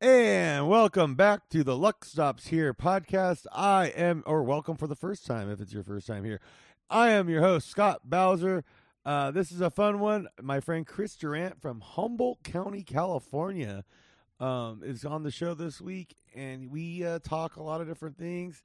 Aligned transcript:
And 0.00 0.68
welcome 0.68 1.16
back 1.16 1.48
to 1.48 1.64
the 1.64 1.76
Luck 1.76 2.04
Stops 2.04 2.46
Here 2.46 2.72
podcast. 2.72 3.46
I 3.50 3.86
am, 3.88 4.22
or 4.26 4.44
welcome 4.44 4.76
for 4.76 4.86
the 4.86 4.94
first 4.94 5.26
time 5.26 5.50
if 5.50 5.60
it's 5.60 5.72
your 5.72 5.82
first 5.82 6.06
time 6.06 6.22
here. 6.22 6.40
I 6.88 7.10
am 7.10 7.28
your 7.28 7.40
host, 7.42 7.68
Scott 7.68 8.02
Bowser. 8.04 8.62
Uh, 9.04 9.32
this 9.32 9.50
is 9.50 9.60
a 9.60 9.70
fun 9.70 9.98
one. 9.98 10.28
My 10.40 10.60
friend 10.60 10.86
Chris 10.86 11.16
Durant 11.16 11.60
from 11.60 11.80
Humboldt 11.80 12.44
County, 12.44 12.84
California, 12.84 13.82
um, 14.38 14.82
is 14.84 15.04
on 15.04 15.24
the 15.24 15.32
show 15.32 15.54
this 15.54 15.80
week, 15.80 16.14
and 16.32 16.70
we 16.70 17.04
uh, 17.04 17.18
talk 17.18 17.56
a 17.56 17.62
lot 17.64 17.80
of 17.80 17.88
different 17.88 18.16
things. 18.16 18.62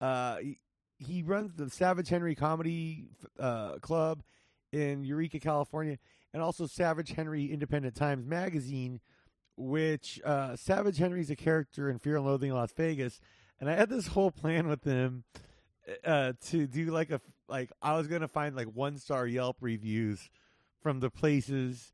Uh, 0.00 0.38
he, 0.38 0.58
he 0.98 1.22
runs 1.22 1.54
the 1.54 1.70
Savage 1.70 2.08
Henry 2.08 2.34
Comedy 2.34 3.06
uh, 3.38 3.74
Club 3.78 4.24
in 4.72 5.04
Eureka, 5.04 5.38
California, 5.38 5.98
and 6.34 6.42
also 6.42 6.66
Savage 6.66 7.12
Henry 7.12 7.52
Independent 7.52 7.94
Times 7.94 8.26
Magazine 8.26 8.98
which 9.56 10.20
uh, 10.24 10.56
Savage 10.56 10.98
Henry's 10.98 11.30
a 11.30 11.36
character 11.36 11.90
in 11.90 11.98
Fear 11.98 12.16
and 12.16 12.26
Loathing 12.26 12.50
in 12.50 12.56
Las 12.56 12.72
Vegas, 12.72 13.20
and 13.60 13.68
I 13.68 13.74
had 13.74 13.88
this 13.88 14.08
whole 14.08 14.30
plan 14.30 14.68
with 14.68 14.84
him 14.84 15.24
uh, 16.04 16.32
to 16.48 16.66
do 16.66 16.86
like 16.86 17.10
a 17.10 17.20
like 17.48 17.70
I 17.80 17.96
was 17.96 18.06
gonna 18.06 18.28
find 18.28 18.56
like 18.56 18.68
one 18.68 18.98
star 18.98 19.26
Yelp 19.26 19.58
reviews 19.60 20.30
from 20.82 21.00
the 21.00 21.10
places 21.10 21.92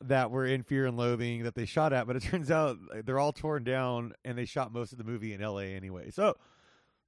that 0.00 0.30
were 0.30 0.46
in 0.46 0.62
Fear 0.62 0.86
and 0.86 0.96
Loathing 0.96 1.44
that 1.44 1.54
they 1.54 1.64
shot 1.64 1.92
at, 1.92 2.06
but 2.06 2.16
it 2.16 2.22
turns 2.22 2.50
out 2.50 2.76
they're 3.04 3.18
all 3.18 3.32
torn 3.32 3.64
down 3.64 4.14
and 4.24 4.36
they 4.36 4.44
shot 4.44 4.72
most 4.72 4.92
of 4.92 4.98
the 4.98 5.04
movie 5.04 5.32
in 5.32 5.42
L.A. 5.42 5.74
anyway. 5.74 6.10
So 6.10 6.36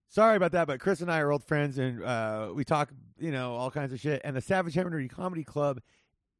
sorry 0.08 0.36
about 0.36 0.52
that, 0.52 0.66
but 0.66 0.80
Chris 0.80 1.00
and 1.00 1.10
I 1.10 1.18
are 1.20 1.32
old 1.32 1.44
friends 1.44 1.78
and 1.78 2.02
uh, 2.02 2.50
we 2.54 2.64
talk, 2.64 2.90
you 3.18 3.32
know, 3.32 3.54
all 3.54 3.70
kinds 3.70 3.92
of 3.92 4.00
shit. 4.00 4.20
And 4.24 4.36
the 4.36 4.40
Savage 4.40 4.74
Henry 4.74 5.08
Comedy 5.08 5.44
Club 5.44 5.80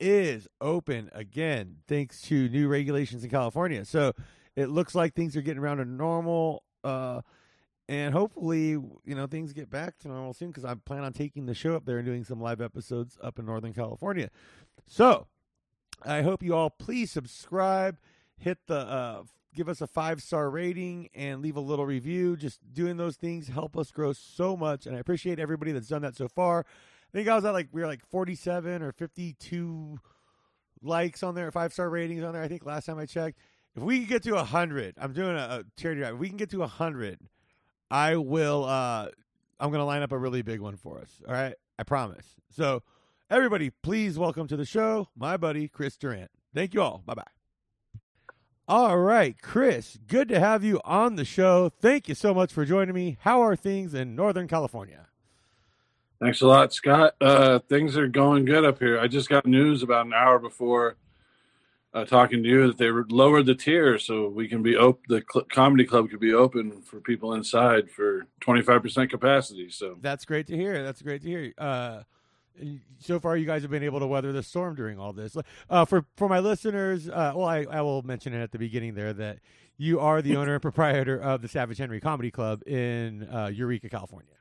is 0.05 0.47
open 0.61 1.11
again 1.15 1.77
thanks 1.89 2.21
to 2.21 2.47
new 2.51 2.69
regulations 2.69 3.25
in 3.25 3.31
California. 3.31 3.87
So 3.87 4.13
it 4.55 4.67
looks 4.67 4.95
like 4.95 5.15
things 5.15 5.35
are 5.35 5.41
getting 5.41 5.63
around 5.63 5.79
to 5.79 5.87
normal. 5.87 6.63
Uh, 6.85 7.23
and 7.89 8.13
hopefully, 8.13 8.69
you 8.69 9.15
know, 9.15 9.27
things 9.27 9.55
get 9.55 9.71
back 9.71 9.99
to 10.01 10.09
normal 10.09 10.35
soon 10.35 10.49
because 10.49 10.65
I 10.65 10.75
plan 10.75 11.05
on 11.05 11.15
taking 11.15 11.47
the 11.47 11.55
show 11.55 11.75
up 11.75 11.87
there 11.87 11.97
and 11.97 12.07
doing 12.07 12.23
some 12.23 12.39
live 12.39 12.61
episodes 12.61 13.17
up 13.23 13.39
in 13.39 13.47
Northern 13.47 13.73
California. 13.73 14.29
So 14.87 15.27
I 16.05 16.21
hope 16.21 16.43
you 16.43 16.55
all 16.55 16.69
please 16.69 17.11
subscribe, 17.11 17.97
hit 18.37 18.59
the, 18.67 18.77
uh, 18.77 19.23
give 19.55 19.71
us 19.71 19.81
a 19.81 19.87
five 19.87 20.23
star 20.23 20.51
rating, 20.51 21.09
and 21.15 21.41
leave 21.41 21.57
a 21.57 21.61
little 21.61 21.87
review. 21.87 22.37
Just 22.37 22.61
doing 22.75 22.99
those 22.99 23.17
things 23.17 23.49
help 23.49 23.75
us 23.75 23.91
grow 23.91 24.13
so 24.13 24.55
much. 24.55 24.85
And 24.85 24.95
I 24.95 24.99
appreciate 24.99 25.39
everybody 25.39 25.73
that's 25.73 25.89
done 25.89 26.03
that 26.03 26.15
so 26.15 26.29
far. 26.29 26.67
I 27.15 27.19
think 27.19 27.29
I 27.29 27.37
was 27.37 27.45
at 27.45 27.53
like 27.53 27.69
we 27.71 27.81
were 27.81 27.87
like 27.87 28.05
47 28.11 28.83
or 28.83 28.91
52 28.91 29.99
likes 30.83 31.23
on 31.23 31.37
there, 31.37 31.53
five 31.53 31.73
star 31.73 31.89
ratings 31.89 32.25
on 32.25 32.33
there. 32.33 32.43
I 32.43 32.49
think 32.49 32.67
last 32.67 32.87
time 32.87 32.99
I 32.99 33.07
checked. 33.07 33.39
If 33.77 33.85
we 33.85 34.01
can 34.01 34.09
get 34.09 34.25
to 34.25 34.37
hundred, 34.43 34.97
I'm 34.99 35.13
doing 35.13 35.37
a, 35.37 35.61
a 35.61 35.65
charity 35.81 36.01
drive. 36.01 36.15
If 36.15 36.21
we 36.21 36.29
can 36.29 36.37
get 36.37 36.51
to 36.51 36.63
hundred, 36.67 37.21
I 37.89 38.17
will. 38.17 38.65
uh 38.65 39.09
I'm 39.61 39.71
to 39.71 39.85
line 39.85 40.03
up 40.03 40.11
a 40.11 40.19
really 40.19 40.43
big 40.43 40.61
one 40.61 40.77
for 40.77 40.99
us. 40.99 41.23
All 41.27 41.33
right, 41.33 41.55
I 41.79 41.85
promise. 41.85 42.27
So, 42.51 42.83
everybody, 43.31 43.71
please 43.71 44.19
welcome 44.19 44.49
to 44.49 44.57
the 44.57 44.65
show 44.65 45.09
my 45.17 45.37
buddy 45.37 45.69
Chris 45.69 45.97
Durant. 45.97 46.33
Thank 46.53 46.75
you 46.75 46.83
all. 46.83 47.03
Bye 47.07 47.15
bye. 47.15 47.23
All 48.67 48.99
right, 48.99 49.41
Chris, 49.41 49.99
good 50.09 50.29
to 50.31 50.41
have 50.41 50.65
you 50.65 50.81
on 50.85 51.15
the 51.15 51.25
show. 51.25 51.69
Thank 51.69 52.09
you 52.09 52.17
so 52.17 52.35
much 52.35 52.53
for 52.53 52.65
joining 52.65 52.95
me. 52.95 53.19
How 53.21 53.41
are 53.43 53.55
things 53.55 53.95
in 53.95 54.17
Northern 54.17 54.49
California? 54.49 55.07
Thanks 56.21 56.41
a 56.41 56.47
lot, 56.47 56.73
Scott. 56.73 57.15
Uh, 57.21 57.59
things 57.69 57.97
are 57.97 58.09
going 58.09 58.45
good 58.45 58.65
up 58.65 58.79
here. 58.79 58.99
I 58.99 59.09
just 59.09 59.29
got 59.29 59.47
news 59.47 59.83
about 59.83 60.07
an 60.07 60.15
hour 60.15 60.39
before 60.39 60.97
uh, 61.93 62.05
talking 62.05 62.43
to 62.43 62.49
you 62.49 62.67
that 62.69 62.79
they 62.79 62.91
lowered 62.91 63.47
the 63.47 63.55
tier 63.55 63.99
so 63.99 64.29
we 64.29 64.49
can 64.49 64.63
be 64.63 64.77
open. 64.77 65.03
The 65.09 65.23
cl- 65.31 65.47
comedy 65.51 65.85
club 65.85 66.11
could 66.11 66.21
be 66.21 66.33
open 66.33 66.83
for 66.83 67.01
people 67.01 67.35
inside 67.35 67.91
for 67.91 68.27
twenty 68.41 68.63
five 68.63 68.83
percent 68.83 69.11
capacity. 69.11 69.71
So 69.71 69.97
that's 70.01 70.25
great 70.25 70.47
to 70.49 70.57
hear. 70.57 70.83
That's 70.83 71.03
great 71.03 71.23
to 71.23 71.29
hear. 71.29 71.53
Uh, 71.59 72.03
so 73.01 73.19
far, 73.19 73.37
you 73.37 73.47
guys 73.47 73.63
have 73.63 73.71
been 73.71 73.83
able 73.83 74.01
to 74.01 74.07
weather 74.07 74.33
the 74.33 74.43
storm 74.43 74.77
during 74.77 74.99
all 74.99 75.13
this. 75.13 75.37
Uh, 75.69 75.85
for 75.85 76.07
for 76.17 76.29
my 76.29 76.39
listeners, 76.39 77.09
uh, 77.09 77.33
well, 77.35 77.47
I, 77.47 77.67
I 77.71 77.81
will 77.83 78.03
mention 78.03 78.33
it 78.33 78.41
at 78.41 78.53
the 78.53 78.59
beginning 78.59 78.95
there 78.95 79.13
that 79.13 79.41
you 79.77 79.99
are 80.01 80.23
the 80.23 80.37
owner 80.37 80.55
and 80.55 80.63
proprietor 80.63 81.21
of 81.21 81.43
the 81.43 81.49
Savage 81.49 81.79
Henry 81.79 82.01
Comedy 82.01 82.31
Club 82.31 82.67
in 82.67 83.29
uh, 83.29 83.51
Eureka, 83.53 83.89
California. 83.89 84.35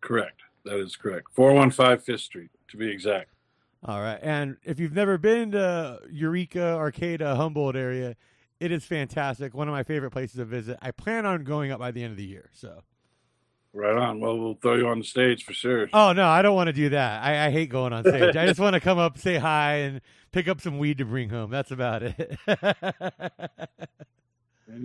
Correct. 0.00 0.40
That 0.64 0.78
is 0.78 0.96
correct. 0.96 1.28
415 1.32 1.98
Fifth 1.98 2.20
Street, 2.20 2.50
to 2.68 2.76
be 2.76 2.90
exact. 2.90 3.30
All 3.84 4.00
right. 4.00 4.18
And 4.22 4.58
if 4.64 4.78
you've 4.78 4.92
never 4.92 5.18
been 5.18 5.50
to 5.52 5.98
Eureka, 6.10 6.74
Arcata, 6.74 7.34
Humboldt 7.34 7.76
area, 7.76 8.16
it 8.60 8.70
is 8.70 8.84
fantastic. 8.84 9.54
One 9.54 9.66
of 9.66 9.72
my 9.72 9.82
favorite 9.82 10.12
places 10.12 10.36
to 10.36 10.44
visit. 10.44 10.78
I 10.80 10.92
plan 10.92 11.26
on 11.26 11.42
going 11.42 11.72
up 11.72 11.80
by 11.80 11.90
the 11.90 12.04
end 12.04 12.12
of 12.12 12.16
the 12.16 12.24
year. 12.24 12.50
So. 12.52 12.82
Right 13.74 13.96
on. 13.96 14.20
Well, 14.20 14.38
we'll 14.38 14.54
throw 14.54 14.76
you 14.76 14.86
on 14.86 14.98
the 14.98 15.04
stage 15.04 15.44
for 15.44 15.54
sure. 15.54 15.88
Oh 15.94 16.12
no, 16.12 16.28
I 16.28 16.42
don't 16.42 16.54
want 16.54 16.66
to 16.66 16.74
do 16.74 16.90
that. 16.90 17.24
I, 17.24 17.46
I 17.46 17.50
hate 17.50 17.70
going 17.70 17.94
on 17.94 18.04
stage. 18.04 18.36
I 18.36 18.46
just 18.46 18.60
want 18.60 18.74
to 18.74 18.80
come 18.80 18.98
up, 18.98 19.16
say 19.16 19.38
hi, 19.38 19.76
and 19.76 20.02
pick 20.30 20.46
up 20.46 20.60
some 20.60 20.78
weed 20.78 20.98
to 20.98 21.06
bring 21.06 21.30
home. 21.30 21.50
That's 21.50 21.70
about 21.70 22.02
it. 22.02 22.38
and 22.46 22.58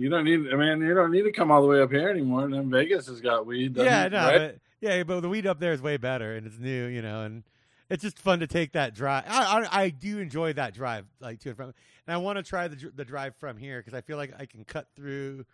you 0.00 0.08
don't 0.08 0.24
need. 0.24 0.40
I 0.50 0.56
mean, 0.56 0.80
you 0.80 0.94
don't 0.94 1.12
need 1.12 1.24
to 1.24 1.32
come 1.32 1.50
all 1.50 1.60
the 1.60 1.68
way 1.68 1.82
up 1.82 1.90
here 1.90 2.08
anymore. 2.08 2.44
And 2.44 2.54
then 2.54 2.70
Vegas 2.70 3.08
has 3.08 3.20
got 3.20 3.44
weed. 3.44 3.76
Yeah, 3.76 4.08
no, 4.08 4.18
right? 4.18 4.58
Yeah, 4.80 5.02
but 5.02 5.20
the 5.20 5.28
weed 5.28 5.46
up 5.46 5.60
there 5.60 5.72
is 5.72 5.82
way 5.82 5.96
better 5.96 6.34
and 6.34 6.46
it's 6.46 6.58
new, 6.58 6.86
you 6.86 7.02
know, 7.02 7.22
and 7.22 7.44
it's 7.90 8.02
just 8.02 8.18
fun 8.18 8.40
to 8.40 8.46
take 8.46 8.72
that 8.72 8.94
drive. 8.94 9.24
I, 9.26 9.66
I, 9.70 9.82
I 9.84 9.90
do 9.90 10.18
enjoy 10.18 10.52
that 10.54 10.74
drive, 10.74 11.06
like 11.20 11.40
to 11.40 11.50
and 11.50 11.56
from, 11.56 11.74
and 12.06 12.14
I 12.14 12.16
want 12.18 12.36
to 12.36 12.42
try 12.42 12.68
the 12.68 12.92
the 12.94 13.04
drive 13.04 13.34
from 13.36 13.56
here 13.56 13.80
because 13.80 13.94
I 13.94 14.00
feel 14.02 14.16
like 14.16 14.32
I 14.38 14.46
can 14.46 14.64
cut 14.64 14.88
through 14.94 15.46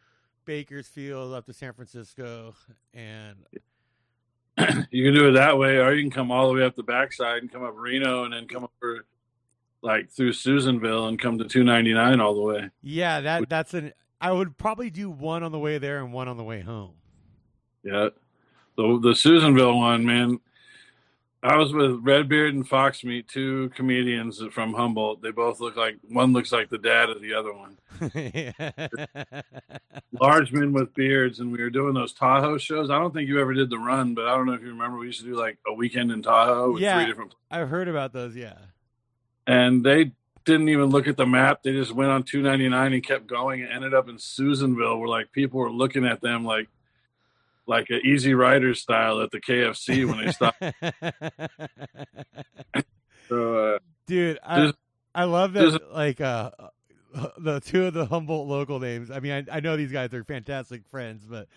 Bakersfield 0.45 1.33
up 1.33 1.47
to 1.47 1.53
San 1.53 1.73
Francisco, 1.73 2.55
and 2.93 3.37
you 4.91 5.05
can 5.05 5.15
do 5.15 5.29
it 5.29 5.33
that 5.33 5.59
way, 5.59 5.79
or 5.79 5.93
you 5.95 6.03
can 6.03 6.11
come 6.11 6.31
all 6.31 6.49
the 6.49 6.55
way 6.55 6.65
up 6.65 6.75
the 6.75 6.83
backside 6.83 7.43
and 7.43 7.53
come 7.53 7.63
up 7.63 7.75
Reno, 7.77 8.25
and 8.25 8.33
then 8.33 8.49
come 8.49 8.69
over 8.83 9.07
like 9.83 10.11
through 10.11 10.33
Susanville 10.33 11.07
and 11.07 11.21
come 11.21 11.39
to 11.39 11.45
299 11.45 12.21
all 12.21 12.35
the 12.35 12.41
way. 12.41 12.71
Yeah, 12.83 13.21
that 13.21 13.49
that's 13.49 13.75
an. 13.75 13.93
I 14.21 14.33
would 14.33 14.57
probably 14.57 14.91
do 14.91 15.11
one 15.11 15.43
on 15.43 15.53
the 15.53 15.59
way 15.59 15.79
there 15.79 15.99
and 15.99 16.13
one 16.13 16.29
on 16.29 16.37
the 16.37 16.45
way 16.45 16.63
home. 16.63 16.95
Yeah, 17.85 18.09
the 18.77 18.99
the 19.03 19.15
Susanville 19.15 19.79
one, 19.79 20.05
man. 20.05 20.41
I 21.45 21.57
was 21.57 21.75
with 21.75 22.01
Redbeard 22.03 22.55
and 22.55 22.67
Foxmeat, 22.67 23.29
two 23.29 23.69
comedians 23.77 24.43
from 24.51 24.73
Humboldt. 24.73 25.21
They 25.21 25.31
both 25.31 25.61
look 25.61 25.77
like 25.77 25.99
one 26.09 26.33
looks 26.33 26.53
like 26.53 26.71
the 26.71 26.79
dad 26.79 27.11
of 27.11 27.21
the 27.21 27.35
other 27.35 27.53
one. 27.53 27.77
Large 30.19 30.53
men 30.53 30.73
with 30.73 30.95
beards, 30.95 31.41
and 31.41 31.53
we 31.53 31.59
were 31.59 31.69
doing 31.69 31.93
those 31.93 32.15
Tahoe 32.15 32.57
shows. 32.57 32.89
I 32.89 32.99
don't 32.99 33.13
think 33.13 33.29
you 33.29 33.43
ever 33.43 33.53
did 33.53 33.69
the 33.69 33.79
run, 33.79 34.15
but 34.15 34.27
I 34.27 34.35
don't 34.35 34.47
know 34.47 34.55
if 34.55 34.63
you 34.63 34.69
remember. 34.69 34.97
We 34.97 35.07
used 35.07 35.21
to 35.21 35.27
do 35.27 35.37
like 35.37 35.59
a 35.67 35.75
weekend 35.75 36.11
in 36.13 36.23
Tahoe 36.23 36.73
with 36.73 36.83
yeah, 36.83 36.97
three 36.97 37.07
different. 37.07 37.35
I've 37.51 37.69
heard 37.69 37.89
about 37.89 38.15
those. 38.15 38.35
Yeah, 38.35 38.57
and 39.47 39.85
they 39.85 40.13
didn't 40.47 40.71
even 40.71 40.87
look 40.87 41.09
at 41.09 41.19
the 41.19 41.27
map. 41.27 41.63
They 41.63 41.73
just 41.73 41.93
went 41.93 42.11
on 42.11 42.23
299 42.23 42.95
and 42.95 43.07
kept 43.07 43.27
going 43.27 43.63
and 43.63 43.71
ended 43.71 43.93
up 43.93 44.09
in 44.09 44.19
Susanville, 44.19 44.99
where 44.99 45.09
like 45.09 45.31
people 45.33 45.61
were 45.61 45.71
looking 45.71 46.07
at 46.07 46.23
them 46.23 46.43
like 46.43 46.69
like 47.67 47.91
an 47.91 48.01
Easy 48.05 48.35
Rider 48.35 48.75
style 48.75 49.21
at 49.21 49.31
the 49.31 49.41
KFC 49.41 50.07
when 50.07 50.25
they 50.25 50.33
stop. 50.33 50.55
so, 53.29 53.75
uh, 53.75 53.79
Dude, 54.07 54.39
I, 54.45 54.73
I 55.15 55.25
love 55.25 55.53
that. 55.55 55.93
Like 55.93 56.21
uh, 56.21 56.51
the 57.39 57.61
two 57.61 57.87
of 57.87 57.95
the 57.95 58.07
Humboldt 58.07 58.49
local 58.49 58.81
names. 58.81 59.11
I 59.11 59.21
mean, 59.21 59.47
I, 59.51 59.57
I 59.57 59.61
know 59.61 59.77
these 59.77 59.93
guys 59.93 60.13
are 60.15 60.25
fantastic 60.25 60.83
friends, 60.91 61.25
but 61.29 61.49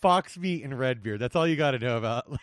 Fox 0.00 0.38
Meat 0.38 0.64
and 0.64 0.78
Redbeard. 0.78 1.20
That's 1.20 1.36
all 1.36 1.46
you 1.46 1.56
got 1.56 1.72
to 1.72 1.78
know 1.78 1.96
about. 1.96 2.26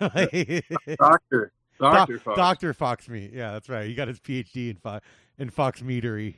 Like, 0.00 0.64
like 0.84 0.98
Doctor. 0.98 1.52
Doctor 1.80 2.18
Fox. 2.18 2.36
Doctor 2.36 2.74
Foxmeat. 2.74 3.32
Yeah, 3.32 3.52
that's 3.52 3.68
right. 3.68 3.86
He 3.86 3.94
got 3.94 4.08
his 4.08 4.20
PhD 4.20 4.70
in 4.70 4.76
fo- 4.76 5.00
in 5.38 5.50
Fox 5.50 5.80
Meadery. 5.80 6.36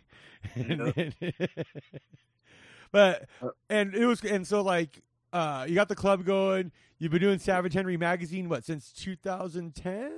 but 2.93 3.27
uh, 3.43 3.49
and 3.69 3.95
it 3.95 4.07
was 4.07 4.23
and 4.25 4.47
so 4.47 4.63
like 4.63 5.03
uh, 5.33 5.65
you 5.69 5.75
got 5.75 5.89
the 5.89 5.97
club 5.97 6.25
going. 6.25 6.73
You've 6.99 7.13
been 7.13 7.21
doing 7.21 7.39
Savage 7.39 7.73
Henry 7.73 7.97
magazine 7.97 8.49
what 8.49 8.65
since 8.65 8.93
2010? 8.93 10.13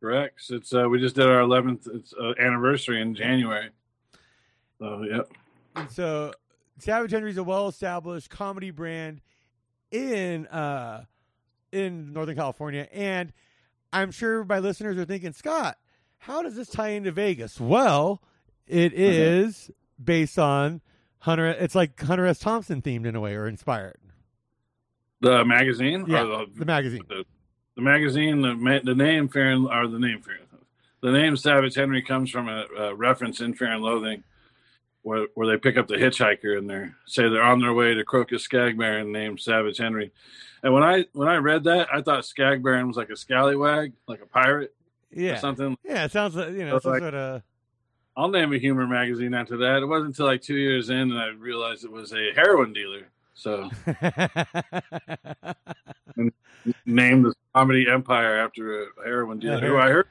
Correct. 0.00 0.40
It's 0.50 0.74
uh, 0.74 0.88
we 0.88 0.98
just 0.98 1.14
did 1.14 1.26
our 1.26 1.40
11th 1.40 1.88
it's, 1.94 2.12
uh, 2.14 2.32
anniversary 2.40 3.00
in 3.00 3.14
January. 3.14 3.70
So 4.78 5.02
yep. 5.02 5.30
And 5.76 5.90
so 5.90 6.32
Savage 6.78 7.12
Henry 7.12 7.30
is 7.30 7.36
a 7.36 7.44
well-established 7.44 8.28
comedy 8.30 8.70
brand 8.70 9.20
in 9.90 10.46
uh 10.48 11.04
in 11.70 12.12
Northern 12.12 12.36
California, 12.36 12.88
and 12.92 13.32
I'm 13.92 14.10
sure 14.10 14.44
my 14.44 14.58
listeners 14.58 14.98
are 14.98 15.04
thinking, 15.04 15.32
Scott, 15.32 15.78
how 16.18 16.42
does 16.42 16.56
this 16.56 16.68
tie 16.68 16.90
into 16.90 17.12
Vegas? 17.12 17.60
Well, 17.60 18.22
it 18.66 18.92
is 18.92 19.56
mm-hmm. 19.56 20.04
based 20.04 20.38
on 20.38 20.80
Hunter. 21.18 21.48
It's 21.48 21.74
like 21.74 22.00
Hunter 22.00 22.26
S. 22.26 22.38
Thompson 22.38 22.82
themed 22.82 23.06
in 23.06 23.14
a 23.14 23.20
way, 23.20 23.34
or 23.34 23.46
inspired. 23.46 23.96
The 25.22 25.44
magazine? 25.44 26.04
Yeah, 26.08 26.24
the, 26.24 26.46
the, 26.54 26.64
magazine. 26.66 27.02
The, 27.08 27.24
the, 27.76 27.82
magazine, 27.82 28.42
the, 28.42 28.80
the 28.84 28.94
name 28.94 29.28
Fear 29.28 29.50
and, 29.52 29.66
or 29.68 29.86
the 29.88 29.98
name 29.98 30.20
Fear, 30.20 30.38
the 31.00 31.12
name 31.12 31.36
Savage 31.36 31.74
Henry 31.74 32.02
comes 32.02 32.28
from 32.30 32.48
a, 32.48 32.66
a 32.76 32.94
reference 32.94 33.40
in 33.40 33.54
Fear 33.54 33.72
and 33.72 33.82
Loathing. 33.82 34.24
where 35.02 35.26
where 35.34 35.46
they 35.48 35.56
pick 35.56 35.76
up 35.76 35.88
the 35.88 35.94
hitchhiker 35.96 36.58
and 36.58 36.68
they 36.68 36.88
say 37.06 37.28
they're 37.28 37.42
on 37.42 37.60
their 37.60 37.72
way 37.72 37.94
to 37.94 38.04
Crocus 38.04 38.46
Skagbaron 38.46 39.10
named 39.10 39.40
Savage 39.40 39.78
Henry. 39.78 40.12
And 40.62 40.72
when 40.74 40.82
I 40.82 41.06
when 41.12 41.28
I 41.28 41.36
read 41.36 41.64
that, 41.64 41.88
I 41.92 42.02
thought 42.02 42.22
Skagbaron 42.24 42.86
was 42.88 42.96
like 42.96 43.10
a 43.10 43.16
scallywag, 43.16 43.92
like 44.06 44.20
a 44.22 44.26
pirate 44.26 44.74
Yeah. 45.12 45.32
or 45.34 45.36
something. 45.38 45.76
Yeah, 45.84 46.04
it 46.04 46.12
sounds 46.12 46.34
like 46.36 46.50
you 46.52 46.64
know 46.66 46.76
So, 46.76 46.80
some 46.80 46.92
like- 46.92 47.00
sort 47.02 47.14
of. 47.14 47.42
I'll 48.16 48.28
name 48.28 48.52
a 48.52 48.58
humor 48.58 48.86
magazine 48.86 49.32
after 49.34 49.56
that. 49.58 49.82
It 49.82 49.86
wasn't 49.86 50.08
until 50.08 50.26
like 50.26 50.42
two 50.42 50.56
years 50.56 50.90
in 50.90 50.98
and 51.12 51.18
I 51.18 51.28
realized 51.28 51.84
it 51.84 51.90
was 51.90 52.12
a 52.12 52.32
heroin 52.34 52.72
dealer. 52.74 53.06
So 53.42 53.68
named 56.86 57.24
the 57.24 57.34
comedy 57.52 57.90
empire 57.90 58.36
after 58.36 58.84
a 58.84 58.86
heroin 59.04 59.40
dealer 59.40 59.58
who 59.58 59.78
I 59.78 59.88
heard 59.88 60.06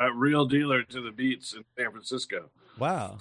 a 0.00 0.12
real 0.12 0.44
dealer 0.44 0.82
to 0.82 1.00
the 1.00 1.12
beats 1.12 1.52
in 1.52 1.64
San 1.78 1.92
Francisco. 1.92 2.50
wow. 2.76 3.18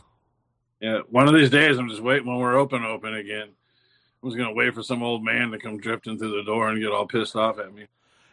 Yeah, 0.82 1.02
one 1.12 1.28
of 1.28 1.36
these 1.36 1.52
days 1.52 1.78
I'm 1.78 1.88
just 1.88 2.02
waiting 2.02 2.26
when 2.28 2.40
we're 2.40 2.58
open 2.58 2.84
open 2.84 3.14
again. 3.14 3.50
I 3.50 4.26
was 4.26 4.34
gonna 4.36 4.56
wait 4.56 4.74
for 4.74 4.82
some 4.82 5.04
old 5.04 5.24
man 5.24 5.52
to 5.52 5.60
come 5.60 5.78
drifting 5.78 6.18
through 6.18 6.36
the 6.36 6.44
door 6.44 6.70
and 6.70 6.82
get 6.82 6.92
all 6.92 7.06
pissed 7.06 7.36
off 7.36 7.60
at 7.60 7.76
me. 7.76 7.86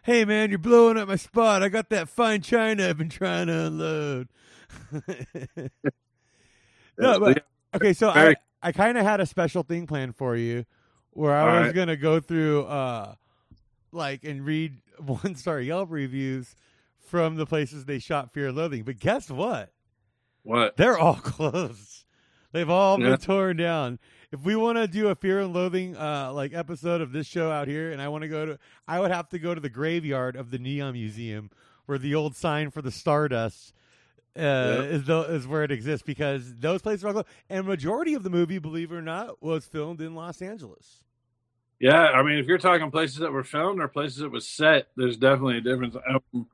Hey 0.02 0.24
man, 0.24 0.48
you're 0.48 0.58
blowing 0.58 0.96
up 0.96 1.06
my 1.06 1.16
spot. 1.16 1.62
I 1.62 1.68
got 1.68 1.90
that 1.90 2.08
fine 2.08 2.40
china 2.40 2.88
I've 2.88 2.96
been 2.96 3.10
trying 3.10 3.48
to 3.48 3.66
unload. 3.66 4.28
no, 6.98 7.20
but 7.20 7.44
okay, 7.74 7.92
so 7.92 8.08
I, 8.08 8.36
I 8.62 8.72
kind 8.72 8.96
of 8.96 9.04
had 9.04 9.20
a 9.20 9.26
special 9.26 9.62
thing 9.62 9.86
planned 9.86 10.16
for 10.16 10.34
you 10.34 10.64
where 11.12 11.32
I 11.34 11.40
All 11.40 11.56
was 11.58 11.66
right. 11.68 11.74
gonna 11.74 11.96
go 11.96 12.20
through 12.20 12.64
uh 12.64 13.14
like 13.92 14.24
and 14.24 14.44
read 14.44 14.78
one 14.98 15.34
star 15.34 15.60
Yelp 15.60 15.90
reviews 15.90 16.54
from 17.08 17.36
the 17.36 17.46
places 17.46 17.84
they 17.84 17.98
shot 17.98 18.32
Fear 18.32 18.48
and 18.48 18.56
Loathing. 18.56 18.82
But 18.84 18.98
guess 18.98 19.30
what? 19.30 19.72
what? 20.42 20.76
They're 20.76 20.98
all 20.98 21.14
closed. 21.22 22.04
They've 22.52 22.70
all 22.70 23.00
Yeah. 23.00 23.10
been 23.10 23.18
torn 23.18 23.56
down. 23.56 23.98
If 24.32 24.42
we 24.42 24.54
want 24.54 24.78
to 24.78 24.86
do 24.86 25.08
a 25.08 25.14
Fear 25.16 25.40
and 25.40 25.52
Loathing 25.52 25.96
uh, 25.96 26.32
like 26.32 26.54
episode 26.54 27.00
of 27.00 27.10
this 27.12 27.26
show 27.26 27.50
out 27.50 27.66
here, 27.66 27.90
and 27.90 28.00
I 28.00 28.08
want 28.08 28.22
to 28.22 28.28
go 28.28 28.46
to, 28.46 28.58
I 28.86 29.00
would 29.00 29.10
have 29.10 29.28
to 29.30 29.38
go 29.40 29.54
to 29.54 29.60
the 29.60 29.68
graveyard 29.68 30.36
of 30.36 30.50
the 30.52 30.58
Neon 30.58 30.92
Museum, 30.92 31.50
where 31.86 31.98
the 31.98 32.14
old 32.14 32.36
sign 32.36 32.70
for 32.70 32.80
the 32.80 32.92
Stardust 32.92 33.72
uh, 34.36 34.82
is 34.82 35.04
the, 35.04 35.20
is 35.22 35.46
where 35.46 35.64
it 35.64 35.70
exists 35.70 36.04
because 36.06 36.54
those 36.56 36.82
places 36.82 37.04
are 37.04 37.08
all 37.08 37.12
closed. 37.12 37.28
And 37.48 37.66
majority 37.66 38.14
of 38.14 38.22
the 38.22 38.30
movie, 38.30 38.58
believe 38.58 38.92
it 38.92 38.96
or 38.96 39.02
not, 39.02 39.42
was 39.42 39.66
filmed 39.66 40.00
in 40.00 40.14
Los 40.14 40.40
Angeles. 40.40 41.02
Yeah, 41.78 42.08
I 42.08 42.22
mean, 42.22 42.38
if 42.38 42.46
you're 42.46 42.58
talking 42.58 42.90
places 42.90 43.18
that 43.18 43.32
were 43.32 43.42
filmed 43.42 43.80
or 43.80 43.88
places 43.88 44.18
that 44.18 44.30
was 44.30 44.46
set, 44.46 44.88
there's 44.96 45.16
definitely 45.16 45.58
a 45.58 45.62
difference. 45.62 45.96
Um, 45.96 46.46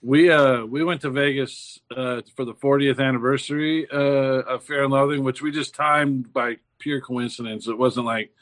we 0.00 0.30
uh 0.30 0.64
we 0.64 0.84
went 0.84 1.00
to 1.00 1.10
Vegas 1.10 1.80
uh, 1.96 2.20
for 2.36 2.44
the 2.44 2.54
40th 2.54 3.00
anniversary 3.00 3.88
uh, 3.90 3.96
of 3.96 4.62
Fear 4.62 4.84
and 4.84 4.92
Loathing, 4.92 5.24
which 5.24 5.42
we 5.42 5.50
just 5.50 5.74
timed 5.74 6.32
by 6.32 6.58
pure 6.78 7.00
coincidence. 7.00 7.66
It 7.66 7.76
wasn't 7.76 8.06
like 8.06 8.32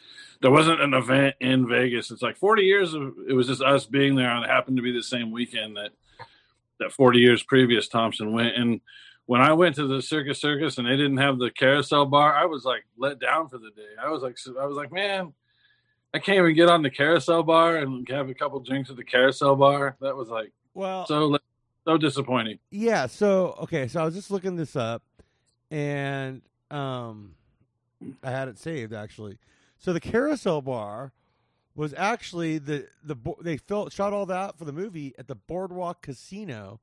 there 0.42 0.50
wasn't 0.50 0.82
an 0.82 0.92
event 0.92 1.36
in 1.40 1.66
Vegas. 1.66 2.10
It's 2.10 2.22
like 2.22 2.36
40 2.36 2.62
years 2.62 2.92
of 2.92 3.14
it 3.28 3.32
was 3.32 3.46
just 3.46 3.62
us 3.62 3.86
being 3.86 4.16
there, 4.16 4.30
and 4.30 4.44
it 4.44 4.50
happened 4.50 4.76
to 4.76 4.82
be 4.82 4.92
the 4.92 5.02
same 5.02 5.30
weekend 5.30 5.76
that 5.76 5.92
that 6.80 6.92
40 6.92 7.18
years 7.18 7.42
previous 7.42 7.88
Thompson 7.88 8.32
went. 8.32 8.56
And 8.56 8.80
when 9.26 9.40
I 9.40 9.52
went 9.52 9.74
to 9.76 9.86
the 9.86 10.00
Circus 10.00 10.40
Circus 10.40 10.78
and 10.78 10.86
they 10.86 10.96
didn't 10.96 11.16
have 11.18 11.38
the 11.38 11.50
carousel 11.50 12.06
bar, 12.06 12.34
I 12.34 12.46
was 12.46 12.64
like 12.64 12.84
let 12.96 13.18
down 13.18 13.48
for 13.48 13.58
the 13.58 13.70
day. 13.70 13.82
I 14.02 14.08
was 14.08 14.22
like 14.22 14.36
I 14.58 14.66
was 14.66 14.76
like 14.76 14.92
man. 14.92 15.32
I 16.14 16.18
can't 16.18 16.38
even 16.38 16.54
get 16.54 16.70
on 16.70 16.82
the 16.82 16.88
carousel 16.88 17.42
bar 17.42 17.76
and 17.76 18.08
have 18.08 18.30
a 18.30 18.34
couple 18.34 18.58
drinks 18.60 18.88
at 18.88 18.96
the 18.96 19.04
carousel 19.04 19.54
bar. 19.56 19.96
That 20.00 20.16
was 20.16 20.28
like 20.28 20.52
Well, 20.72 21.06
so 21.06 21.36
so 21.84 21.98
disappointing. 21.98 22.58
Yeah, 22.70 23.06
so 23.06 23.56
okay, 23.62 23.86
so 23.88 24.00
I 24.00 24.04
was 24.04 24.14
just 24.14 24.30
looking 24.30 24.56
this 24.56 24.76
up 24.76 25.02
and 25.70 26.42
um 26.70 27.34
I 28.22 28.30
had 28.30 28.48
it 28.48 28.58
saved 28.58 28.92
actually. 28.92 29.38
So 29.78 29.92
the 29.92 30.00
carousel 30.00 30.62
bar 30.62 31.12
was 31.76 31.94
actually 31.96 32.58
the 32.58 32.88
the 33.04 33.14
they 33.42 33.56
fil- 33.58 33.90
shot 33.90 34.12
all 34.12 34.26
that 34.26 34.58
for 34.58 34.64
the 34.64 34.72
movie 34.72 35.14
at 35.18 35.28
the 35.28 35.34
Boardwalk 35.36 36.02
Casino, 36.02 36.80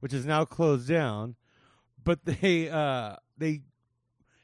which 0.00 0.12
is 0.12 0.26
now 0.26 0.44
closed 0.44 0.88
down, 0.88 1.36
but 2.02 2.24
they 2.26 2.68
uh 2.68 3.16
they 3.38 3.62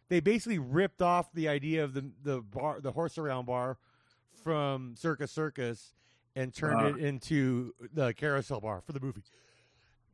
they 0.08 0.20
basically 0.20 0.58
ripped 0.58 1.02
off 1.02 1.30
the 1.34 1.48
idea 1.48 1.84
of 1.84 1.92
the 1.94 2.10
the 2.22 2.40
bar 2.40 2.80
the 2.80 2.92
horse 2.92 3.18
around 3.18 3.44
bar 3.46 3.76
from 4.42 4.94
Circus 4.96 5.30
Circus 5.32 5.92
and 6.36 6.54
turned 6.54 6.80
Ah. 6.80 6.86
it 6.86 6.96
into 6.98 7.74
the 7.92 8.14
carousel 8.14 8.60
bar 8.60 8.80
for 8.86 8.92
the 8.92 9.00
movie. 9.00 9.22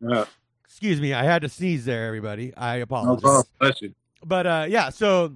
Yeah, 0.00 0.25
Excuse 0.64 1.00
me, 1.00 1.12
I 1.12 1.22
had 1.25 1.42
to 1.42 1.48
sneeze 1.48 1.84
there, 1.84 2.06
everybody. 2.06 2.52
I 2.56 2.78
no 2.78 2.82
apologize. 2.84 3.20
problem. 3.22 3.44
Bless 3.60 3.82
you. 3.82 3.94
but 4.25 4.46
uh, 4.46 4.66
yeah, 4.69 4.88
so 4.88 5.34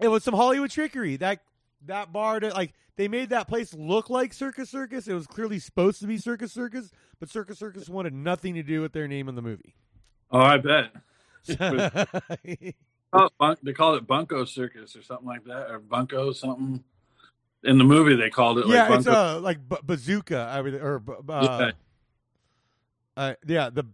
it 0.00 0.08
was 0.08 0.24
some 0.24 0.34
Hollywood 0.34 0.70
trickery. 0.70 1.16
That 1.16 1.40
that 1.86 2.12
bar, 2.12 2.40
to, 2.40 2.48
like 2.50 2.72
they 2.96 3.08
made 3.08 3.30
that 3.30 3.48
place 3.48 3.74
look 3.74 4.08
like 4.10 4.32
Circus 4.32 4.70
Circus. 4.70 5.06
It 5.08 5.14
was 5.14 5.26
clearly 5.26 5.58
supposed 5.58 6.00
to 6.00 6.06
be 6.06 6.18
Circus 6.18 6.52
Circus, 6.52 6.90
but 7.20 7.28
Circus 7.28 7.58
Circus 7.58 7.88
wanted 7.88 8.12
nothing 8.14 8.54
to 8.54 8.62
do 8.62 8.80
with 8.80 8.92
their 8.92 9.06
name 9.08 9.28
in 9.28 9.34
the 9.34 9.42
movie. 9.42 9.74
Oh, 10.30 10.40
I 10.40 10.58
bet. 10.58 10.92
Oh, 13.12 13.28
bunk, 13.38 13.60
they 13.62 13.72
call 13.72 13.94
it 13.94 14.06
Bunko 14.06 14.44
Circus 14.44 14.94
or 14.96 15.02
something 15.02 15.26
like 15.26 15.44
that, 15.44 15.70
or 15.70 15.78
Bunko 15.78 16.32
something. 16.32 16.82
In 17.62 17.78
the 17.78 17.84
movie, 17.84 18.14
they 18.16 18.28
called 18.30 18.58
it 18.58 18.66
like 18.66 18.74
yeah, 18.74 18.94
it's 18.94 19.04
Bunko. 19.06 19.36
uh, 19.38 19.40
like 19.40 19.66
b- 19.66 19.76
bazooka, 19.84 20.62
or 20.82 21.02
uh, 21.28 21.42
Yeah. 21.42 21.70
uh, 23.16 23.34
yeah, 23.46 23.70
the 23.70 23.84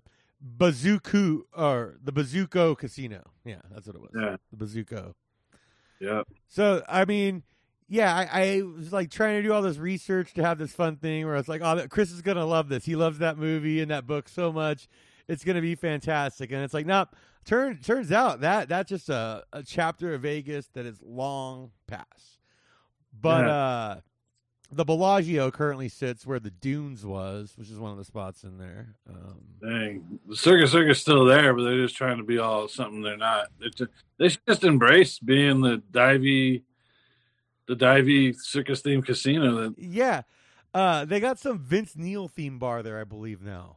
bazooka 0.41 1.41
or 1.55 1.99
the 2.03 2.13
bazooko 2.13 2.77
casino. 2.77 3.23
Yeah, 3.45 3.61
that's 3.71 3.87
what 3.87 3.97
it 3.97 4.03
was. 4.03 4.11
Yeah. 4.19 4.37
the 4.51 4.65
bazooko. 4.65 5.15
yeah, 6.01 6.23
So 6.49 6.83
I 6.89 7.05
mean, 7.05 7.45
yeah, 7.93 8.15
I, 8.33 8.43
I 8.59 8.63
was 8.63 8.91
like 8.91 9.11
trying 9.11 9.37
to 9.37 9.47
do 9.47 9.53
all 9.53 9.61
this 9.61 9.77
research 9.77 10.33
to 10.35 10.43
have 10.43 10.57
this 10.57 10.73
fun 10.73 10.97
thing 10.97 11.27
where 11.27 11.37
it's 11.37 11.47
like, 11.49 11.61
oh, 11.61 11.87
Chris 11.91 12.11
is 12.11 12.23
gonna 12.23 12.47
love 12.47 12.71
this. 12.71 12.87
He 12.87 12.97
loves 12.97 13.19
that 13.19 13.37
movie 13.37 13.83
and 13.83 13.91
that 13.91 14.07
book 14.07 14.31
so 14.31 14.51
much. 14.51 14.89
It's 15.29 15.45
gonna 15.45 15.61
be 15.61 15.75
fantastic. 15.75 16.53
And 16.53 16.63
it's 16.65 16.73
like, 16.73 16.87
nope. 16.87 17.11
Turn 17.45 17.79
turns 17.83 18.11
out 18.11 18.41
that 18.41 18.71
that's 18.71 18.89
just 18.89 19.11
a, 19.11 19.45
a 19.53 19.63
chapter 19.63 20.15
of 20.15 20.23
Vegas 20.23 20.69
that 20.73 20.87
is 20.87 21.03
long 21.03 21.71
past. 21.87 22.39
But 23.21 23.45
Yeah. 23.45 23.53
uh 23.53 24.01
the 24.75 24.87
Bellagio 24.87 25.51
currently 25.51 25.91
sits 25.91 26.27
where 26.27 26.41
the 26.41 26.51
Dunes 26.51 27.05
was, 27.05 27.53
which 27.59 27.69
is 27.69 27.79
one 27.79 27.93
of 27.93 27.99
the 27.99 28.05
spots 28.07 28.43
in 28.43 28.57
there. 28.57 28.95
Um, 29.07 29.43
dang. 29.61 30.19
The 30.27 30.35
Circus 30.35 30.73
Circus 30.73 30.99
still 30.99 31.27
there, 31.27 31.53
but 31.53 31.65
they're 31.65 31.83
just 31.83 31.95
trying 31.95 32.17
to 32.17 32.23
be 32.25 32.39
all 32.39 32.69
something 32.69 33.03
they're 33.03 33.19
not. 33.19 33.49
They 33.61 33.69
just, 33.69 33.91
they 34.17 34.31
should 34.31 34.41
just 34.49 34.65
embrace 34.65 35.19
being 35.19 35.61
the 35.61 35.83
divey, 35.93 36.63
the 37.67 37.75
divey 37.77 38.35
circus 38.37 38.83
themed 38.83 39.07
casino. 39.07 39.55
That, 39.63 39.75
yeah, 39.79 40.23
uh, 40.75 41.05
they 41.05 41.21
got 41.21 41.39
some 41.39 41.59
Vince 41.59 41.95
Neil 41.97 42.29
theme 42.29 42.59
bar 42.59 42.83
there, 42.83 43.01
I 43.01 43.05
believe 43.05 43.43
now. 43.43 43.77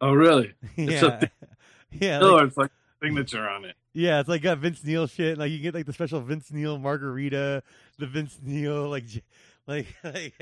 oh, 0.00 0.12
really? 0.12 0.54
It's 0.76 1.02
a 1.02 1.30
yeah, 1.30 1.46
yeah, 1.92 2.18
No, 2.18 2.34
like- 2.36 2.46
it's 2.48 2.56
like 2.56 2.70
signature 3.02 3.48
on 3.48 3.64
it. 3.64 3.76
Yeah, 3.94 4.20
it's 4.20 4.28
like 4.28 4.42
got 4.42 4.58
Vince 4.58 4.84
Neil 4.84 5.06
shit. 5.08 5.38
Like 5.38 5.50
you 5.50 5.58
get 5.58 5.74
like 5.74 5.86
the 5.86 5.92
special 5.92 6.20
Vince 6.20 6.52
Neil 6.52 6.78
margarita, 6.78 7.62
the 7.98 8.06
Vince 8.06 8.38
Neil 8.42 8.88
like, 8.88 9.04
like, 9.66 9.86
like 10.04 10.34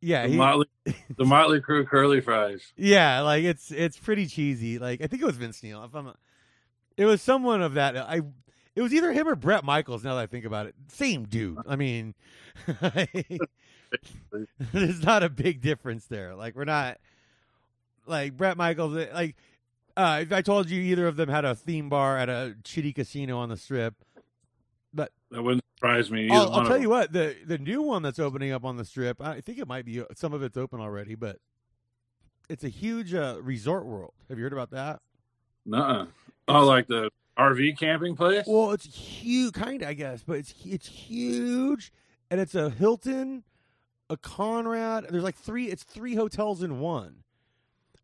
yeah, 0.00 0.22
The 0.24 0.28
he- 0.32 0.36
Motley, 0.36 0.66
the 0.84 1.24
Mötley 1.24 1.60
Crüe 1.60 1.86
curly 1.86 2.20
fries. 2.20 2.72
yeah, 2.76 3.20
like 3.20 3.44
it's 3.44 3.70
it's 3.70 3.96
pretty 3.98 4.26
cheesy. 4.26 4.78
Like 4.78 5.00
I 5.02 5.06
think 5.06 5.22
it 5.22 5.26
was 5.26 5.36
Vince 5.36 5.62
Neil. 5.62 5.82
If 5.84 5.94
I'm, 5.94 6.12
it 6.96 7.04
was 7.06 7.22
someone 7.22 7.62
of 7.62 7.74
that. 7.74 7.96
I, 7.96 8.22
it 8.76 8.82
was 8.82 8.94
either 8.94 9.10
him 9.12 9.26
or 9.26 9.34
Bret 9.34 9.64
Michaels. 9.64 10.04
Now 10.04 10.14
that 10.14 10.20
I 10.20 10.26
think 10.26 10.44
about 10.44 10.66
it, 10.66 10.74
same 10.88 11.24
dude. 11.24 11.58
I 11.66 11.76
mean, 11.76 12.14
there's 14.72 15.02
not 15.02 15.22
a 15.22 15.30
big 15.30 15.62
difference 15.62 16.04
there. 16.06 16.34
Like 16.34 16.54
we're 16.54 16.64
not 16.64 16.98
like 18.06 18.36
Bret 18.36 18.56
Michaels. 18.58 18.94
Like 19.12 19.34
uh, 19.96 20.20
if 20.22 20.32
I 20.32 20.42
told 20.42 20.68
you 20.68 20.80
either 20.80 21.08
of 21.08 21.16
them 21.16 21.28
had 21.30 21.46
a 21.46 21.54
theme 21.54 21.88
bar 21.88 22.18
at 22.18 22.28
a 22.28 22.54
shitty 22.62 22.94
casino 22.94 23.38
on 23.38 23.48
the 23.48 23.56
strip, 23.56 23.94
but 24.92 25.10
That 25.30 25.42
wouldn't 25.42 25.64
surprise 25.78 26.10
me. 26.10 26.28
I'll, 26.30 26.52
I'll 26.52 26.66
tell 26.66 26.78
you 26.80 26.90
what 26.90 27.12
the 27.12 27.34
the 27.46 27.58
new 27.58 27.80
one 27.80 28.02
that's 28.02 28.18
opening 28.18 28.52
up 28.52 28.64
on 28.64 28.76
the 28.76 28.84
strip. 28.84 29.22
I 29.22 29.40
think 29.40 29.58
it 29.58 29.66
might 29.66 29.86
be 29.86 30.02
some 30.14 30.34
of 30.34 30.42
it's 30.42 30.58
open 30.58 30.80
already, 30.80 31.14
but 31.14 31.38
it's 32.50 32.62
a 32.62 32.68
huge 32.68 33.14
uh, 33.14 33.38
resort 33.40 33.86
world. 33.86 34.12
Have 34.28 34.36
you 34.38 34.44
heard 34.44 34.52
about 34.52 34.70
that? 34.70 35.00
Nuh-uh. 35.64 36.06
Oh, 36.48 36.64
like 36.64 36.86
the 36.86 37.10
RV 37.38 37.78
camping 37.78 38.16
place? 38.16 38.44
Well, 38.46 38.72
it's 38.72 38.86
huge, 38.86 39.52
kind 39.54 39.82
of, 39.82 39.88
I 39.88 39.94
guess, 39.94 40.22
but 40.26 40.38
it's 40.38 40.54
it's 40.64 40.88
huge, 40.88 41.92
and 42.30 42.40
it's 42.40 42.54
a 42.54 42.70
Hilton, 42.70 43.44
a 44.08 44.16
Conrad. 44.16 45.06
There's 45.10 45.22
like 45.24 45.36
three. 45.36 45.66
It's 45.68 45.82
three 45.82 46.14
hotels 46.14 46.62
in 46.62 46.78
one, 46.80 47.22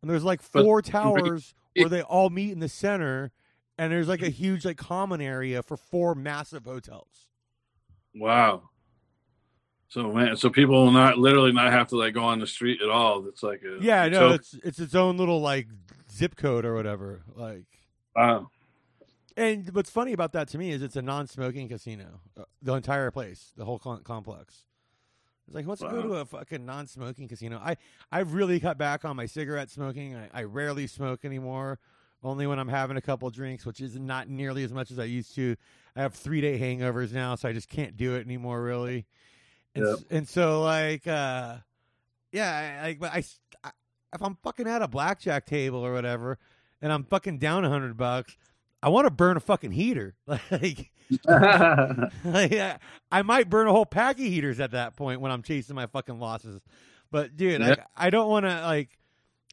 and 0.01 0.11
there's 0.11 0.25
like 0.25 0.41
But- 0.53 0.65
four 0.65 0.83
towers 0.83 1.55
where 1.77 1.89
they 1.89 2.03
all 2.03 2.29
meet 2.31 2.51
in 2.53 2.59
the 2.61 2.69
center, 2.69 3.33
and 3.79 3.91
there's 3.93 4.09
like 4.09 4.23
a 4.23 4.29
huge 4.29 4.65
like 4.67 4.77
common 4.77 5.21
area 5.23 5.63
for 5.63 5.77
four 5.77 6.15
massive 6.15 6.65
hotels. 6.67 7.27
Wow. 8.15 8.69
So 9.89 10.11
man, 10.13 10.37
so 10.37 10.49
people 10.51 10.85
will 10.85 10.91
not 10.91 11.19
literally 11.19 11.53
not 11.53 11.71
have 11.73 11.89
to 11.89 11.97
like 11.97 12.15
go 12.15 12.25
on 12.25 12.39
the 12.39 12.47
street 12.47 12.81
at 12.83 12.89
all. 12.91 13.27
It's 13.29 13.43
like 13.43 13.63
a 13.63 13.83
Yeah, 13.83 14.09
no, 14.09 14.19
so- 14.31 14.35
it's 14.35 14.55
it's 14.65 14.79
its 14.79 14.95
own 14.95 15.17
little 15.17 15.41
like 15.41 15.69
zip 16.11 16.37
code 16.37 16.65
or 16.67 16.75
whatever. 16.75 17.23
Like, 17.35 17.65
wow. 18.15 18.51
And 19.37 19.69
what's 19.75 19.91
funny 19.91 20.13
about 20.13 20.33
that 20.33 20.49
to 20.49 20.59
me 20.59 20.71
is 20.71 20.83
it's 20.83 20.97
a 20.97 21.03
non-smoking 21.03 21.69
casino. 21.69 22.21
Uh, 22.39 22.45
the 22.61 22.75
entire 22.75 23.11
place, 23.11 23.53
the 23.57 23.65
whole 23.65 23.79
con- 23.79 24.03
complex. 24.03 24.65
It's 25.47 25.55
like, 25.57 25.67
let's 25.67 25.81
go 25.81 25.89
Wow. 25.89 26.03
to 26.03 26.15
a 26.17 26.25
fucking 26.25 26.65
non-smoking 26.67 27.29
casino. 27.29 27.59
I 27.63 27.77
I've 28.11 28.35
really 28.35 28.61
cut 28.61 28.79
back 28.79 29.05
on 29.05 29.17
my 29.17 29.27
cigarette 29.27 29.71
smoking. 29.71 30.15
I, 30.15 30.29
I 30.33 30.43
rarely 30.45 30.87
smoke 30.87 31.25
anymore. 31.25 31.79
Only 32.23 32.47
when 32.47 32.59
I'm 32.61 32.69
having 32.69 32.97
a 32.97 33.01
couple 33.01 33.29
drinks, 33.31 33.67
which 33.67 33.81
is 33.81 33.99
not 33.99 34.29
nearly 34.29 34.63
as 34.63 34.73
much 34.73 34.93
as 34.93 34.99
I 35.01 35.05
used 35.05 35.35
to. 35.35 35.57
I 35.97 36.03
have 36.03 36.15
three 36.15 36.41
day 36.41 36.59
hangovers 36.59 37.13
now, 37.13 37.35
so 37.35 37.49
I 37.49 37.53
just 37.53 37.69
can't 37.69 37.97
do 37.97 38.15
it 38.15 38.25
anymore, 38.25 38.63
really. 38.63 39.07
And, 39.75 39.85
Yep. 39.87 39.99
and 40.11 40.29
so, 40.29 40.63
like, 40.63 41.07
uh, 41.09 41.57
yeah, 42.31 42.79
I, 42.81 42.87
like, 42.89 43.01
but 43.01 43.13
I, 43.13 43.25
I- 43.65 43.71
if 44.15 44.23
I'm 44.23 44.37
fucking 44.43 44.69
at 44.69 44.83
a 44.83 44.89
blackjack 44.89 45.47
table 45.47 45.85
or 45.85 45.93
whatever, 45.93 46.39
and 46.83 46.93
I'm 46.93 47.03
fucking 47.05 47.39
down 47.39 47.65
a 47.65 47.71
hundred 47.71 47.97
bucks, 47.97 48.37
I 48.83 48.89
want 48.89 49.07
to 49.07 49.11
burn 49.11 49.37
a 49.37 49.41
fucking 49.41 49.73
heater. 49.73 50.15
Like, 50.27 50.91
like, 52.25 52.53
I, 52.53 52.79
I 53.11 53.23
might 53.23 53.51
burn 53.51 53.67
a 53.67 53.73
whole 53.73 53.85
pack 53.87 54.17
of 54.19 54.25
heaters 54.25 54.61
at 54.61 54.71
that 54.73 54.97
point 54.97 55.21
when 55.21 55.31
I'm 55.31 55.43
chasing 55.43 55.77
my 55.77 55.87
fucking 55.87 56.19
losses. 56.19 56.63
But 57.11 57.37
dude, 57.37 57.61
Yeah. 57.61 57.69
like, 57.69 57.85
I 57.97 58.11
don't 58.11 58.29
want 58.31 58.47
to 58.47 58.61
like, 58.63 58.99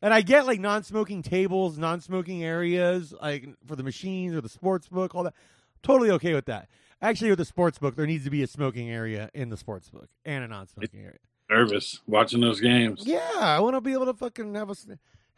and 0.01 0.13
I 0.13 0.21
get 0.21 0.45
like 0.47 0.59
non-smoking 0.61 1.21
tables, 1.23 1.77
non-smoking 1.77 2.43
areas, 2.43 3.13
like 3.21 3.45
for 3.67 3.75
the 3.75 3.83
machines 3.83 4.33
or 4.35 4.41
the 4.41 4.47
sports 4.49 4.87
book, 4.87 5.13
all 5.15 5.23
that. 5.23 5.33
Totally 5.83 6.11
okay 6.11 6.33
with 6.33 6.45
that. 6.45 6.69
Actually, 7.01 7.29
with 7.31 7.39
the 7.39 7.45
sports 7.45 7.77
book, 7.77 7.95
there 7.95 8.05
needs 8.07 8.23
to 8.25 8.29
be 8.29 8.43
a 8.43 8.47
smoking 8.47 8.89
area 8.89 9.29
in 9.33 9.49
the 9.49 9.57
sports 9.57 9.89
book 9.89 10.09
and 10.25 10.43
a 10.43 10.47
non-smoking 10.47 10.99
area. 11.01 11.17
Nervous 11.49 11.99
watching 12.07 12.41
those 12.41 12.61
games. 12.61 13.03
Yeah, 13.05 13.19
I 13.37 13.59
want 13.59 13.75
to 13.75 13.81
be 13.81 13.93
able 13.93 14.05
to 14.05 14.13
fucking 14.13 14.55
have 14.55 14.69
a 14.69 14.75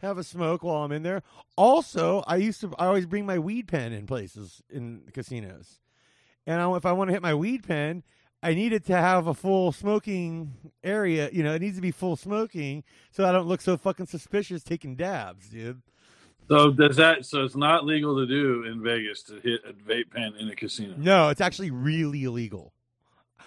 have 0.02 0.18
a 0.18 0.24
smoke 0.24 0.64
while 0.64 0.84
I'm 0.84 0.92
in 0.92 1.04
there. 1.04 1.24
Also, 1.56 2.24
I 2.28 2.38
used 2.38 2.62
to 2.62 2.74
I 2.78 2.88
always 2.88 3.06
bring 3.06 3.26
my 3.26 3.40
weed 3.40 3.68
pen 3.68 3.94
in 3.94 4.06
places 4.08 4.62
in 4.70 5.04
casinos, 5.14 5.80
and 6.46 6.62
I, 6.62 6.76
if 6.76 6.86
I 6.86 6.92
want 6.92 7.10
to 7.10 7.14
hit 7.14 7.22
my 7.22 7.34
weed 7.34 7.68
pen, 7.68 8.04
I 8.44 8.54
need 8.54 8.74
it 8.74 8.86
to 8.86 8.96
have 8.98 9.28
a 9.28 9.34
full 9.34 9.72
smoking 9.72 10.54
area. 10.84 11.30
You 11.32 11.44
know, 11.44 11.54
it 11.54 11.62
needs 11.62 11.76
to 11.76 11.82
be 11.82 11.92
full 11.92 12.16
smoking 12.16 12.84
so 13.12 13.28
I 13.28 13.32
don't 13.32 13.48
look 13.48 13.62
so 13.62 13.78
fucking 13.78 14.08
suspicious 14.08 14.64
taking 14.64 14.96
dabs, 14.96 15.50
dude. 15.50 15.82
So 16.48 16.72
does 16.72 16.98
that? 16.98 17.26
So 17.26 17.44
it's 17.44 17.56
not 17.56 17.86
legal 17.86 18.18
to 18.18 18.26
do 18.26 18.64
in 18.64 18.82
Vegas 18.82 19.24
to 19.24 19.36
hit 19.36 19.62
a 19.66 19.74
vape 19.74 20.12
pen 20.12 20.34
in 20.40 20.50
a 20.50 20.56
casino. 20.56 20.96
No, 20.98 21.30
it's 21.30 21.42
actually 21.42 21.72
really 21.72 22.24
illegal. 22.24 22.74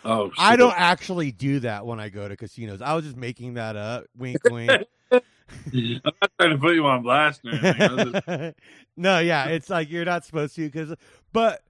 Oh, 0.05 0.31
I 0.39 0.57
don't 0.57 0.75
actually 0.77 1.33
do 1.33 1.61
that 1.61 1.87
when 1.87 1.99
I 1.99 2.11
go 2.11 2.29
to 2.29 2.37
casinos. 2.37 2.83
I 2.83 2.95
was 2.95 3.05
just 3.05 3.17
making 3.17 3.55
that 3.55 3.75
up. 3.77 4.05
Wink, 4.17 4.39
wink. 4.45 4.71
I'm 5.15 6.01
not 6.05 6.31
trying 6.39 6.51
to 6.51 6.59
put 6.59 6.75
you 6.75 6.87
on 6.87 7.03
blast 7.03 7.43
or 7.45 7.51
anything. 7.51 8.13
Just- 8.13 8.57
no, 8.97 9.19
yeah, 9.19 9.47
it's 9.47 9.69
like 9.71 9.91
you're 9.91 10.05
not 10.05 10.25
supposed 10.25 10.55
to 10.57 10.63
because, 10.63 10.95
but 11.33 11.63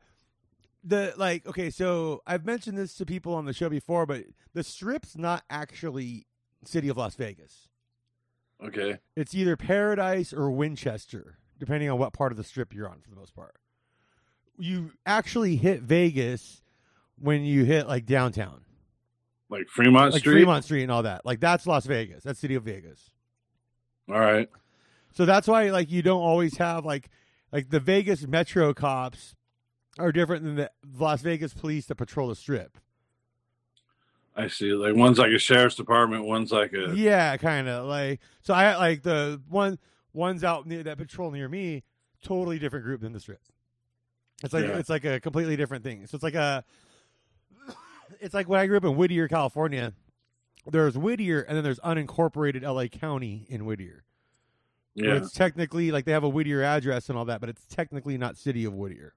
the 0.85 1.13
like, 1.17 1.47
okay, 1.47 1.71
so 1.71 2.23
I've 2.27 2.45
mentioned 2.45 2.77
this 2.79 2.95
to 2.97 3.07
people 3.07 3.35
on 3.35 3.45
the 3.47 3.53
show 3.53 3.69
before, 3.69 4.07
but 4.07 4.25
the 4.53 4.63
strip's 4.63 5.17
not 5.17 5.43
actually 5.51 6.27
city 6.65 6.89
of 6.89 6.97
Las 6.97 7.15
Vegas. 7.17 7.69
okay. 8.65 8.99
It's 9.17 9.35
either 9.35 9.57
Paradise 9.57 10.33
or 10.33 10.51
Winchester, 10.51 11.39
depending 11.59 11.91
on 11.91 11.99
what 11.99 12.13
part 12.13 12.33
of 12.33 12.39
the 12.39 12.45
strip 12.45 12.75
you're 12.75 12.89
on 12.89 13.01
for 13.01 13.11
the 13.11 13.17
most 13.17 13.35
part. 13.35 13.57
You 14.57 14.93
actually 15.05 15.57
hit 15.57 15.81
Vegas 15.83 16.63
when 17.19 17.43
you 17.45 17.65
hit 17.65 17.89
like 17.89 18.07
downtown, 18.07 18.61
Like 19.51 19.69
Fremont 19.69 20.13
like 20.13 20.21
Street. 20.21 20.35
Fremont 20.35 20.65
Street 20.65 20.83
and 20.85 20.93
all 20.93 21.03
that. 21.03 21.25
Like 21.27 21.41
that's 21.41 21.67
Las 21.67 21.87
Vegas. 21.87 22.23
That's 22.25 22.39
city 22.39 22.55
of 22.55 22.63
Vegas. 22.63 23.11
All 24.09 24.21
right. 24.21 24.49
So 25.13 25.25
that's 25.25 25.47
why 25.47 25.71
like 25.71 25.91
you 25.91 26.03
don't 26.03 26.21
always 26.23 26.57
have 26.59 26.85
like 26.85 27.09
like 27.53 27.71
the 27.71 27.81
Vegas 27.81 28.27
Metro 28.27 28.75
cops 28.75 29.35
are 29.99 30.11
different 30.13 30.43
than 30.45 30.57
the 30.57 30.71
Las 30.99 31.23
Vegas 31.23 31.55
police 31.55 31.87
that 31.87 31.95
patrol 31.95 32.29
the 32.29 32.35
strip. 32.35 32.79
I 34.37 34.49
see. 34.49 34.73
Like 34.73 34.97
one's 34.97 35.19
like 35.19 35.31
a 35.31 35.39
sheriff's 35.39 35.77
department, 35.77 36.25
one's 36.25 36.51
like 36.51 36.73
a 36.73 36.93
Yeah, 36.97 37.37
kind 37.37 37.69
of 37.69 37.87
like 37.87 38.21
so 38.43 38.53
I 38.55 38.77
like 38.77 39.03
the 39.03 39.41
one 39.49 39.79
one's 40.13 40.43
out 40.45 40.67
near 40.67 40.83
that 40.83 40.99
patrol 40.99 41.31
near 41.31 41.49
me, 41.49 41.85
totally 42.23 42.59
different 42.59 42.85
group 42.85 43.01
than 43.01 43.13
the 43.13 43.21
strip. 43.21 43.41
It's 44.43 44.53
like 44.53 44.65
Yeah. 44.65 44.77
it's 44.79 44.91
like 44.91 45.05
a 45.05 45.21
completely 45.21 45.57
different 45.57 45.85
thing. 45.85 46.07
So 46.07 46.17
it's 46.17 46.25
like 46.25 46.35
a 46.35 46.65
it's 48.21 48.35
like 48.35 48.49
when 48.49 48.59
I 48.59 48.67
grew 48.67 48.77
up 48.77 48.85
in 48.85 48.97
Whittier, 48.97 49.29
California. 49.29 49.93
There's 50.71 50.97
Whittier 50.97 51.41
and 51.43 51.57
then 51.57 51.65
there's 51.65 51.81
unincorporated 51.81 52.63
LA 52.63 52.87
County 52.87 53.47
in 53.49 53.65
Whittier. 53.67 54.05
yeah. 54.95 55.15
It's 55.17 55.33
technically 55.33 55.91
like 55.91 56.05
they 56.05 56.13
have 56.13 56.25
a 56.25 56.29
Whittier 56.29 56.63
address 56.63 57.09
and 57.09 57.19
all 57.19 57.25
that, 57.27 57.41
but 57.41 57.49
it's 57.49 57.65
technically 57.67 58.17
not 58.17 58.37
city 58.37 58.65
of 58.65 58.73
Whittier. 58.75 59.15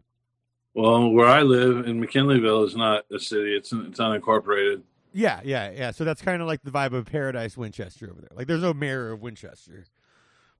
Well, 0.73 1.09
where 1.09 1.27
I 1.27 1.41
live 1.41 1.87
in 1.87 1.99
McKinleyville 2.01 2.65
is 2.67 2.75
not 2.75 3.05
a 3.11 3.17
city; 3.19 3.55
it's 3.55 3.71
it's 3.73 3.99
unincorporated. 3.99 4.83
Yeah, 5.11 5.41
yeah, 5.43 5.71
yeah. 5.71 5.89
So 5.91 6.03
that's 6.03 6.21
kind 6.21 6.39
of 6.41 6.47
like 6.47 6.61
the 6.61 6.69
vibe 6.69 6.93
of 6.93 7.05
Paradise 7.07 7.57
Winchester 7.57 8.11
over 8.11 8.21
there. 8.21 8.29
Like 8.35 8.45
there's 8.45 8.61
no 8.61 8.73
mayor 8.75 9.11
of 9.11 9.21
Winchester, 9.21 9.85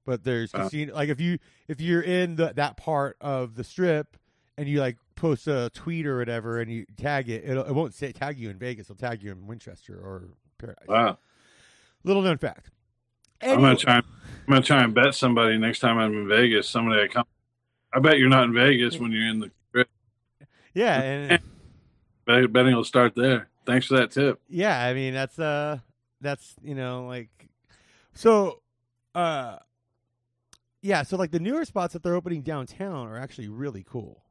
but 0.04 0.24
there's 0.24 0.52
Uh. 0.52 0.64
casino. 0.64 0.94
Like 0.94 1.08
if 1.08 1.20
you 1.20 1.38
if 1.68 1.80
you're 1.80 2.02
in 2.02 2.34
the, 2.36 2.52
that 2.56 2.76
part 2.76 3.16
of 3.20 3.54
the 3.54 3.62
strip 3.62 4.16
and 4.56 4.68
you 4.68 4.80
like 4.80 4.96
post 5.14 5.46
a 5.46 5.70
tweet 5.72 6.04
or 6.04 6.18
whatever 6.18 6.58
and 6.60 6.68
you 6.72 6.84
tag 6.96 7.28
it, 7.28 7.44
it'll, 7.48 7.64
it 7.64 7.72
won't 7.72 7.94
say 7.94 8.10
tag 8.10 8.38
you 8.38 8.50
in 8.50 8.58
Vegas. 8.58 8.86
It'll 8.90 8.96
tag 8.96 9.22
you 9.22 9.30
in 9.30 9.46
Winchester 9.46 9.94
or 9.94 10.30
Paradise. 10.58 10.86
Wow. 10.88 11.18
Little 12.04 12.22
known 12.22 12.38
fact. 12.38 12.70
I'm 13.42 13.48
gonna 13.56 13.66
Anyway- 13.68 13.76
try. 13.80 13.96
I'm 13.96 14.04
gonna 14.54 14.62
try 14.62 14.82
and 14.82 14.94
bet 14.94 15.14
somebody 15.14 15.58
next 15.58 15.80
time 15.80 15.98
I'm 15.98 16.12
in 16.14 16.28
Vegas. 16.28 16.68
Somebody 16.68 17.02
I 17.02 17.08
come. 17.08 17.24
I 17.92 18.00
bet 18.00 18.18
you're 18.18 18.28
not 18.30 18.44
in 18.44 18.54
Vegas 18.54 18.98
when 18.98 19.12
you're 19.12 19.26
in 19.26 19.40
the. 19.40 19.50
Yeah, 20.74 21.00
and 21.00 21.40
Betting 22.52 22.74
will 22.74 22.84
start 22.84 23.14
there. 23.14 23.48
Thanks 23.66 23.86
for 23.86 23.96
that 23.98 24.10
tip. 24.10 24.40
yeah, 24.48 24.82
I 24.84 24.94
mean 24.94 25.12
that's 25.14 25.38
uh 25.38 25.78
that's 26.20 26.54
you 26.62 26.74
know 26.74 27.06
like 27.06 27.28
so 28.14 28.60
uh 29.14 29.58
yeah, 30.82 31.02
so 31.02 31.16
like 31.16 31.30
the 31.32 31.40
newer 31.40 31.64
spots 31.64 31.92
that 31.94 32.02
they're 32.02 32.14
opening 32.14 32.42
downtown 32.42 33.08
are 33.08 33.18
actually 33.18 33.48
really 33.48 33.84
cool. 33.88 34.22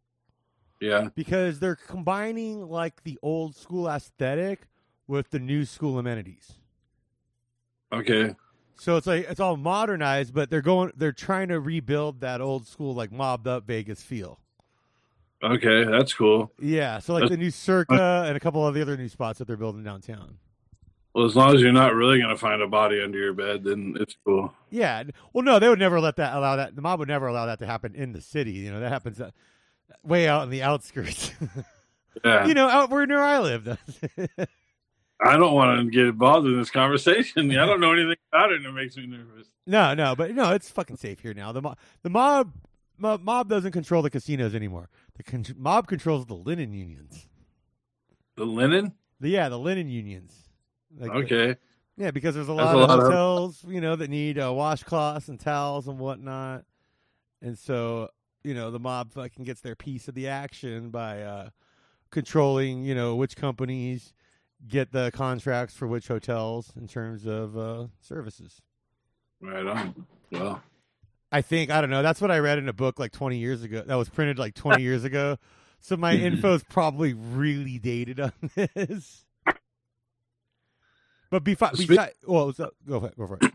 Yeah. 0.80 1.10
because 1.16 1.60
they're 1.60 1.76
combining 1.76 2.68
like 2.70 3.04
the 3.04 3.18
old 3.24 3.56
school 3.56 3.88
aesthetic 3.90 4.68
with 5.08 5.30
the 5.32 5.40
new 5.40 5.66
school 5.66 5.98
amenities. 5.98 6.54
Okay. 7.92 8.36
So 8.80 8.98
it's 8.98 9.08
like 9.08 9.28
it's 9.30 9.40
all 9.40 9.58
modernized, 9.58 10.34
but 10.34 10.50
they're 10.50 10.62
going 10.62 10.92
they're 10.96 11.12
trying 11.12 11.48
to 11.48 11.60
rebuild 11.60 12.22
that 12.22 12.42
old 12.42 12.68
school 12.68 12.94
like 12.94 13.12
mobbed 13.12 13.48
up 13.48 13.66
Vegas 13.66 14.04
feel. 14.04 14.40
Okay. 15.42 15.84
That's 15.84 16.14
cool. 16.14 16.52
Yeah, 16.60 17.00
so 17.00 17.14
like 17.14 17.30
the 17.30 17.38
new 17.38 17.52
Circa 17.52 18.26
and 18.28 18.36
a 18.36 18.40
couple 18.40 18.66
of 18.66 18.74
the 18.76 18.82
other 18.82 18.98
new 18.98 19.10
spots 19.10 19.40
that 19.40 19.48
they're 19.48 19.58
building 19.58 19.84
downtown. 19.84 20.38
Well, 21.14 21.26
as 21.26 21.36
long 21.36 21.56
as 21.56 21.62
you're 21.62 21.72
not 21.72 21.96
really 21.96 22.20
gonna 22.20 22.38
find 22.38 22.62
a 22.62 22.68
body 22.68 23.02
under 23.02 23.18
your 23.18 23.34
bed, 23.34 23.64
then 23.64 23.96
it's 24.00 24.16
cool. 24.24 24.54
Yeah, 24.70 25.04
well, 25.34 25.44
no, 25.44 25.58
they 25.58 25.68
would 25.68 25.80
never 25.80 26.00
let 26.00 26.18
that 26.18 26.36
allow 26.36 26.58
that. 26.58 26.76
The 26.76 26.82
mob 26.84 27.00
would 27.00 27.08
never 27.08 27.26
allow 27.26 27.48
that 27.48 27.58
to 27.60 27.66
happen 27.66 27.96
in 27.96 28.12
the 28.14 28.22
city. 28.22 28.52
You 28.52 28.72
know, 28.72 28.80
that 28.80 28.92
happens 28.92 29.20
uh, 29.20 29.32
way 30.04 30.28
out 30.28 30.44
in 30.44 30.50
the 30.50 30.64
outskirts. 30.64 31.32
Yeah. 32.26 32.48
you 32.48 32.56
know, 32.56 32.68
out 32.68 32.90
where 32.90 33.06
near 33.06 33.22
I 33.22 33.38
live. 33.38 33.78
I 35.20 35.36
don't 35.38 35.54
want 35.54 35.80
to 35.86 35.90
get 35.92 36.06
involved 36.08 36.46
in 36.48 36.58
this 36.58 36.70
conversation. 36.70 37.50
I 37.58 37.66
don't 37.66 37.80
know 37.80 37.94
anything 37.94 38.18
about 38.32 38.52
it, 38.52 38.58
and 38.58 38.66
it 38.68 38.72
makes 38.72 38.96
me 38.98 39.08
nervous. 39.08 39.48
No, 39.66 39.94
no, 39.94 40.16
but 40.16 40.34
no, 40.36 40.52
it's 40.54 40.70
fucking 40.70 40.98
safe 40.98 41.20
here 41.20 41.34
now. 41.34 41.52
The 41.52 41.62
mob, 41.62 41.78
the 42.04 42.10
mob, 42.10 42.54
mob, 42.98 43.22
mob 43.24 43.50
doesn't 43.50 43.72
control 43.72 44.02
the 44.02 44.10
casinos 44.10 44.54
anymore. 44.54 44.90
The 45.16 45.24
con- 45.24 45.46
mob 45.58 45.88
controls 45.88 46.26
the 46.28 46.36
linen 46.36 46.72
unions. 46.74 47.28
The 48.36 48.46
linen. 48.46 48.94
The, 49.20 49.30
yeah, 49.30 49.50
the 49.50 49.58
linen 49.58 49.90
unions. 49.90 50.34
Like 50.98 51.12
the- 51.12 51.18
Okay. 51.36 51.56
yeah, 51.98 52.12
because 52.12 52.36
there's 52.36 52.48
a 52.50 52.54
That's 52.54 52.74
lot, 52.74 52.76
a 52.76 52.80
of 52.84 52.90
lot 52.90 53.00
of- 53.00 53.06
hotels, 53.06 53.66
you 53.68 53.82
know, 53.82 53.96
that 53.96 54.10
need 54.10 54.38
uh, 54.38 54.50
washcloths 54.52 55.28
and 55.30 55.40
towels 55.40 55.88
and 55.88 55.98
whatnot, 56.00 56.64
and 57.42 57.58
so 57.58 58.10
you 58.44 58.54
know 58.54 58.70
the 58.72 58.80
mob 58.80 59.12
fucking 59.14 59.44
gets 59.44 59.62
their 59.62 59.76
piece 59.76 60.08
of 60.08 60.14
the 60.16 60.28
action 60.28 60.90
by 60.92 61.24
uh, 61.24 61.50
controlling, 62.12 62.86
you 62.86 62.94
know, 62.96 63.16
which 63.16 63.36
companies 63.36 64.14
get 64.68 64.92
the 64.92 65.12
contracts 65.14 65.76
for 65.76 65.88
which 65.88 66.08
hotels 66.08 66.72
in 66.76 66.88
terms 66.88 67.26
of 67.26 67.58
uh, 67.58 67.88
services. 68.02 68.62
Right 69.42 69.66
on. 69.66 70.06
Well, 70.32 70.62
I 71.32 71.42
think 71.42 71.70
I 71.72 71.82
don't 71.82 71.90
know. 71.90 72.02
That's 72.02 72.22
what 72.22 72.32
I 72.32 72.40
read 72.40 72.58
in 72.58 72.70
a 72.70 72.74
book 72.74 73.00
like 73.00 73.12
20 73.12 73.38
years 73.38 73.64
ago. 73.64 73.84
That 73.86 73.96
was 73.96 74.10
printed 74.10 74.40
like 74.40 74.56
20 74.56 74.82
years 74.82 75.04
ago. 75.04 75.38
So 75.80 75.98
my 75.98 76.14
info 76.16 76.54
is 76.56 76.64
probably 76.64 77.14
really 77.14 77.78
dated 77.80 78.20
on 78.20 78.32
this. 78.56 79.26
But 81.30 81.44
before, 81.44 81.70
Spe- 81.74 81.88
besides, 81.90 82.16
well, 82.26 82.54
so, 82.54 82.72
go 82.88 83.02
for 83.02 83.08
it. 83.08 83.18
Go 83.18 83.28
for 83.28 83.38
it. 83.42 83.54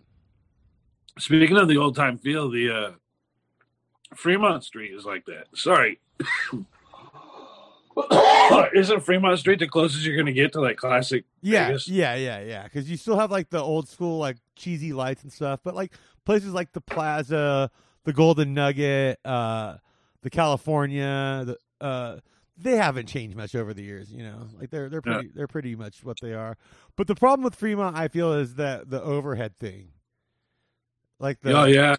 speaking 1.18 1.56
of 1.56 1.68
the 1.68 1.78
old 1.78 1.96
time 1.96 2.18
feel, 2.18 2.50
the 2.50 2.70
uh, 2.70 2.90
Fremont 4.14 4.62
Street 4.62 4.92
is 4.92 5.04
like 5.06 5.24
that. 5.26 5.46
Sorry. 5.54 5.98
Isn't 8.74 9.00
Fremont 9.00 9.38
Street 9.38 9.58
the 9.58 9.68
closest 9.68 10.04
you're 10.04 10.16
going 10.16 10.26
to 10.26 10.32
get 10.32 10.52
to 10.54 10.60
like 10.60 10.76
classic? 10.76 11.24
Yeah, 11.40 11.66
Vegas? 11.68 11.88
yeah, 11.88 12.14
yeah, 12.14 12.40
yeah. 12.40 12.64
Because 12.64 12.90
you 12.90 12.96
still 12.96 13.18
have 13.18 13.30
like 13.30 13.50
the 13.50 13.60
old 13.60 13.88
school 13.88 14.18
like 14.18 14.36
cheesy 14.56 14.92
lights 14.92 15.22
and 15.22 15.32
stuff, 15.32 15.60
but 15.62 15.74
like 15.74 15.92
places 16.24 16.52
like 16.52 16.72
the 16.72 16.80
Plaza, 16.80 17.70
the 18.04 18.12
Golden 18.12 18.54
Nugget, 18.54 19.18
uh, 19.24 19.76
the 20.22 20.30
California, 20.30 21.44
the 21.46 21.84
uh, 21.84 22.18
they 22.56 22.76
haven't 22.76 23.06
changed 23.06 23.36
much 23.36 23.54
over 23.54 23.74
the 23.74 23.82
years. 23.82 24.10
You 24.12 24.22
know, 24.24 24.46
like 24.58 24.70
they're 24.70 24.88
they're 24.88 25.02
Yeah. 25.04 25.12
pretty 25.14 25.30
they're 25.34 25.48
pretty 25.48 25.76
much 25.76 26.04
what 26.04 26.16
they 26.22 26.32
are. 26.32 26.56
But 26.96 27.06
the 27.06 27.14
problem 27.14 27.44
with 27.44 27.54
Fremont, 27.54 27.96
I 27.96 28.08
feel, 28.08 28.32
is 28.34 28.54
that 28.54 28.88
the 28.90 29.02
overhead 29.02 29.56
thing. 29.58 29.88
Like 31.18 31.40
the 31.40 31.52
oh 31.58 31.64
yeah, 31.64 31.96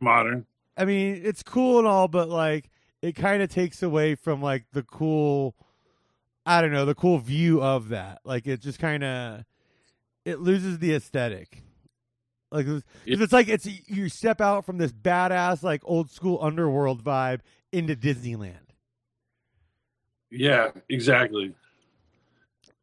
modern. 0.00 0.46
I 0.76 0.84
mean, 0.86 1.20
it's 1.24 1.42
cool 1.42 1.78
and 1.78 1.86
all, 1.86 2.08
but 2.08 2.28
like 2.28 2.70
it 3.02 3.12
kind 3.16 3.42
of 3.42 3.50
takes 3.50 3.82
away 3.82 4.14
from 4.14 4.40
like 4.40 4.64
the 4.72 4.82
cool 4.82 5.54
I 6.46 6.60
don't 6.60 6.72
know, 6.72 6.84
the 6.84 6.94
cool 6.94 7.18
view 7.18 7.62
of 7.62 7.90
that. 7.90 8.20
Like 8.24 8.46
it 8.46 8.60
just 8.60 8.78
kind 8.78 9.04
of 9.04 9.44
it 10.24 10.38
loses 10.40 10.78
the 10.78 10.94
aesthetic. 10.94 11.62
Like 12.50 12.66
'cause 12.66 12.82
Yeah. 13.04 13.16
it's 13.20 13.32
like 13.32 13.48
it's 13.48 13.66
you 13.88 14.08
step 14.08 14.40
out 14.40 14.64
from 14.64 14.78
this 14.78 14.92
badass 14.92 15.62
like 15.62 15.82
old 15.84 16.10
school 16.10 16.38
underworld 16.42 17.02
vibe 17.02 17.40
into 17.72 17.94
Disneyland. 17.96 18.56
Yeah, 20.30 20.70
exactly. 20.88 21.54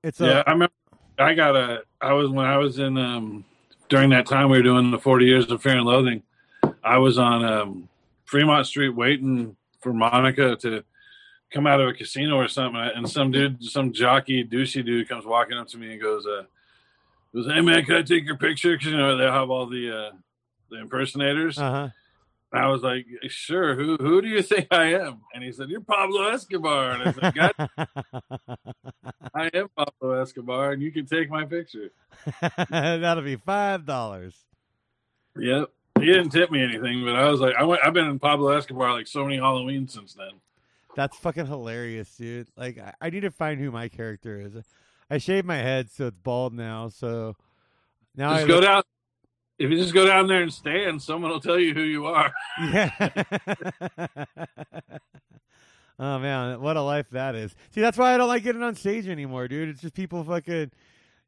It's 0.03 0.21
a 0.21 0.25
yeah, 0.25 0.43
I 0.45 0.51
remember. 0.51 0.73
I 1.17 1.33
got 1.33 1.55
a. 1.55 1.83
I 1.99 2.13
was 2.13 2.29
when 2.29 2.45
I 2.45 2.57
was 2.57 2.79
in 2.79 2.97
um 2.97 3.43
during 3.89 4.09
that 4.11 4.25
time 4.25 4.49
we 4.49 4.57
were 4.57 4.63
doing 4.63 4.91
the 4.91 4.99
40 4.99 5.25
years 5.25 5.51
of 5.51 5.61
Fear 5.61 5.77
and 5.77 5.85
Loathing. 5.85 6.23
I 6.83 6.97
was 6.99 7.17
on 7.17 7.43
um 7.43 7.89
Fremont 8.25 8.65
Street 8.67 8.89
waiting 8.89 9.55
for 9.79 9.93
Monica 9.93 10.55
to 10.57 10.83
come 11.51 11.65
out 11.65 11.81
of 11.81 11.87
a 11.89 11.93
casino 11.93 12.35
or 12.35 12.47
something, 12.47 12.79
and 12.79 13.09
some 13.09 13.31
dude, 13.31 13.63
some 13.63 13.91
jockey, 13.91 14.43
douchey 14.43 14.85
dude, 14.85 15.09
comes 15.09 15.25
walking 15.25 15.57
up 15.57 15.67
to 15.69 15.77
me 15.77 15.93
and 15.93 16.01
goes, 16.01 16.25
uh, 16.25 16.43
"Goes, 17.33 17.47
hey 17.47 17.61
man, 17.61 17.83
can 17.85 17.95
I 17.95 18.01
take 18.01 18.25
your 18.25 18.37
picture?" 18.37 18.73
Because 18.73 18.91
you 18.91 18.97
know 18.97 19.17
they 19.17 19.25
have 19.25 19.49
all 19.49 19.67
the 19.67 19.91
uh, 19.91 20.11
the 20.69 20.79
impersonators. 20.79 21.57
uh-huh. 21.57 21.89
And 22.51 22.63
I 22.63 22.67
was 22.67 22.81
like, 22.81 23.05
"Sure, 23.27 23.75
who 23.75 23.95
who 23.97 24.21
do 24.21 24.27
you 24.27 24.41
think 24.41 24.67
I 24.71 24.93
am?" 24.93 25.21
And 25.33 25.43
he 25.43 25.51
said, 25.51 25.69
"You're 25.69 25.81
Pablo 25.81 26.29
Escobar." 26.29 26.91
And 26.91 27.03
I 27.03 27.11
said, 27.13 27.35
"God, 27.35 27.53
I 29.35 29.49
am 29.53 29.69
Pablo 29.75 30.21
Escobar, 30.21 30.71
and 30.71 30.81
you 30.81 30.91
can 30.91 31.05
take 31.05 31.29
my 31.29 31.45
picture." 31.45 31.91
That'll 32.69 33.23
be 33.23 33.35
five 33.35 33.85
dollars. 33.85 34.35
Yep. 35.37 35.69
He 35.99 36.05
didn't 36.05 36.29
tip 36.29 36.51
me 36.51 36.63
anything, 36.63 37.03
but 37.05 37.15
I 37.15 37.29
was 37.29 37.39
like, 37.39 37.55
I 37.55 37.63
went, 37.63 37.81
I've 37.85 37.93
been 37.93 38.07
in 38.07 38.19
Pablo 38.19 38.49
Escobar 38.49 38.93
like 38.93 39.07
so 39.07 39.23
many 39.23 39.37
Halloween 39.37 39.87
since 39.87 40.13
then. 40.13 40.31
That's 40.95 41.17
fucking 41.17 41.45
hilarious, 41.45 42.13
dude. 42.15 42.47
Like 42.57 42.77
I, 42.79 42.93
I 43.01 43.09
need 43.09 43.21
to 43.21 43.31
find 43.31 43.59
who 43.59 43.71
my 43.71 43.87
character 43.89 44.39
is. 44.41 44.53
I 45.09 45.17
shaved 45.17 45.45
my 45.47 45.57
head 45.57 45.89
so 45.91 46.07
it's 46.07 46.17
bald 46.17 46.53
now, 46.53 46.89
so 46.89 47.35
now 48.15 48.33
Just 48.33 48.43
I 48.43 48.47
go 48.47 48.55
look- 48.55 48.63
down. 48.63 48.83
If 49.57 49.69
you 49.69 49.75
just 49.77 49.93
go 49.93 50.05
down 50.05 50.27
there 50.27 50.41
and 50.41 50.53
stand, 50.53 51.01
someone 51.01 51.31
will 51.31 51.41
tell 51.41 51.59
you 51.59 51.73
who 51.73 51.81
you 51.81 52.05
are. 52.05 52.31
Yeah. 52.71 52.89
oh 55.99 56.19
man, 56.19 56.61
what 56.61 56.77
a 56.77 56.81
life 56.81 57.09
that 57.11 57.35
is. 57.35 57.53
See, 57.71 57.81
that's 57.81 57.97
why 57.97 58.13
I 58.13 58.17
don't 58.17 58.27
like 58.29 58.43
getting 58.43 58.63
on 58.63 58.75
stage 58.75 59.07
anymore, 59.07 59.47
dude. 59.47 59.69
It's 59.69 59.81
just 59.81 59.93
people 59.93 60.23
fucking 60.23 60.71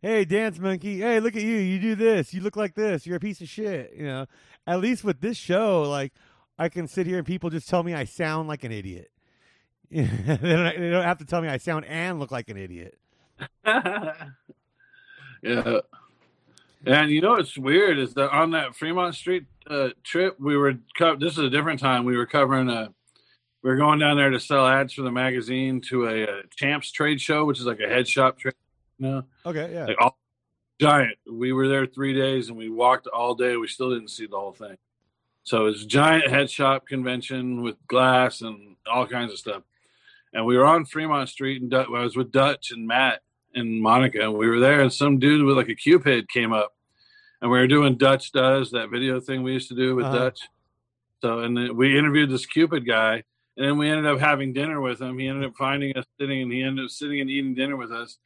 Hey, 0.02 0.26
dance 0.26 0.58
monkey. 0.58 1.00
Hey, 1.00 1.20
look 1.20 1.36
at 1.36 1.44
you. 1.44 1.58
You 1.58 1.80
do 1.80 1.96
this. 1.96 2.34
You 2.34 2.42
look 2.42 2.56
like 2.56 2.74
this. 2.74 3.06
You're 3.06 3.18
a 3.18 3.20
piece 3.20 3.40
of 3.42 3.48
shit. 3.48 3.94
You 3.96 4.06
know. 4.06 4.26
At 4.66 4.80
least 4.80 5.04
with 5.04 5.22
this 5.22 5.38
show, 5.38 5.84
like 5.84 6.12
I 6.58 6.70
can 6.70 6.88
sit 6.88 7.06
here 7.06 7.18
and 7.18 7.26
people 7.26 7.50
just 7.50 7.70
tell 7.70 7.84
me 7.84 7.94
I 7.94 8.06
sound 8.06 8.48
like 8.48 8.64
an 8.64 8.72
idiot. 8.72 9.12
they, 9.92 10.04
don't, 10.04 10.40
they 10.40 10.90
don't 10.90 11.04
have 11.04 11.20
to 11.20 11.26
tell 11.26 11.42
me 11.42 11.50
I 11.50 11.58
sound 11.58 11.86
and 11.86 12.20
look 12.20 12.32
like 12.32 12.50
an 12.50 12.58
idiot. 12.58 12.98
yeah. 13.66 14.14
And 16.86 17.12
you 17.12 17.22
know 17.22 17.32
what's 17.32 17.58
weird 17.58 18.00
is 18.00 18.14
that 18.16 18.32
on 18.32 18.52
that 18.52 18.76
Fremont 18.76 19.14
Street 19.16 19.46
uh, 19.70 19.90
trip, 20.04 20.40
we 20.40 20.58
were 20.58 20.76
co- 20.98 21.16
this 21.16 21.34
is 21.34 21.40
a 21.40 21.50
different 21.50 21.80
time. 21.80 22.06
We 22.06 22.18
were 22.18 22.26
covering 22.26 22.70
a. 22.70 22.94
We 23.64 23.70
were 23.70 23.78
going 23.78 24.00
down 24.00 24.18
there 24.18 24.32
to 24.32 24.40
sell 24.40 24.66
ads 24.66 24.94
for 24.94 25.04
the 25.04 25.12
magazine 25.12 25.82
to 25.90 26.08
a, 26.08 26.24
uh 26.24 26.42
Champs 26.56 26.92
trade 26.92 27.22
show, 27.22 27.46
which 27.46 27.60
is 27.60 27.66
like 27.68 27.80
a 27.80 27.88
head 27.88 28.08
shop 28.08 28.40
trade. 28.40 28.56
Know, 29.02 29.24
Okay, 29.46 29.72
yeah. 29.74 29.86
like 29.86 29.98
all 30.00 30.18
giant. 30.80 31.18
We 31.30 31.54
were 31.54 31.68
there 31.68 31.86
three 31.88 32.14
days 32.14 32.50
and 32.50 32.58
we 32.58 32.70
walked 32.70 33.08
all 33.08 33.34
day. 33.36 33.58
We 33.58 33.68
still 33.68 33.90
didn't 33.90 34.10
see 34.12 34.28
the 34.28 34.38
whole 34.38 34.54
thing. 34.54 34.78
So 35.44 35.66
it's 35.66 35.84
a 35.84 35.88
giant 35.88 36.28
head 36.30 36.50
shop 36.52 36.86
convention 36.88 37.64
with 37.64 37.76
glass 37.88 38.42
and 38.42 38.76
all 38.92 39.08
kinds 39.08 39.32
of 39.32 39.40
stuff. 39.40 39.64
And 40.34 40.46
we 40.46 40.56
were 40.58 40.66
on 40.66 40.86
Fremont 40.86 41.30
Street 41.30 41.62
and 41.64 41.74
I 41.74 41.88
was 41.90 42.16
with 42.16 42.32
Dutch 42.32 42.72
and 42.72 42.88
Matt 42.88 43.22
and 43.56 43.82
Monica. 43.82 44.22
And 44.22 44.36
we 44.38 44.48
were 44.48 44.60
there 44.60 44.82
and 44.82 44.94
some 44.94 45.18
dude 45.18 45.44
with 45.46 45.58
like 45.58 45.70
a 45.70 45.76
Cupid 45.76 46.30
came 46.30 46.54
up 46.54 46.76
and 47.42 47.50
we 47.50 47.58
were 47.58 47.68
doing 47.68 47.98
Dutch 47.98 48.32
does 48.32 48.70
that 48.72 48.92
video 48.92 49.20
thing 49.20 49.42
we 49.42 49.54
used 49.54 49.70
to 49.70 49.76
do 49.76 49.96
with 49.96 50.06
Uh-huh. 50.06 50.18
Dutch. 50.20 50.42
So, 51.24 51.40
and 51.40 51.76
we 51.76 51.98
interviewed 51.98 52.30
this 52.30 52.46
Cupid 52.46 52.86
guy 52.86 53.24
and 53.58 53.66
then 53.68 53.78
we 53.80 53.90
ended 53.90 54.06
up 54.06 54.20
having 54.20 54.54
dinner 54.54 54.80
with 54.80 55.02
him. 55.02 55.18
He 55.18 55.28
ended 55.28 55.50
up 55.50 55.56
finding 55.58 55.98
us 55.98 56.06
sitting 56.20 56.44
and 56.44 56.52
he 56.52 56.62
ended 56.62 56.86
up 56.86 56.92
sitting 56.92 57.20
and 57.20 57.30
eating 57.30 57.56
dinner 57.56 57.76
with 57.76 57.92
us. 57.92 58.18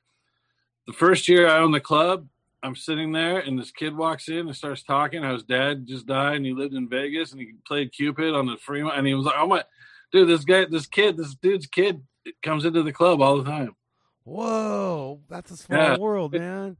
The 0.88 0.93
first 0.93 1.28
year 1.28 1.48
I 1.48 1.60
owned 1.60 1.74
the 1.74 1.80
club, 1.80 2.28
I'm 2.63 2.76
sitting 2.76 3.12
there 3.12 3.39
and 3.39 3.58
this 3.60 3.71
kid 3.71 3.95
walks 3.95 4.28
in 4.28 4.48
and 4.48 4.56
starts 4.56 4.84
talking. 4.84 5.24
How 5.24 5.34
his 5.34 5.43
dad 5.43 5.86
just 5.88 6.06
died 6.08 6.38
and 6.38 6.45
he 6.45 6.54
lived 6.54 6.74
in 6.74 6.89
Vegas 6.89 7.32
and 7.32 7.39
he 7.41 7.54
played 7.67 7.91
Cupid 7.91 8.34
on 8.34 8.45
the 8.48 8.58
Fremont. 8.58 8.98
And 8.98 9.06
he 9.08 9.13
was 9.13 9.26
like, 9.26 9.36
Oh 9.38 9.48
my, 9.48 9.63
dude, 10.12 10.28
this 10.30 10.43
guy, 10.45 10.65
this 10.65 10.88
kid, 10.88 11.17
this 11.17 11.36
dude's 11.36 11.67
kid 11.67 12.02
comes 12.43 12.65
into 12.65 12.82
the 12.84 12.91
club 12.93 13.21
all 13.21 13.38
the 13.38 13.50
time. 13.50 13.76
Whoa, 14.24 15.21
that's 15.30 15.52
a 15.52 15.58
small 15.58 15.78
Yeah. 15.80 15.98
world, 15.98 16.34
man. 16.34 16.78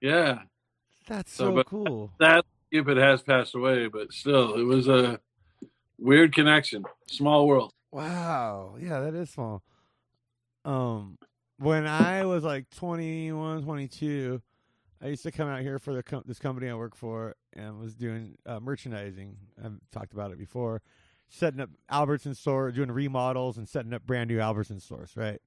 Yeah. 0.00 0.40
That's 1.06 1.32
So, 1.32 1.54
so 1.54 1.64
cool. 1.64 2.12
That 2.20 2.44
Cupid 2.70 2.96
has 2.98 3.22
passed 3.22 3.54
away, 3.54 3.88
but 3.88 4.12
still, 4.12 4.54
it 4.54 4.62
was 4.64 4.88
a 4.88 5.18
weird 5.98 6.34
connection. 6.34 6.84
Small 7.08 7.46
world. 7.46 7.72
Wow. 7.90 8.76
Yeah, 8.80 9.00
that 9.00 9.14
is 9.14 9.30
small. 9.30 9.62
Um, 10.64 11.18
when 11.58 11.86
I 11.86 12.24
was 12.24 12.44
like 12.44 12.68
21, 12.70 13.62
22, 13.64 14.42
I 15.02 15.08
used 15.08 15.22
to 15.24 15.32
come 15.32 15.48
out 15.48 15.60
here 15.60 15.78
for 15.78 15.92
the 15.92 16.02
com- 16.02 16.22
this 16.26 16.38
company 16.38 16.68
I 16.68 16.74
work 16.74 16.94
for 16.96 17.34
and 17.52 17.78
was 17.78 17.94
doing 17.94 18.36
uh, 18.46 18.60
merchandising. 18.60 19.36
I've 19.64 19.72
talked 19.90 20.12
about 20.12 20.30
it 20.32 20.38
before. 20.38 20.82
Setting 21.28 21.60
up 21.60 21.70
Albertson 21.90 22.34
store, 22.34 22.70
doing 22.72 22.90
remodels 22.90 23.56
and 23.58 23.68
setting 23.68 23.92
up 23.94 24.04
brand 24.06 24.28
new 24.30 24.38
Albertson 24.38 24.78
stores, 24.80 25.12
right? 25.16 25.40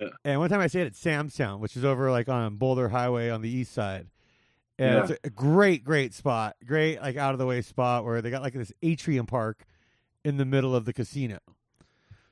Yeah. 0.00 0.08
And 0.24 0.40
one 0.40 0.50
time 0.50 0.60
I 0.60 0.66
stayed 0.66 0.86
at 0.86 0.94
Sam's 0.96 1.34
Town, 1.36 1.60
which 1.60 1.76
is 1.76 1.84
over 1.84 2.10
like 2.10 2.28
on 2.28 2.56
Boulder 2.56 2.88
Highway 2.90 3.30
on 3.30 3.40
the 3.42 3.48
east 3.48 3.72
side. 3.72 4.08
And 4.78 4.94
Yeah. 4.94 5.02
it's 5.02 5.10
a, 5.12 5.16
a 5.24 5.30
great, 5.30 5.82
great 5.84 6.12
spot. 6.14 6.56
Great, 6.66 7.00
like 7.00 7.16
out 7.16 7.32
of 7.32 7.38
the 7.38 7.46
way 7.46 7.62
spot 7.62 8.04
where 8.04 8.20
they 8.20 8.30
got 8.30 8.42
like 8.42 8.54
this 8.54 8.72
atrium 8.82 9.24
park 9.26 9.64
in 10.24 10.36
the 10.36 10.44
middle 10.44 10.74
of 10.74 10.84
the 10.84 10.92
casino. 10.92 11.38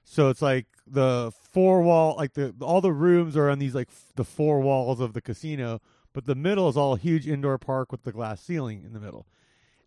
So 0.05 0.29
it's 0.29 0.43
like 0.43 0.67
the 0.87 1.33
four 1.53 1.83
wall, 1.83 2.17
like 2.17 2.35
the 2.35 2.55
all 2.61 2.81
the 2.81 2.93
rooms 2.93 3.37
are 3.37 3.49
on 3.49 3.59
these 3.59 3.75
like 3.75 3.88
f- 3.91 4.12
the 4.17 4.25
four 4.25 4.61
walls 4.61 5.01
of 5.01 5.12
the 5.12 5.21
casino, 5.21 5.81
but 6.12 6.27
the 6.27 6.35
middle 6.35 6.69
is 6.69 6.77
all 6.77 6.95
a 6.95 6.99
huge 6.99 7.27
indoor 7.27 7.59
park 7.59 7.93
with 7.93 8.03
the 8.03 8.12
glass 8.12 8.43
ceiling 8.43 8.83
in 8.85 8.93
the 8.93 9.01
middle. 9.01 9.27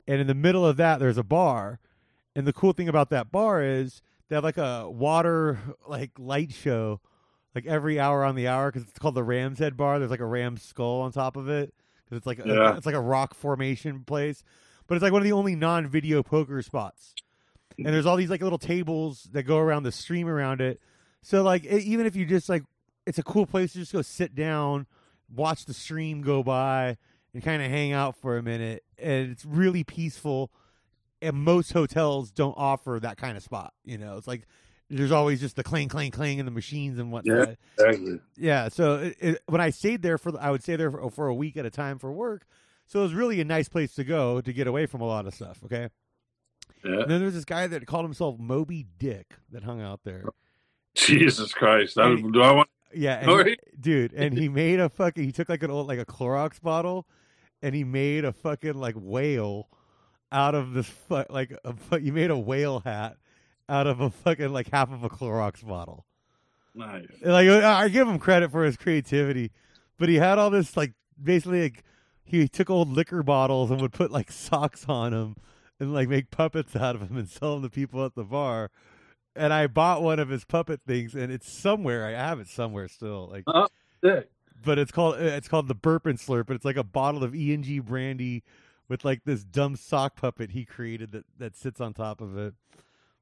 And 0.08 0.22
in 0.22 0.28
the 0.28 0.36
middle 0.36 0.66
of 0.66 0.78
that, 0.78 1.00
there's 1.00 1.18
a 1.18 1.24
bar. 1.24 1.80
And 2.36 2.46
the 2.46 2.54
cool 2.54 2.74
thing 2.74 2.90
about 2.90 3.10
that 3.10 3.32
bar 3.32 3.62
is 3.62 4.02
they 4.30 4.36
have 4.36 4.44
like 4.44 4.58
a 4.58 4.90
water 4.90 5.60
like 5.88 6.12
light 6.18 6.52
show, 6.52 7.02
like 7.54 7.66
every 7.66 8.00
hour 8.00 8.24
on 8.24 8.36
the 8.36 8.48
hour 8.48 8.72
because 8.72 8.88
it's 8.88 9.00
called 9.00 9.16
the 9.16 9.24
Ram's 9.24 9.60
Head 9.60 9.78
Bar. 9.78 10.00
There's 10.00 10.12
like 10.12 10.20
a 10.20 10.26
ram's 10.26 10.64
skull 10.64 11.02
on 11.02 11.12
top 11.12 11.38
of 11.38 11.50
it 11.50 11.74
because 12.04 12.18
it's 12.18 12.28
like 12.28 12.40
a, 12.40 12.44
it's 12.78 12.86
like 12.86 12.96
a 12.96 13.02
rock 13.02 13.34
formation 13.34 14.04
place, 14.04 14.44
but 14.88 14.96
it's 14.96 15.04
like 15.04 15.12
one 15.14 15.22
of 15.22 15.26
the 15.26 15.32
only 15.34 15.56
non-video 15.56 16.24
poker 16.24 16.62
spots 16.62 17.16
and 17.78 17.88
there's 17.88 18.06
all 18.06 18.16
these 18.16 18.30
like 18.30 18.42
little 18.42 18.58
tables 18.58 19.28
that 19.34 19.44
go 19.44 19.58
around 19.58 19.84
the 19.84 19.92
stream 19.92 20.28
around 20.28 20.62
it. 20.62 20.80
So 21.22 21.44
like 21.44 21.66
e- 21.66 21.78
even 21.78 22.06
if 22.06 22.16
you 22.16 22.26
just 22.26 22.50
like, 22.50 22.64
it's 23.06 23.18
a 23.18 23.24
cool 23.24 23.46
place 23.46 23.74
to 23.74 23.80
just 23.80 23.94
go 23.94 24.02
sit 24.02 24.36
down, 24.36 24.88
watch 25.34 25.66
the 25.66 25.74
stream 25.74 26.22
go 26.22 26.44
by, 26.44 26.98
and 27.34 27.44
kind 27.44 27.62
of 27.62 27.70
hang 27.70 27.92
out 27.92 28.16
for 28.16 28.38
a 28.38 28.44
minute, 28.44 28.84
and 28.98 29.32
it's 29.32 29.46
really 29.46 29.84
peaceful. 29.84 30.52
And 31.22 31.36
most 31.38 31.72
hotels 31.72 32.32
don't 32.32 32.56
offer 32.58 33.00
that 33.02 33.18
kind 33.18 33.38
of 33.38 33.44
spot. 33.44 33.74
You 33.84 33.98
know, 33.98 34.18
it's 34.18 34.28
like 34.28 34.48
there's 34.90 35.12
always 35.12 35.40
just 35.40 35.56
the 35.56 35.64
clang, 35.64 35.88
clang, 35.88 36.12
clang 36.12 36.38
in 36.38 36.46
the 36.46 36.52
machines 36.52 37.00
and 37.00 37.12
whatnot. 37.12 37.50
Yeah, 37.50 37.86
Exactly. 37.86 38.20
Yeah. 38.38 38.70
So 38.70 38.96
it, 38.98 39.18
it, 39.20 39.42
when 39.48 39.62
I 39.62 39.72
stayed 39.72 40.02
there 40.02 40.18
for, 40.18 40.40
I 40.40 40.52
would 40.52 40.62
stay 40.62 40.76
there 40.76 40.92
for, 40.92 41.10
for 41.10 41.28
a 41.28 41.34
week 41.34 41.58
at 41.58 41.66
a 41.66 41.72
time 41.72 41.98
for 41.98 42.12
work. 42.12 42.46
So 42.86 43.00
it 43.00 43.04
was 43.04 43.14
really 43.14 43.42
a 43.42 43.46
nice 43.46 43.68
place 43.68 43.96
to 43.96 44.04
go 44.04 44.42
to 44.42 44.54
get 44.54 44.68
away 44.68 44.86
from 44.86 45.02
a 45.02 45.06
lot 45.06 45.26
of 45.26 45.34
stuff. 45.34 45.60
Okay. 45.66 45.90
Yeah. 46.86 47.02
And 47.02 47.12
then 47.12 47.20
there 47.20 47.26
was 47.26 47.34
this 47.34 47.46
guy 47.46 47.68
that 47.68 47.86
called 47.88 48.06
himself 48.06 48.38
Moby 48.40 48.86
Dick 49.00 49.36
that 49.52 49.64
hung 49.64 49.82
out 49.82 50.02
there. 50.04 50.24
Jesus 50.96 51.54
Christ. 51.54 51.98
I, 51.98 52.16
do 52.16 52.42
I 52.42 52.52
want 52.52 52.70
Yeah, 52.94 53.16
and 53.30 53.48
he- 53.50 53.58
dude, 53.80 54.14
and 54.14 54.38
he 54.38 54.48
made 54.64 54.80
a 54.80 54.90
fucking. 54.90 55.24
He 55.24 55.32
took 55.32 55.50
like 55.50 55.64
an 55.64 55.72
old 55.72 55.88
like 55.88 56.00
a 56.00 56.06
Clorox 56.06 56.62
bottle, 56.62 57.08
and 57.62 57.74
he 57.76 57.84
made 57.84 58.24
a 58.24 58.32
fucking 58.32 58.76
like 58.76 58.96
whale 58.98 59.68
out 60.32 60.56
of 60.56 60.74
this 60.74 60.88
fu- 60.88 61.24
like 61.30 61.54
a, 61.64 62.00
he 62.00 62.12
made 62.12 62.30
a 62.32 62.38
whale 62.38 62.80
hat 62.82 63.18
out 63.68 63.88
of 63.88 64.00
a 64.00 64.10
fucking 64.10 64.50
like 64.54 64.70
half 64.72 64.92
of 64.92 65.04
a 65.04 65.10
Clorox 65.10 65.66
bottle. 65.68 66.06
nice. 66.74 67.08
And, 67.24 67.34
like 67.34 67.48
I 67.50 67.84
I 67.84 67.88
give 67.90 68.08
him 68.08 68.20
credit 68.20 68.52
for 68.52 68.64
his 68.64 68.78
creativity, 68.78 69.52
but 69.98 70.08
he 70.08 70.16
had 70.16 70.38
all 70.38 70.50
this 70.50 70.78
like 70.78 70.94
basically 71.22 71.64
like 71.64 71.84
he 72.24 72.48
took 72.48 72.70
old 72.70 72.90
liquor 72.90 73.22
bottles 73.24 73.70
and 73.72 73.82
would 73.82 73.94
put 73.94 74.12
like 74.12 74.32
socks 74.32 74.86
on 74.88 75.12
them 75.12 75.36
and 75.80 75.94
like 75.94 76.08
make 76.10 76.32
puppets 76.32 76.76
out 76.76 76.96
of 76.96 77.08
them 77.08 77.18
and 77.18 77.30
sell 77.30 77.56
them 77.56 77.64
to 77.64 77.70
people 77.70 78.04
at 78.06 78.16
the 78.16 78.24
bar. 78.24 78.72
and 79.36 79.52
I 79.54 79.68
bought 79.68 80.02
one 80.02 80.20
of 80.20 80.30
his 80.30 80.46
puppet 80.46 80.82
things, 80.88 81.14
and 81.16 81.32
it's 81.32 81.52
somewhere. 81.52 82.06
I 82.06 82.12
have 82.12 82.40
it 82.40 82.48
somewhere 82.48 82.88
still. 82.88 83.28
Like, 83.32 83.44
Oh, 83.48 83.68
sick. 84.04 84.30
but 84.64 84.80
it's 84.80 84.92
called 84.92 85.16
uh, 85.16 85.20
it's 85.20 85.48
called 85.48 85.68
the 85.68 85.76
Burp 85.76 86.06
and 86.06 86.18
Slurp, 86.18 86.48
and 86.48 86.56
it's 86.56 86.66
like 86.66 86.78
a 86.78 86.84
bottle 86.84 87.24
of 87.24 87.36
E 87.36 87.54
and 87.54 87.64
G 87.64 87.80
brandy 87.80 88.44
with 88.88 89.04
like 89.04 89.24
this 89.26 89.44
dumb 89.44 89.76
sock 89.76 90.16
puppet 90.16 90.52
he 90.52 90.64
created 90.66 91.12
that 91.12 91.26
that 91.38 91.56
sits 91.56 91.82
on 91.82 91.94
top 91.94 92.22
of 92.22 92.38
it. 92.38 92.54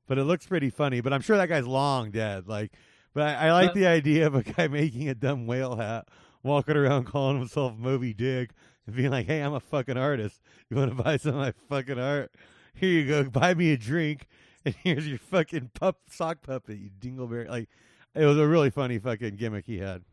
But 0.08 0.18
it 0.18 0.26
looks 0.26 0.46
pretty 0.46 0.70
funny. 0.70 1.00
But 1.02 1.13
I'm 1.13 1.22
sure 1.22 1.38
that 1.38 1.48
guy's 1.50 1.66
long 1.66 2.12
dead. 2.12 2.48
Like, 2.48 2.74
but 3.13 3.24
I, 3.24 3.48
I 3.48 3.52
like 3.54 3.74
the 3.74 3.88
idea 3.88 4.28
of 4.28 4.36
a 4.36 4.44
guy 4.44 4.68
making 4.70 5.08
a 5.08 5.16
dumb 5.16 5.48
whale 5.48 5.78
hat, 5.78 6.10
walking 6.44 6.76
around 6.76 7.06
calling 7.06 7.39
himself 7.39 7.78
Moby 7.78 8.13
Dick, 8.13 8.50
and 8.86 8.96
being 8.96 9.12
like, 9.12 9.28
"Hey, 9.28 9.41
I'm 9.41 9.54
a 9.54 9.60
fucking 9.60 9.98
artist. 9.98 10.41
You 10.69 10.78
want 10.78 10.96
to 10.96 11.04
buy 11.04 11.17
some 11.17 11.36
of 11.36 11.41
my 11.41 11.54
fucking 11.69 12.00
art? 12.00 12.32
Here 12.74 12.89
you 12.89 13.08
go. 13.08 13.24
Buy 13.30 13.54
me 13.54 13.72
a 13.74 13.78
drink, 13.78 14.28
and 14.65 14.76
here's 14.84 15.08
your 15.08 15.19
fucking 15.19 15.72
pup 15.74 15.98
sock 16.10 16.41
puppet, 16.41 16.78
you 16.78 16.89
dingleberry." 17.00 17.48
Like, 17.48 17.69
it 18.15 18.26
was 18.26 18.38
a 18.38 18.48
really 18.48 18.69
funny 18.69 19.00
fucking 19.00 19.36
gimmick 19.36 19.65
he 19.65 19.78
had. 19.78 20.04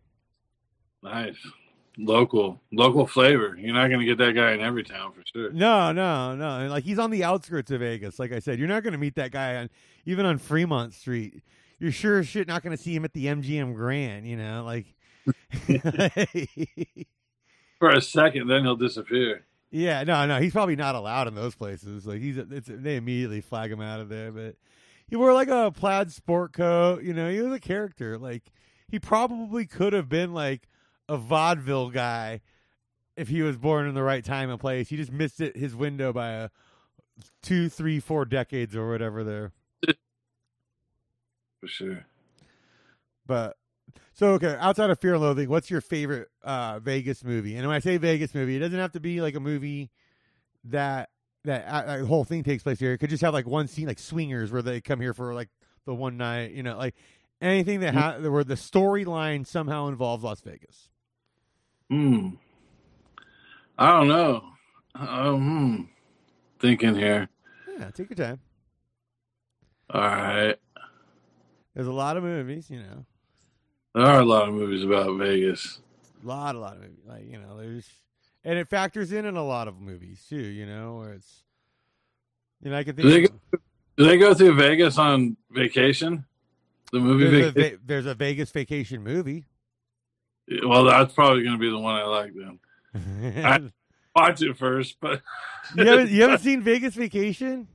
Nice. 1.02 1.36
Local, 1.98 2.60
local 2.72 3.06
flavor. 3.06 3.56
You're 3.58 3.74
not 3.74 3.88
going 3.88 4.00
to 4.00 4.06
get 4.06 4.16
that 4.18 4.32
guy 4.32 4.52
in 4.52 4.60
every 4.60 4.84
town 4.84 5.12
for 5.12 5.22
sure. 5.26 5.50
No, 5.50 5.92
no, 5.92 6.34
no. 6.34 6.60
And, 6.60 6.70
Like 6.70 6.84
he's 6.84 6.98
on 6.98 7.10
the 7.10 7.24
outskirts 7.24 7.70
of 7.72 7.80
Vegas. 7.80 8.18
Like 8.18 8.32
I 8.32 8.38
said, 8.38 8.58
you're 8.58 8.68
not 8.68 8.82
going 8.82 8.92
to 8.92 8.98
meet 8.98 9.16
that 9.16 9.32
guy 9.32 9.56
on 9.56 9.68
even 10.06 10.24
on 10.24 10.38
Fremont 10.38 10.94
Street. 10.94 11.42
You're 11.78 11.92
sure 11.92 12.20
as 12.20 12.28
shit 12.28 12.46
not 12.46 12.62
going 12.62 12.76
to 12.76 12.82
see 12.82 12.94
him 12.94 13.04
at 13.04 13.12
the 13.12 13.26
MGM 13.26 13.74
Grand. 13.74 14.26
You 14.26 14.36
know, 14.36 14.64
like. 14.64 14.94
For 17.80 17.90
a 17.90 18.00
second, 18.00 18.46
then 18.46 18.62
he'll 18.62 18.76
disappear. 18.76 19.46
yeah, 19.70 20.04
no, 20.04 20.26
no. 20.26 20.38
He's 20.38 20.52
probably 20.52 20.76
not 20.76 20.94
allowed 20.94 21.26
in 21.26 21.34
those 21.34 21.54
places. 21.56 22.06
Like 22.06 22.20
he's, 22.20 22.36
it's, 22.36 22.68
they 22.70 22.96
immediately 22.96 23.40
flag 23.40 23.72
him 23.72 23.80
out 23.80 24.00
of 24.00 24.08
there. 24.08 24.30
But 24.30 24.56
he 25.08 25.16
wore 25.16 25.32
like 25.32 25.48
a 25.48 25.72
plaid 25.74 26.12
sport 26.12 26.52
coat. 26.52 27.02
You 27.02 27.14
know, 27.14 27.30
he 27.30 27.40
was 27.40 27.52
a 27.52 27.58
character. 27.58 28.18
Like 28.18 28.52
he 28.88 28.98
probably 28.98 29.66
could 29.66 29.92
have 29.94 30.08
been 30.08 30.32
like 30.32 30.68
a 31.08 31.16
vaudeville 31.16 31.90
guy 31.90 32.42
if 33.16 33.28
he 33.28 33.42
was 33.42 33.56
born 33.56 33.88
in 33.88 33.94
the 33.94 34.02
right 34.02 34.24
time 34.24 34.50
and 34.50 34.60
place. 34.60 34.88
He 34.88 34.96
just 34.96 35.10
missed 35.12 35.40
it 35.40 35.56
his 35.56 35.74
window 35.74 36.12
by 36.12 36.32
a 36.32 36.50
two, 37.42 37.68
three, 37.68 37.98
four 37.98 38.24
decades 38.24 38.76
or 38.76 38.90
whatever 38.90 39.24
there. 39.24 39.52
For 41.60 41.66
sure. 41.66 42.06
But 43.26 43.56
so 44.20 44.32
okay, 44.32 44.54
outside 44.60 44.90
of 44.90 45.00
Fear 45.00 45.14
and 45.14 45.22
Loathing, 45.22 45.48
what's 45.48 45.70
your 45.70 45.80
favorite 45.80 46.28
uh, 46.42 46.78
Vegas 46.78 47.24
movie? 47.24 47.56
And 47.56 47.66
when 47.66 47.74
I 47.74 47.78
say 47.78 47.96
Vegas 47.96 48.34
movie, 48.34 48.54
it 48.54 48.58
doesn't 48.58 48.78
have 48.78 48.92
to 48.92 49.00
be 49.00 49.22
like 49.22 49.34
a 49.34 49.40
movie 49.40 49.90
that 50.64 51.08
that 51.44 51.64
uh, 51.66 51.96
the 51.96 52.04
whole 52.04 52.24
thing 52.24 52.44
takes 52.44 52.62
place 52.62 52.78
here. 52.78 52.92
It 52.92 52.98
could 52.98 53.08
just 53.08 53.22
have 53.22 53.32
like 53.32 53.46
one 53.46 53.66
scene, 53.66 53.86
like 53.86 53.98
Swingers, 53.98 54.52
where 54.52 54.60
they 54.60 54.82
come 54.82 55.00
here 55.00 55.14
for 55.14 55.32
like 55.32 55.48
the 55.86 55.94
one 55.94 56.18
night. 56.18 56.50
You 56.50 56.62
know, 56.62 56.76
like 56.76 56.96
anything 57.40 57.80
that 57.80 57.94
ha- 57.94 58.18
where 58.18 58.44
the 58.44 58.56
storyline 58.56 59.46
somehow 59.46 59.88
involves 59.88 60.22
Las 60.22 60.42
Vegas. 60.42 60.90
Hmm. 61.88 62.28
I 63.78 63.90
don't 63.90 64.08
know. 64.08 64.44
Um, 64.96 65.40
hmm. 65.40 65.82
Thinking 66.60 66.94
here. 66.94 67.30
Yeah, 67.78 67.90
take 67.92 68.10
your 68.10 68.28
time. 68.28 68.40
All 69.88 70.02
right. 70.02 70.56
There's 71.74 71.86
a 71.86 71.92
lot 71.92 72.18
of 72.18 72.22
movies, 72.22 72.68
you 72.68 72.80
know, 72.80 73.06
There 73.94 74.04
are 74.06 74.20
a 74.20 74.24
lot 74.24 74.48
of 74.48 74.54
movies 74.54 74.84
about 74.84 75.16
Vegas. 75.18 75.80
a 76.22 76.26
lot, 76.26 76.54
a 76.54 76.58
lot 76.58 76.76
of 76.76 76.82
movies. 76.82 76.98
Like 77.06 77.30
you 77.30 77.38
know, 77.40 77.58
there's 77.58 77.88
and 78.44 78.58
it 78.58 78.68
factors 78.68 79.12
in 79.12 79.24
in 79.26 79.36
a 79.36 79.44
lot 79.44 79.68
of 79.68 79.80
movies 79.80 80.24
too. 80.28 80.36
You 80.40 80.66
know, 80.66 80.96
where 80.98 81.12
it's 81.14 81.42
you 82.62 82.70
know 82.70 82.76
I 82.76 82.84
can 82.84 82.96
think. 82.96 83.06
Do 83.08 83.10
they 83.12 83.24
of- 83.24 83.60
Do 83.96 84.04
they 84.06 84.18
go 84.18 84.32
through 84.34 84.54
Vegas 84.54 84.96
on 84.98 85.36
vacation? 85.50 86.24
The 86.92 86.98
movie 87.00 87.50
there's, 87.52 87.56
a, 87.56 87.76
there's 87.84 88.06
a 88.06 88.14
Vegas 88.14 88.50
vacation 88.50 89.02
movie. 89.04 89.44
Well, 90.66 90.84
that's 90.84 91.14
probably 91.14 91.44
going 91.44 91.54
to 91.54 91.60
be 91.60 91.70
the 91.70 91.78
one 91.78 91.94
I 91.94 92.02
like 92.04 92.32
then. 92.34 93.62
you 93.62 93.70
Watch 94.16 94.42
it 94.42 94.56
first, 94.56 94.96
but 95.00 95.22
haven't 95.76 96.10
you 96.10 96.22
haven't 96.22 96.40
seen 96.42 96.62
Vegas 96.62 96.94
Vacation, 96.94 97.68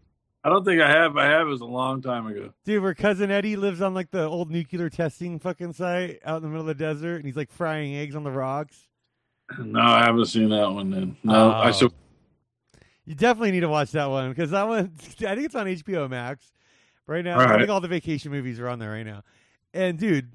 I 0.45 0.49
don't 0.49 0.63
think 0.63 0.79
I 0.79 0.87
have. 0.87 1.17
I 1.17 1.25
have. 1.25 1.47
It 1.47 1.49
was 1.49 1.61
a 1.61 1.65
long 1.65 2.03
time 2.03 2.27
ago. 2.27 2.51
dude? 2.65 2.83
Where 2.83 2.93
cousin 2.93 3.31
Eddie 3.31 3.55
lives 3.55 3.81
on 3.81 3.95
like 3.95 4.11
the 4.11 4.23
old 4.25 4.51
nuclear 4.51 4.91
testing 4.91 5.39
fucking 5.39 5.73
site 5.73 6.19
out 6.23 6.37
in 6.37 6.43
the 6.43 6.49
middle 6.49 6.61
of 6.69 6.77
the 6.77 6.83
desert, 6.83 7.15
and 7.15 7.25
he's 7.25 7.35
like 7.35 7.51
frying 7.51 7.95
eggs 7.95 8.15
on 8.15 8.23
the 8.23 8.31
rocks. 8.31 8.77
No, 9.59 9.79
I 9.81 10.03
haven't 10.05 10.25
seen 10.25 10.49
that 10.49 10.71
one 10.71 10.89
then. 10.91 11.17
No, 11.23 11.33
oh. 11.33 11.49
I 11.51 11.69
Oh. 11.69 11.71
should. 11.71 11.91
You 13.05 13.13
definitely 13.15 13.51
need 13.51 13.59
to 13.61 13.69
watch 13.69 13.91
that 13.91 14.09
one 14.09 14.29
because 14.29 14.51
that 14.51 14.67
one, 14.67 14.91
I 15.03 15.35
think 15.35 15.45
it's 15.45 15.55
on 15.55 15.67
HBO 15.67 16.09
Max 16.09 16.51
right 17.07 17.23
now. 17.23 17.35
All 17.35 17.41
I 17.41 17.45
right. 17.45 17.59
think 17.59 17.69
all 17.69 17.81
the 17.81 17.87
vacation 17.87 18.31
movies 18.31 18.59
are 18.59 18.67
on 18.67 18.79
there 18.79 18.89
right 18.91 19.05
now. 19.05 19.21
And 19.73 19.99
dude, 19.99 20.31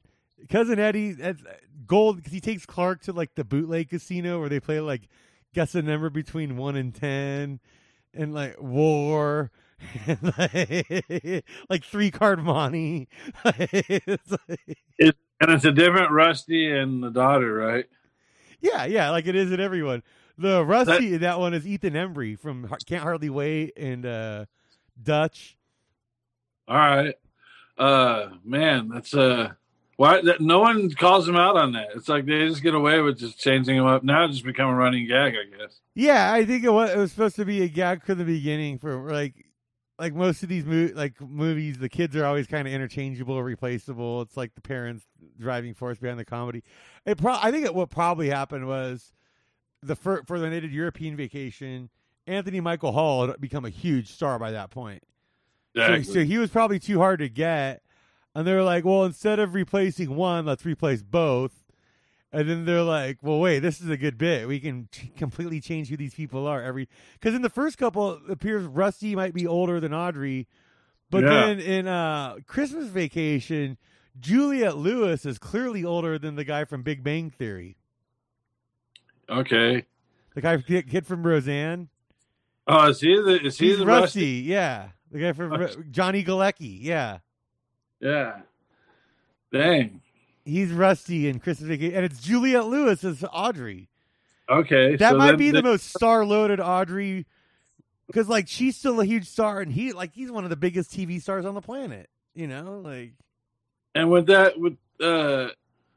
cousin 0.49 0.79
Eddie, 0.79 1.13
that's 1.13 1.43
gold 1.87 2.17
because 2.19 2.33
he 2.33 2.41
takes 2.41 2.65
Clark 2.67 3.03
to 3.03 3.13
like 3.13 3.35
the 3.35 3.43
bootleg 3.45 3.91
casino 3.91 4.39
where 4.39 4.49
they 4.49 4.61
play 4.61 4.79
like 4.81 5.09
guess 5.55 5.75
a 5.75 5.83
number 5.83 6.11
between 6.11 6.57
one 6.57 6.77
and 6.77 6.95
ten, 6.95 7.59
and 8.15 8.33
like 8.35 8.61
war. 8.61 9.51
like, 11.71 11.85
three 11.85 12.11
card 12.11 12.43
money. 12.43 13.09
It's 13.45 14.31
like- 14.49 14.79
And 14.99 15.51
it's 15.51 15.65
a 15.65 15.73
different 15.73 16.11
Rusty 16.11 16.71
and 16.71 17.03
the 17.03 17.11
daughter, 17.11 17.53
right? 17.55 17.87
yeah, 18.61 18.85
yeah, 18.85 19.11
like 19.11 19.27
it 19.27 19.35
is 19.35 19.51
in 19.53 19.61
everyone. 19.61 20.03
The 20.37 20.65
Rusty 20.65 21.15
in 21.15 21.21
that 21.23 21.39
one 21.39 21.55
is 21.55 21.67
Ethan 21.67 21.95
Embry 21.95 22.39
from 22.39 22.69
Can't 22.87 23.03
Hardly 23.03 23.31
Wait 23.31 23.73
and 23.77 24.05
uh, 24.05 24.45
Dutch. 25.03 25.57
All 26.69 26.77
right. 26.77 27.15
Uh, 27.79 28.31
man, 28.45 28.89
that's 28.89 29.15
uh, 29.15 29.53
why 29.97 30.21
that 30.23 30.41
no 30.41 30.59
one 30.61 30.91
calls 30.91 31.27
him 31.29 31.37
out 31.37 31.57
on 31.57 31.73
that. 31.73 31.89
It's 31.95 32.09
like 32.09 32.27
they 32.27 32.47
just 32.47 32.63
get 32.63 32.75
away 32.75 33.01
with 33.01 33.19
just 33.19 33.39
changing 33.39 33.77
him 33.77 33.87
up. 33.87 34.03
Now 34.05 34.25
it's 34.25 34.35
just 34.35 34.45
become 34.47 34.69
a 34.71 34.75
running 34.75 35.07
gag, 35.09 35.35
I 35.35 35.57
guess. 35.57 35.81
Yeah, 35.95 36.33
I 36.33 36.45
think 36.45 36.65
it 36.65 36.71
was, 36.73 36.91
it 36.91 36.97
was 36.99 37.11
supposed 37.11 37.37
to 37.37 37.45
be 37.45 37.63
a 37.63 37.69
gag 37.69 38.05
from 38.05 38.19
the 38.19 38.25
beginning 38.25 38.79
for 38.79 39.11
like 39.11 39.47
like 40.01 40.15
most 40.15 40.43
of 40.43 40.49
these 40.49 40.65
mo- 40.65 40.91
like 40.95 41.21
movies. 41.21 41.79
The 41.79 41.89
kids 41.89 42.17
are 42.17 42.25
always 42.25 42.47
kind 42.47 42.67
of 42.67 42.75
interchangeable, 42.75 43.35
or 43.35 43.45
replaceable. 43.45 44.23
It's 44.23 44.37
like 44.37 44.55
the 44.55 44.61
parents 44.61 45.05
driving 45.39 45.75
force 45.75 45.99
behind 45.99 46.19
the 46.19 46.25
comedy. 46.25 46.65
It 47.05 47.19
pro- 47.19 47.39
I 47.41 47.53
think 47.53 47.67
it, 47.67 47.75
what 47.75 47.91
probably 47.91 48.31
happened 48.31 48.67
was 48.67 49.13
the 49.83 49.95
fir- 49.95 50.23
for 50.27 50.41
the 50.41 50.51
native 50.51 50.73
European 50.73 51.17
vacation. 51.17 51.91
Anthony 52.27 52.61
Michael 52.61 52.93
Hall 52.93 53.27
had 53.27 53.41
become 53.41 53.65
a 53.65 53.71
huge 53.71 54.11
star 54.13 54.39
by 54.39 54.51
that 54.53 54.71
point. 54.71 55.03
So, 55.75 56.15
so 56.15 56.25
he 56.25 56.39
was 56.39 56.51
probably 56.51 56.79
too 56.79 56.99
hard 56.99 57.21
to 57.21 57.29
get. 57.29 57.83
And 58.35 58.47
they 58.47 58.55
were 58.55 58.63
like, 58.63 58.85
well, 58.85 59.05
instead 59.05 59.39
of 59.39 59.55
replacing 59.55 60.15
one, 60.15 60.47
let's 60.47 60.65
replace 60.65 61.03
both. 61.03 61.60
And 62.33 62.49
then 62.49 62.65
they're 62.65 62.83
like, 62.83 63.19
well, 63.23 63.41
wait, 63.41 63.59
this 63.59 63.81
is 63.81 63.89
a 63.91 63.97
good 63.97 64.17
bit. 64.17 64.47
We 64.47 64.61
can 64.61 64.89
ch- 64.93 65.11
completely 65.17 65.61
change 65.61 65.89
who 65.89 65.97
these 65.97 66.15
people 66.15 66.47
are 66.47 66.63
every. 66.63 66.89
Because 67.15 67.35
in 67.35 67.43
the 67.43 67.51
first 67.51 67.77
couple, 67.77 68.13
it 68.15 68.31
appears 68.31 68.65
Rusty 68.65 69.17
might 69.17 69.35
be 69.35 69.47
older 69.49 69.81
than 69.81 69.93
Audrey. 69.93 70.47
But 71.11 71.25
Yeah. 71.25 71.29
then 71.47 71.59
in 71.61 71.89
uh, 71.89 72.37
Christmas 72.47 72.87
Vacation, 72.87 73.79
Juliette 74.21 74.77
Lewis 74.77 75.27
is 75.27 75.39
clearly 75.39 75.85
older 75.85 76.19
than 76.21 76.37
the 76.37 76.45
guy 76.45 76.65
from 76.65 76.83
Big 76.83 77.03
Bang 77.03 77.31
Theory. 77.31 77.77
okay. 79.29 79.85
The 80.35 80.41
guy 80.41 80.59
kid 80.59 81.07
from 81.07 81.25
Roseanne. 81.27 81.89
Oh, 82.69 82.89
is 82.91 83.01
he 83.01 83.17
the? 83.17 83.47
Is 83.47 83.59
he 83.59 83.69
He's 83.71 83.79
the 83.79 83.87
Rusty, 83.87 84.03
Rusty? 84.03 84.27
yeah. 84.49 84.89
The 85.11 85.19
guy 85.19 85.33
from 85.33 85.51
Ro- 85.53 85.69
Johnny 85.91 86.23
Galecki, 86.23 86.79
yeah. 86.81 87.19
Yeah. 87.99 88.43
Dang. 89.53 90.01
He's 90.45 90.73
Rusty 90.73 91.29
in 91.29 91.39
Christmas 91.39 91.69
Vacation, 91.69 91.95
and 91.97 92.05
it's 92.05 92.21
Juliette 92.21 92.67
Lewis 92.67 93.05
as 93.05 93.25
Audrey. 93.33 93.89
Okay. 94.49 94.97
That 94.97 95.13
so 95.13 95.19
might 95.19 95.27
then 95.33 95.37
be 95.39 95.51
the 95.51 95.63
the- 95.63 95.69
most 95.69 95.89
star-loaded 95.95 96.61
Audrey, 96.61 97.27
because 98.07 98.29
like 98.29 98.49
she's 98.49 98.77
still 98.77 99.01
a 99.01 99.05
huge 99.05 99.27
star, 99.29 99.61
and 99.61 99.73
he 99.73 99.93
like 99.93 100.13
he's 100.15 100.31
one 100.31 100.45
of 100.45 100.51
the 100.51 100.57
biggest 100.57 100.91
TV 100.93 101.21
stars 101.21 101.45
on 101.45 101.55
the 101.55 101.61
planet. 101.61 102.09
You 102.35 102.47
know, 102.47 102.81
like 102.85 103.13
And 103.95 104.11
with 104.11 104.27
that, 104.27 104.59
with 104.59 104.77
uh, 105.01 105.49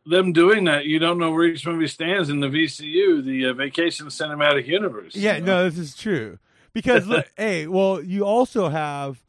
them 0.05 0.33
doing 0.33 0.65
that, 0.65 0.85
you 0.85 0.99
don't 0.99 1.17
know 1.17 1.31
where 1.31 1.45
each 1.45 1.65
movie 1.65 1.87
stands 1.87 2.29
in 2.29 2.39
the 2.39 2.47
VCU, 2.47 3.23
the 3.23 3.45
uh, 3.47 3.53
Vacation 3.53 4.07
Cinematic 4.07 4.67
Universe. 4.67 5.15
yeah, 5.15 5.35
you 5.35 5.41
know? 5.41 5.63
no, 5.63 5.69
this 5.69 5.79
is 5.79 5.95
true. 5.95 6.37
Because 6.73 7.07
look, 7.07 7.25
hey, 7.37 7.67
well, 7.67 8.01
you 8.01 8.25
also 8.25 8.69
have 8.69 9.21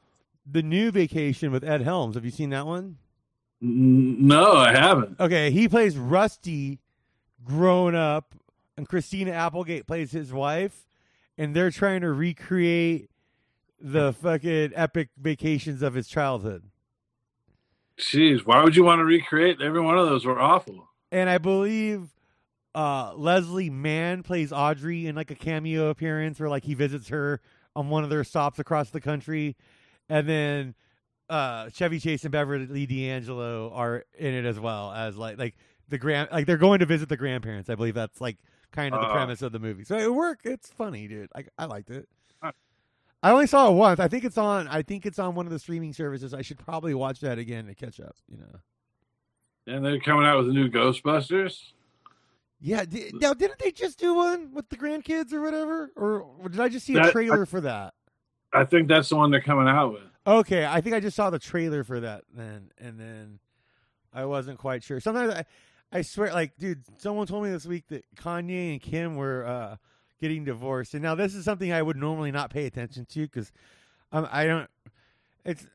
the 0.51 0.63
new 0.63 0.91
Vacation 0.91 1.53
with 1.53 1.63
Ed 1.65 1.83
Helms. 1.83 2.15
Have 2.17 2.25
you 2.25 2.31
seen 2.31 2.51
that 2.51 2.67
one? 2.67 2.97
No, 3.67 4.53
I 4.53 4.73
haven't. 4.73 5.19
Okay, 5.19 5.51
he 5.51 5.69
plays 5.69 5.97
Rusty 5.97 6.81
grown 7.43 7.95
up, 7.95 8.35
and 8.77 8.87
Christina 8.87 9.31
Applegate 9.31 9.87
plays 9.87 10.13
his 10.13 10.35
wife, 10.35 10.87
and 11.39 11.57
they're 11.57 11.71
trying 11.71 12.03
to 12.03 12.13
recreate 12.13 13.09
the 13.81 14.13
fucking 14.13 14.73
epic 14.75 15.09
vacations 15.17 15.81
of 15.81 15.95
his 15.95 16.09
childhood. 16.09 16.65
Jeez, 17.99 18.45
why 18.45 18.63
would 18.63 18.77
you 18.77 18.85
want 18.85 18.99
to 18.99 19.05
recreate? 19.05 19.63
Every 19.63 19.81
one 19.81 19.97
of 19.97 20.07
those 20.09 20.27
were 20.27 20.39
awful. 20.39 20.89
And 21.11 21.31
I 21.31 21.39
believe 21.39 22.09
uh, 22.75 23.15
Leslie 23.15 23.71
Mann 23.71 24.23
plays 24.23 24.53
Audrey 24.53 25.07
in 25.07 25.15
like 25.15 25.31
a 25.31 25.35
cameo 25.35 25.89
appearance 25.89 26.39
where 26.39 26.51
like 26.51 26.65
he 26.65 26.75
visits 26.75 27.09
her 27.09 27.41
on 27.75 27.89
one 27.89 28.05
of 28.05 28.11
their 28.11 28.25
stops 28.25 28.59
across 28.59 28.91
the 28.91 29.01
country, 29.01 29.57
and 30.11 30.29
then 30.29 30.75
uh, 31.31 31.71
Chevy 31.71 31.99
Chase 31.99 32.23
and 32.25 32.33
Beverly 32.33 32.87
D'Angelo 32.87 33.71
are 33.73 34.05
in 34.19 34.35
it 34.35 34.45
as 34.45 34.59
well 34.61 34.93
as 34.93 35.17
like 35.17 35.39
like 35.39 35.55
the 35.89 35.99
grand 35.99 36.29
like 36.33 36.47
they're 36.47 36.57
going 36.57 36.81
to 36.81 36.87
visit 36.87 37.09
the 37.09 37.17
grandparents. 37.17 37.69
I 37.71 37.75
believe 37.75 37.95
that's 37.95 38.21
like 38.21 38.39
kind 38.73 38.95
of 38.95 39.01
the 39.01 39.07
Uh. 39.09 39.13
premise 39.13 39.43
of 39.43 39.53
the 39.53 39.59
movie. 39.59 39.85
So 39.85 39.97
it 39.97 40.13
worked. 40.13 40.47
It's 40.47 40.71
funny, 40.71 41.09
dude. 41.09 41.31
I 41.35 41.45
I 41.59 41.65
liked 41.67 41.91
it. 41.91 42.09
Huh. 42.43 42.53
I 43.23 43.31
only 43.31 43.47
saw 43.47 43.71
it 43.71 43.75
once. 43.75 44.01
I 44.01 44.09
think 44.09 44.25
it's 44.25 44.37
on. 44.39 44.69
I 44.69 44.83
think 44.83 45.07
it's 45.07 45.19
on 45.19 45.35
one 45.35 45.47
of 45.47 45.53
the 45.53 45.59
streaming 45.59 45.93
services. 45.95 46.35
I 46.35 46.43
should 46.43 46.59
probably 46.59 46.93
watch 46.95 47.21
that 47.21 47.39
again 47.39 47.67
to 47.67 47.75
catch 47.75 48.01
up. 48.01 48.15
You 48.29 48.39
know. 48.39 48.59
And 49.67 49.85
they're 49.85 49.99
coming 50.01 50.27
out 50.27 50.37
with 50.39 50.49
a 50.51 50.53
new 50.53 50.69
Ghostbusters. 50.69 51.73
Yeah. 52.61 52.85
Di- 52.85 53.13
now, 53.15 53.33
didn't 53.33 53.59
they 53.61 53.71
just 53.71 53.99
do 53.99 54.15
one 54.15 54.53
with 54.53 54.69
the 54.69 54.77
grandkids 54.77 55.33
or 55.33 55.41
whatever? 55.41 55.91
Or 55.97 56.49
did 56.51 56.61
I 56.61 56.69
just 56.69 56.85
see 56.85 56.97
a 56.97 57.03
That- 57.03 57.13
trailer 57.13 57.47
for 57.47 57.63
that? 57.63 57.95
I 58.53 58.65
think 58.65 58.89
that's 58.89 59.09
the 59.09 59.17
one 59.17 59.31
they're 59.31 59.41
coming 59.41 59.69
out 59.69 59.93
with. 59.95 60.03
Okay, 60.27 60.65
I 60.65 60.81
think 60.81 60.95
I 60.95 61.01
just 61.01 61.17
saw 61.17 61.31
the 61.31 61.39
trailer 61.39 61.85
for 61.85 62.01
that 62.01 62.25
then, 62.35 62.71
and 62.79 62.99
then 62.99 63.39
I 64.13 64.25
wasn't 64.25 64.59
quite 64.59 64.83
sure. 64.83 64.99
Sometimes 65.01 65.35
I, 65.35 65.45
I 65.93 66.03
swear, 66.03 66.33
like, 66.33 66.57
dude, 66.57 66.83
someone 66.99 67.27
told 67.27 67.45
me 67.45 67.51
this 67.51 67.67
week 67.67 67.89
that 67.89 68.05
Kanye 68.17 68.73
and 68.73 68.81
Kim 68.81 69.17
were 69.17 69.47
uh, 69.47 69.77
getting 70.21 70.45
divorced, 70.45 70.95
and 70.95 71.03
now 71.03 71.15
this 71.15 71.35
is 71.35 71.45
something 71.45 71.73
I 71.73 71.83
would 71.83 71.97
normally 71.97 72.33
not 72.33 72.51
pay 72.51 72.65
attention 72.65 73.05
to 73.07 73.21
because 73.23 73.53
um, 74.13 74.27
I 74.33 74.47
don't. 74.47 74.71
It's 75.45 75.67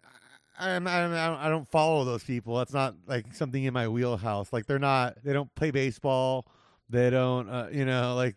I'm, 0.59 0.87
I'm, 0.87 1.13
I 1.13 1.27
don't 1.27 1.39
I 1.39 1.49
don't 1.49 1.67
follow 1.67 2.03
those 2.03 2.23
people. 2.23 2.57
That's 2.57 2.73
not 2.73 2.95
like 3.07 3.33
something 3.33 3.63
in 3.63 3.73
my 3.73 3.87
wheelhouse. 3.87 4.51
Like 4.51 4.65
they're 4.65 4.79
not. 4.79 5.23
They 5.23 5.31
don't 5.31 5.53
play 5.55 5.71
baseball. 5.71 6.47
They 6.89 7.09
don't. 7.09 7.47
Uh, 7.47 7.67
you 7.71 7.85
know, 7.85 8.15
like 8.15 8.35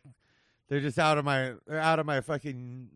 they're 0.68 0.81
just 0.81 0.98
out 0.98 1.18
of 1.18 1.25
my. 1.25 1.55
They're 1.66 1.81
out 1.81 1.98
of 1.98 2.07
my 2.07 2.20
fucking. 2.20 2.88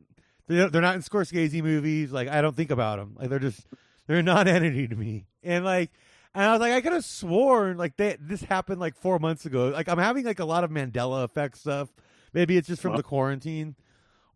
They're, 0.49 0.69
they're 0.71 0.83
not 0.83 0.95
in 0.95 1.03
Scorsese 1.03 1.63
movies. 1.63 2.13
Like 2.13 2.29
I 2.29 2.41
don't 2.41 2.57
think 2.57 2.71
about 2.71 2.99
them. 2.99 3.17
Like 3.19 3.29
they're 3.31 3.39
just 3.39 3.67
they're 4.07 4.19
a 4.19 4.23
non-entity 4.23 4.89
to 4.89 4.97
me. 4.97 5.27
And 5.43 5.65
like, 5.65 5.91
and 6.35 6.45
I 6.45 6.53
was 6.53 6.61
like, 6.61 6.73
I 6.73 6.81
could 6.81 6.93
have 6.93 7.05
sworn 7.05 7.77
like 7.77 7.97
they, 7.97 8.17
this 8.21 8.43
happened 8.43 8.81
like 8.81 8.95
four 8.97 9.19
months 9.19 9.47
ago. 9.47 9.69
Like 9.69 9.89
I'm 9.89 9.99
having 9.99 10.25
like 10.25 10.39
a 10.39 10.45
lot 10.45 10.63
of 10.65 10.71
Mandela 10.71 11.25
effect 11.25 11.59
stuff. 11.59 11.89
Maybe 12.33 12.57
it's 12.57 12.69
just 12.69 12.83
from 12.83 12.93
Wow. 12.93 12.97
the 12.99 13.03
quarantine, 13.03 13.75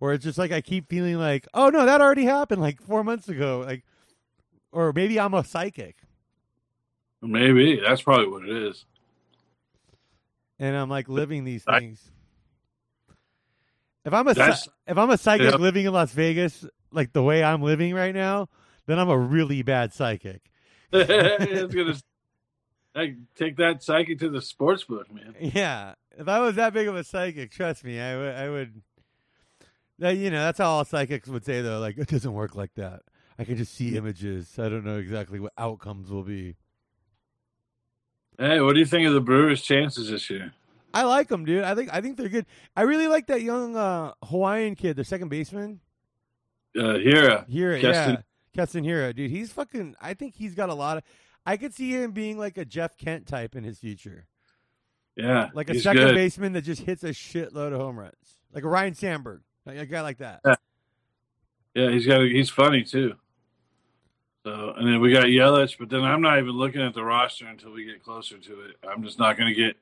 or 0.00 0.12
it's 0.12 0.24
just 0.24 0.38
like 0.38 0.50
I 0.52 0.60
keep 0.62 0.88
feeling 0.88 1.16
like, 1.16 1.46
oh 1.54 1.68
no, 1.68 1.84
that 1.86 2.00
already 2.00 2.24
happened 2.24 2.60
like 2.62 2.80
four 2.82 3.04
months 3.04 3.28
ago. 3.28 3.62
Like, 3.66 3.84
or 4.72 4.92
maybe 4.92 5.20
I'm 5.20 5.34
a 5.34 5.44
psychic, 5.44 5.96
Maybe 7.22 7.78
that's 7.80 8.00
probably 8.02 8.28
what 8.28 8.42
it 8.48 8.50
is. 8.50 8.86
and 10.58 10.74
I'm 10.76 10.88
like 10.90 11.08
living 11.08 11.44
these 11.44 11.64
I- 11.66 11.78
things. 11.80 12.10
If 14.04 14.14
I'm 14.14 14.26
a 14.28 14.34
That's- 14.34 14.68
if 14.86 14.96
I'm 14.96 15.10
a 15.10 15.18
psychic 15.18 15.50
Yeah. 15.50 15.56
living 15.56 15.86
in 15.86 15.92
Las 15.92 16.12
Vegas, 16.12 16.64
like 16.90 17.12
the 17.12 17.22
way 17.22 17.44
I'm 17.44 17.62
living 17.62 17.94
right 17.94 18.14
now, 18.14 18.48
then 18.86 18.98
I'm 18.98 19.08
a 19.08 19.18
really 19.18 19.62
bad 19.62 19.92
psychic. 19.92 20.50
it's 20.92 21.74
gonna 21.74 21.96
like, 22.94 23.16
take 23.36 23.56
that 23.56 23.82
psychic 23.82 24.18
to 24.20 24.30
the 24.30 24.42
sports 24.42 24.84
book, 24.84 25.12
man. 25.12 25.34
Yeah, 25.38 25.94
if 26.18 26.28
I 26.28 26.40
was 26.40 26.56
that 26.56 26.72
big 26.72 26.88
of 26.88 26.96
a 26.96 27.04
psychic, 27.04 27.50
trust 27.50 27.84
me, 27.84 28.00
I 28.00 28.16
would. 28.16 28.34
I 28.34 28.50
would. 28.50 28.82
That 29.98 30.16
you 30.16 30.30
know, 30.30 30.42
that's 30.42 30.58
how 30.58 30.70
all 30.70 30.84
psychics 30.84 31.28
would 31.28 31.44
say 31.44 31.60
though. 31.60 31.78
Like 31.78 31.98
it 31.98 32.08
doesn't 32.08 32.32
work 32.32 32.56
like 32.56 32.74
that. 32.74 33.02
I 33.38 33.44
can 33.44 33.56
just 33.56 33.74
see 33.74 33.92
mm. 33.92 33.96
images. 33.96 34.58
I 34.58 34.68
don't 34.68 34.84
know 34.84 34.98
exactly 34.98 35.40
what 35.40 35.52
outcomes 35.56 36.10
will 36.10 36.24
be. 36.24 36.56
Hey, 38.38 38.60
what 38.60 38.72
do 38.72 38.80
you 38.80 38.86
think 38.86 39.06
of 39.06 39.12
the 39.12 39.20
Brewers' 39.20 39.62
chances 39.62 40.10
this 40.10 40.30
year? 40.30 40.52
I 40.92 41.04
like 41.04 41.28
them, 41.28 41.44
dude. 41.44 41.64
I 41.64 41.74
think 41.74 41.92
I 41.92 42.00
think 42.00 42.16
they're 42.16 42.28
good. 42.28 42.46
I 42.76 42.82
really 42.82 43.06
like 43.06 43.26
that 43.28 43.42
young 43.42 43.76
uh, 43.76 44.12
Hawaiian 44.24 44.74
kid, 44.74 44.96
the 44.96 45.04
second 45.04 45.28
baseman. 45.28 45.80
Uh, 46.76 46.94
Hiura, 46.94 47.48
Hiura, 47.48 47.80
yeah, 47.80 47.92
Keston. 47.92 48.24
Keston 48.54 48.84
Hiura, 48.84 49.14
dude. 49.14 49.30
He's 49.30 49.52
fucking. 49.52 49.96
I 50.00 50.14
think 50.14 50.34
he's 50.36 50.54
got 50.54 50.68
a 50.68 50.74
lot 50.74 50.98
of. 50.98 51.02
I 51.46 51.56
could 51.56 51.74
see 51.74 51.90
him 51.90 52.12
being 52.12 52.38
like 52.38 52.58
a 52.58 52.64
Jeff 52.64 52.96
Kent 52.96 53.26
type 53.26 53.56
in 53.56 53.64
his 53.64 53.78
future, 53.78 54.26
yeah, 55.16 55.48
like 55.54 55.70
a 55.70 55.78
second 55.78 56.02
good. 56.02 56.14
baseman 56.14 56.52
that 56.52 56.62
just 56.62 56.82
hits 56.82 57.02
a 57.02 57.10
shitload 57.10 57.72
of 57.72 57.80
home 57.80 57.98
runs, 57.98 58.40
like 58.52 58.64
a 58.64 58.68
Ryne 58.68 58.94
Sandberg, 58.94 59.42
like 59.66 59.78
a 59.78 59.86
guy 59.86 60.00
like 60.02 60.18
that. 60.18 60.40
Yeah, 61.74 61.90
he's 61.90 62.06
got. 62.06 62.22
A, 62.22 62.28
He's 62.28 62.50
funny 62.50 62.82
too. 62.82 63.14
So, 64.44 64.72
and 64.76 64.88
then 64.88 65.00
we 65.00 65.12
got 65.12 65.24
Yelich, 65.24 65.76
but 65.78 65.90
then 65.90 66.02
I'm 66.02 66.22
not 66.22 66.38
even 66.38 66.52
looking 66.52 66.80
at 66.80 66.94
the 66.94 67.04
roster 67.04 67.46
until 67.46 67.72
we 67.72 67.84
get 67.84 68.02
closer 68.02 68.38
to 68.38 68.60
it. 68.62 68.76
I'm 68.88 69.02
just 69.02 69.18
not 69.18 69.36
going 69.36 69.48
to 69.48 69.54
get 69.54 69.76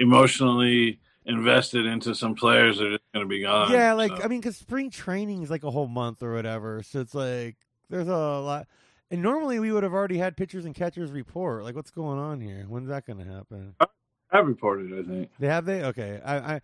emotionally 0.00 0.98
invested 1.26 1.86
into 1.86 2.14
some 2.14 2.34
players 2.34 2.78
that 2.78 2.86
are 2.86 2.90
just 2.92 3.12
going 3.12 3.24
to 3.24 3.28
be 3.28 3.42
gone. 3.42 3.70
Yeah, 3.70 3.92
like 3.92 4.16
So, 4.16 4.22
I 4.24 4.28
mean, 4.28 4.40
because 4.40 4.56
spring 4.56 4.90
training 4.90 5.42
is 5.42 5.50
like 5.50 5.62
a 5.62 5.70
whole 5.70 5.86
month 5.86 6.22
or 6.22 6.34
whatever, 6.34 6.82
so 6.82 7.00
it's 7.00 7.14
like 7.14 7.56
there's 7.88 8.08
a 8.08 8.16
lot. 8.16 8.66
And 9.12 9.22
normally 9.22 9.58
we 9.58 9.72
would 9.72 9.82
have 9.82 9.92
already 9.92 10.18
had 10.18 10.36
pitchers 10.36 10.64
and 10.64 10.74
catchers 10.74 11.10
report. 11.10 11.64
Like, 11.64 11.74
what's 11.74 11.90
going 11.90 12.18
on 12.18 12.40
here? 12.40 12.64
When's 12.68 12.88
that 12.88 13.06
going 13.06 13.18
to 13.18 13.24
happen? 13.24 13.74
I 13.80 13.86
have 14.32 14.46
reported. 14.46 14.92
I 14.92 15.08
think. 15.08 15.30
They 15.38 15.48
have 15.48 15.64
they 15.64 15.82
okay. 15.84 16.20
I 16.24 16.36
I 16.36 16.60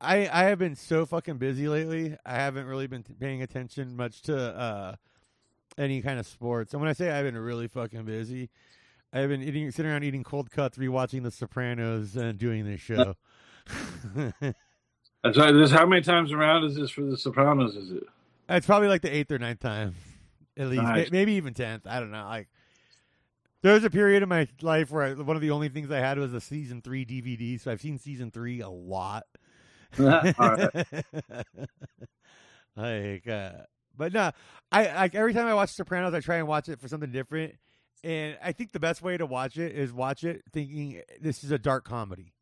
I, 0.00 0.16
I 0.32 0.44
have 0.44 0.58
been 0.58 0.74
so 0.74 1.04
fucking 1.04 1.36
busy 1.36 1.68
lately. 1.68 2.16
I 2.24 2.34
haven't 2.34 2.66
really 2.66 2.86
been 2.86 3.02
t- 3.02 3.12
paying 3.18 3.42
attention 3.42 3.96
much 3.96 4.22
to 4.22 4.36
uh 4.36 4.94
any 5.76 6.00
kind 6.02 6.18
of 6.18 6.26
sports. 6.26 6.72
And 6.72 6.80
when 6.80 6.88
I 6.88 6.94
say 6.94 7.10
I've 7.10 7.26
been 7.26 7.36
really 7.36 7.68
fucking 7.68 8.04
busy, 8.04 8.48
I've 9.12 9.28
been 9.28 9.42
eating, 9.42 9.70
sitting 9.70 9.90
around 9.90 10.04
eating 10.04 10.22
cold 10.22 10.50
cuts, 10.50 10.78
rewatching 10.78 11.22
The 11.24 11.30
Sopranos, 11.30 12.16
and 12.16 12.38
doing 12.38 12.64
this 12.64 12.80
show. 12.80 13.16
That's 15.22 15.36
right. 15.36 15.52
This 15.52 15.70
how 15.70 15.84
many 15.86 16.02
times 16.02 16.32
around 16.32 16.64
is 16.64 16.76
this 16.76 16.90
for 16.90 17.02
the 17.02 17.16
Sopranos? 17.16 17.76
Is 17.76 17.90
it? 17.90 18.04
It's 18.48 18.66
probably 18.66 18.88
like 18.88 19.02
the 19.02 19.14
eighth 19.14 19.30
or 19.30 19.38
ninth 19.38 19.60
time, 19.60 19.94
at 20.56 20.68
least, 20.68 20.82
Nice. 20.82 21.10
maybe 21.10 21.32
even 21.34 21.54
tenth. 21.54 21.86
I 21.86 22.00
don't 22.00 22.10
know. 22.10 22.24
Like, 22.24 22.48
there 23.62 23.74
was 23.74 23.84
a 23.84 23.90
period 23.90 24.22
in 24.22 24.28
my 24.28 24.48
life 24.62 24.90
where 24.90 25.04
I, 25.04 25.12
one 25.14 25.36
of 25.36 25.42
the 25.42 25.50
only 25.50 25.68
things 25.68 25.90
I 25.90 25.98
had 25.98 26.18
was 26.18 26.32
a 26.32 26.40
season 26.40 26.80
three 26.80 27.04
DVD, 27.04 27.60
so 27.60 27.70
I've 27.70 27.80
seen 27.80 27.98
season 27.98 28.30
three 28.30 28.60
a 28.60 28.68
lot. 28.68 29.24
Right. 29.98 30.36
like, 32.76 33.28
uh, 33.28 33.50
but 33.96 34.12
no, 34.12 34.30
I 34.70 34.84
like 34.94 35.16
every 35.16 35.34
time 35.34 35.46
I 35.48 35.54
watch 35.54 35.70
Sopranos, 35.70 36.14
I 36.14 36.20
try 36.20 36.36
and 36.36 36.46
watch 36.46 36.68
it 36.68 36.80
for 36.80 36.86
something 36.86 37.10
different. 37.10 37.54
And 38.02 38.38
I 38.42 38.52
think 38.52 38.72
the 38.72 38.80
best 38.80 39.02
way 39.02 39.16
to 39.16 39.26
watch 39.26 39.58
it 39.58 39.72
is 39.76 39.92
watch 39.92 40.24
it 40.24 40.42
thinking 40.52 41.02
this 41.20 41.44
is 41.44 41.50
a 41.50 41.58
dark 41.58 41.84
comedy. 41.84 42.32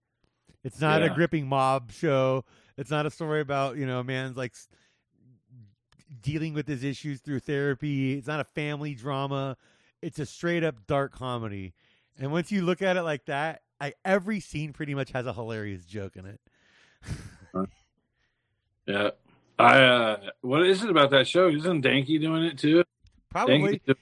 It's 0.64 0.80
not 0.80 1.02
a 1.02 1.08
gripping 1.14 1.46
mob 1.48 1.92
show. 1.92 2.44
It's 2.76 2.90
not 2.90 3.06
a 3.06 3.10
story 3.10 3.40
about 3.40 3.76
you 3.76 3.86
know 3.86 4.00
a 4.00 4.04
man's 4.04 4.36
like 4.36 4.54
dealing 6.22 6.54
with 6.54 6.66
his 6.68 6.84
issues 6.84 7.20
through 7.20 7.40
therapy. 7.40 8.14
It's 8.14 8.26
not 8.26 8.40
a 8.40 8.44
family 8.44 8.94
drama. 8.94 9.56
It's 10.00 10.18
a 10.18 10.26
straight 10.26 10.62
up 10.64 10.86
dark 10.86 11.12
comedy. 11.12 11.74
And 12.18 12.32
once 12.32 12.50
you 12.52 12.62
look 12.62 12.82
at 12.82 12.96
it 12.96 13.02
like 13.02 13.26
that, 13.26 13.62
I, 13.80 13.94
every 14.04 14.40
scene 14.40 14.72
pretty 14.72 14.94
much 14.94 15.10
has 15.12 15.26
a 15.26 15.32
hilarious 15.32 15.84
joke 15.84 16.16
in 16.16 16.26
it. 16.26 16.40
Yeah. 18.86 19.10
I. 19.58 19.82
uh 19.82 20.16
What 20.40 20.62
is 20.62 20.82
it 20.82 20.88
about 20.88 21.10
that 21.10 21.28
show? 21.28 21.48
Isn't 21.48 21.84
Danky 21.84 22.18
doing 22.20 22.44
it 22.44 22.58
too? 22.58 22.84
Probably 23.30 23.80
Danky- 23.86 23.96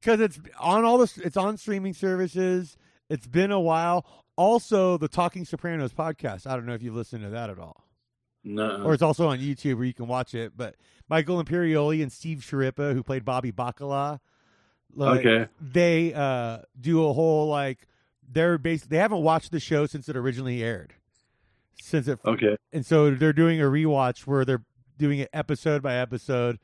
because 0.00 0.20
it's 0.20 0.38
on 0.60 0.84
all 0.84 0.98
the 0.98 1.12
it's 1.24 1.36
on 1.36 1.56
streaming 1.56 1.94
services. 1.94 2.76
It's 3.08 3.26
been 3.26 3.50
a 3.52 3.60
while. 3.60 4.06
Also, 4.36 4.98
the 4.98 5.08
Talking 5.08 5.44
Sopranos 5.44 5.92
podcast. 5.92 6.46
I 6.46 6.54
don't 6.54 6.66
know 6.66 6.74
if 6.74 6.82
you've 6.82 6.94
listened 6.94 7.22
to 7.24 7.30
that 7.30 7.48
at 7.50 7.58
all, 7.58 7.84
No. 8.44 8.82
or 8.82 8.92
it's 8.92 9.02
also 9.02 9.28
on 9.28 9.38
YouTube 9.38 9.76
where 9.76 9.84
you 9.86 9.94
can 9.94 10.06
watch 10.08 10.34
it. 10.34 10.52
But 10.56 10.74
Michael 11.08 11.42
Imperioli 11.42 12.02
and 12.02 12.12
Steve 12.12 12.38
Schirripa, 12.40 12.92
who 12.92 13.02
played 13.02 13.24
Bobby 13.24 13.50
Bacala, 13.52 14.20
like, 14.94 15.20
okay. 15.24 15.48
they 15.60 16.12
uh, 16.12 16.58
do 16.78 17.06
a 17.06 17.12
whole 17.12 17.48
like 17.48 17.86
they're 18.30 18.58
based. 18.58 18.90
They 18.90 18.98
haven't 18.98 19.22
watched 19.22 19.52
the 19.52 19.60
show 19.60 19.86
since 19.86 20.08
it 20.08 20.16
originally 20.16 20.62
aired, 20.62 20.94
since 21.80 22.08
it 22.08 22.18
Okay. 22.24 22.56
and 22.72 22.84
so 22.84 23.10
they're 23.12 23.32
doing 23.32 23.60
a 23.60 23.64
rewatch 23.64 24.20
where 24.26 24.44
they're 24.44 24.64
doing 24.98 25.18
it 25.20 25.30
episode 25.32 25.82
by 25.82 25.94
episode. 25.94 26.58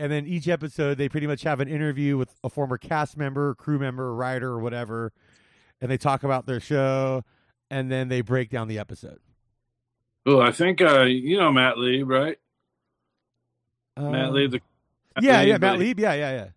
And 0.00 0.10
then 0.10 0.26
each 0.26 0.48
episode, 0.48 0.96
they 0.96 1.08
pretty 1.10 1.26
much 1.26 1.42
have 1.42 1.60
an 1.60 1.68
interview 1.68 2.16
with 2.16 2.34
a 2.42 2.48
former 2.48 2.78
cast 2.78 3.16
member, 3.18 3.54
crew 3.54 3.78
member, 3.78 4.14
writer, 4.14 4.48
or 4.48 4.58
whatever. 4.58 5.12
And 5.80 5.90
they 5.90 5.98
talk 5.98 6.24
about 6.24 6.46
their 6.46 6.58
show. 6.58 7.22
And 7.70 7.92
then 7.92 8.08
they 8.08 8.22
break 8.22 8.48
down 8.50 8.66
the 8.66 8.78
episode. 8.78 9.18
Well, 10.26 10.40
I 10.40 10.52
think 10.52 10.80
uh 10.82 11.02
you 11.02 11.36
know 11.38 11.52
Matt 11.52 11.78
Lee, 11.78 12.02
right? 12.02 12.38
Matt 13.98 14.26
Uh, 14.26 14.30
Lee, 14.30 14.46
the 14.46 14.60
yeah, 15.20 15.42
yeah, 15.42 15.58
Matt 15.58 15.78
Lieb. 15.78 15.98
Yeah, 16.00 16.14
yeah, 16.14 16.32
yeah. 16.32 16.48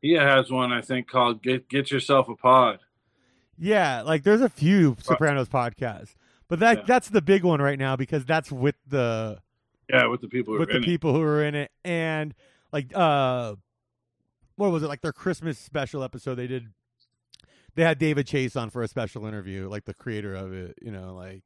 He 0.00 0.12
has 0.12 0.50
one 0.50 0.72
I 0.72 0.80
think 0.80 1.08
called 1.08 1.42
"Get 1.42 1.68
Get 1.68 1.90
Yourself 1.90 2.28
a 2.28 2.36
Pod." 2.36 2.78
Yeah, 3.58 4.02
like 4.02 4.22
there's 4.22 4.40
a 4.40 4.48
few 4.48 4.96
Sopranos 5.02 5.48
podcasts. 5.48 6.14
But 6.48 6.58
that 6.60 6.78
Yeah. 6.78 6.84
that's 6.86 7.08
the 7.10 7.22
big 7.22 7.44
one 7.44 7.60
right 7.60 7.78
now 7.78 7.96
because 7.96 8.24
that's 8.24 8.50
with 8.50 8.76
the 8.86 9.38
Yeah, 9.88 10.06
with 10.06 10.20
the 10.20 10.28
people 10.28 10.54
who 10.54 10.60
with 10.60 10.68
are 10.70 10.72
the 10.72 10.78
in 10.78 10.82
it. 10.84 10.86
people 10.86 11.12
who 11.14 11.22
are 11.22 11.44
in 11.44 11.54
it 11.54 11.70
and 11.84 12.34
like 12.72 12.94
uh 12.96 13.54
what 14.56 14.70
was 14.70 14.82
it 14.82 14.88
like 14.88 15.00
their 15.00 15.12
christmas 15.12 15.58
special 15.58 16.02
episode 16.02 16.34
they 16.36 16.46
did 16.46 16.68
they 17.74 17.82
had 17.82 17.98
david 17.98 18.26
chase 18.26 18.56
on 18.56 18.70
for 18.70 18.82
a 18.82 18.88
special 18.88 19.26
interview 19.26 19.68
like 19.68 19.84
the 19.84 19.94
creator 19.94 20.34
of 20.34 20.52
it 20.52 20.76
you 20.82 20.90
know 20.90 21.14
like 21.14 21.42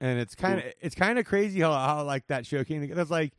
and 0.00 0.18
it's 0.18 0.34
kind 0.34 0.58
of 0.60 0.66
it's 0.80 0.94
kind 0.94 1.18
of 1.18 1.24
crazy 1.26 1.60
how, 1.60 1.72
how 1.72 2.02
like 2.04 2.26
that 2.26 2.46
show 2.46 2.64
came 2.64 2.80
together 2.80 3.00
it's 3.02 3.10
like 3.10 3.32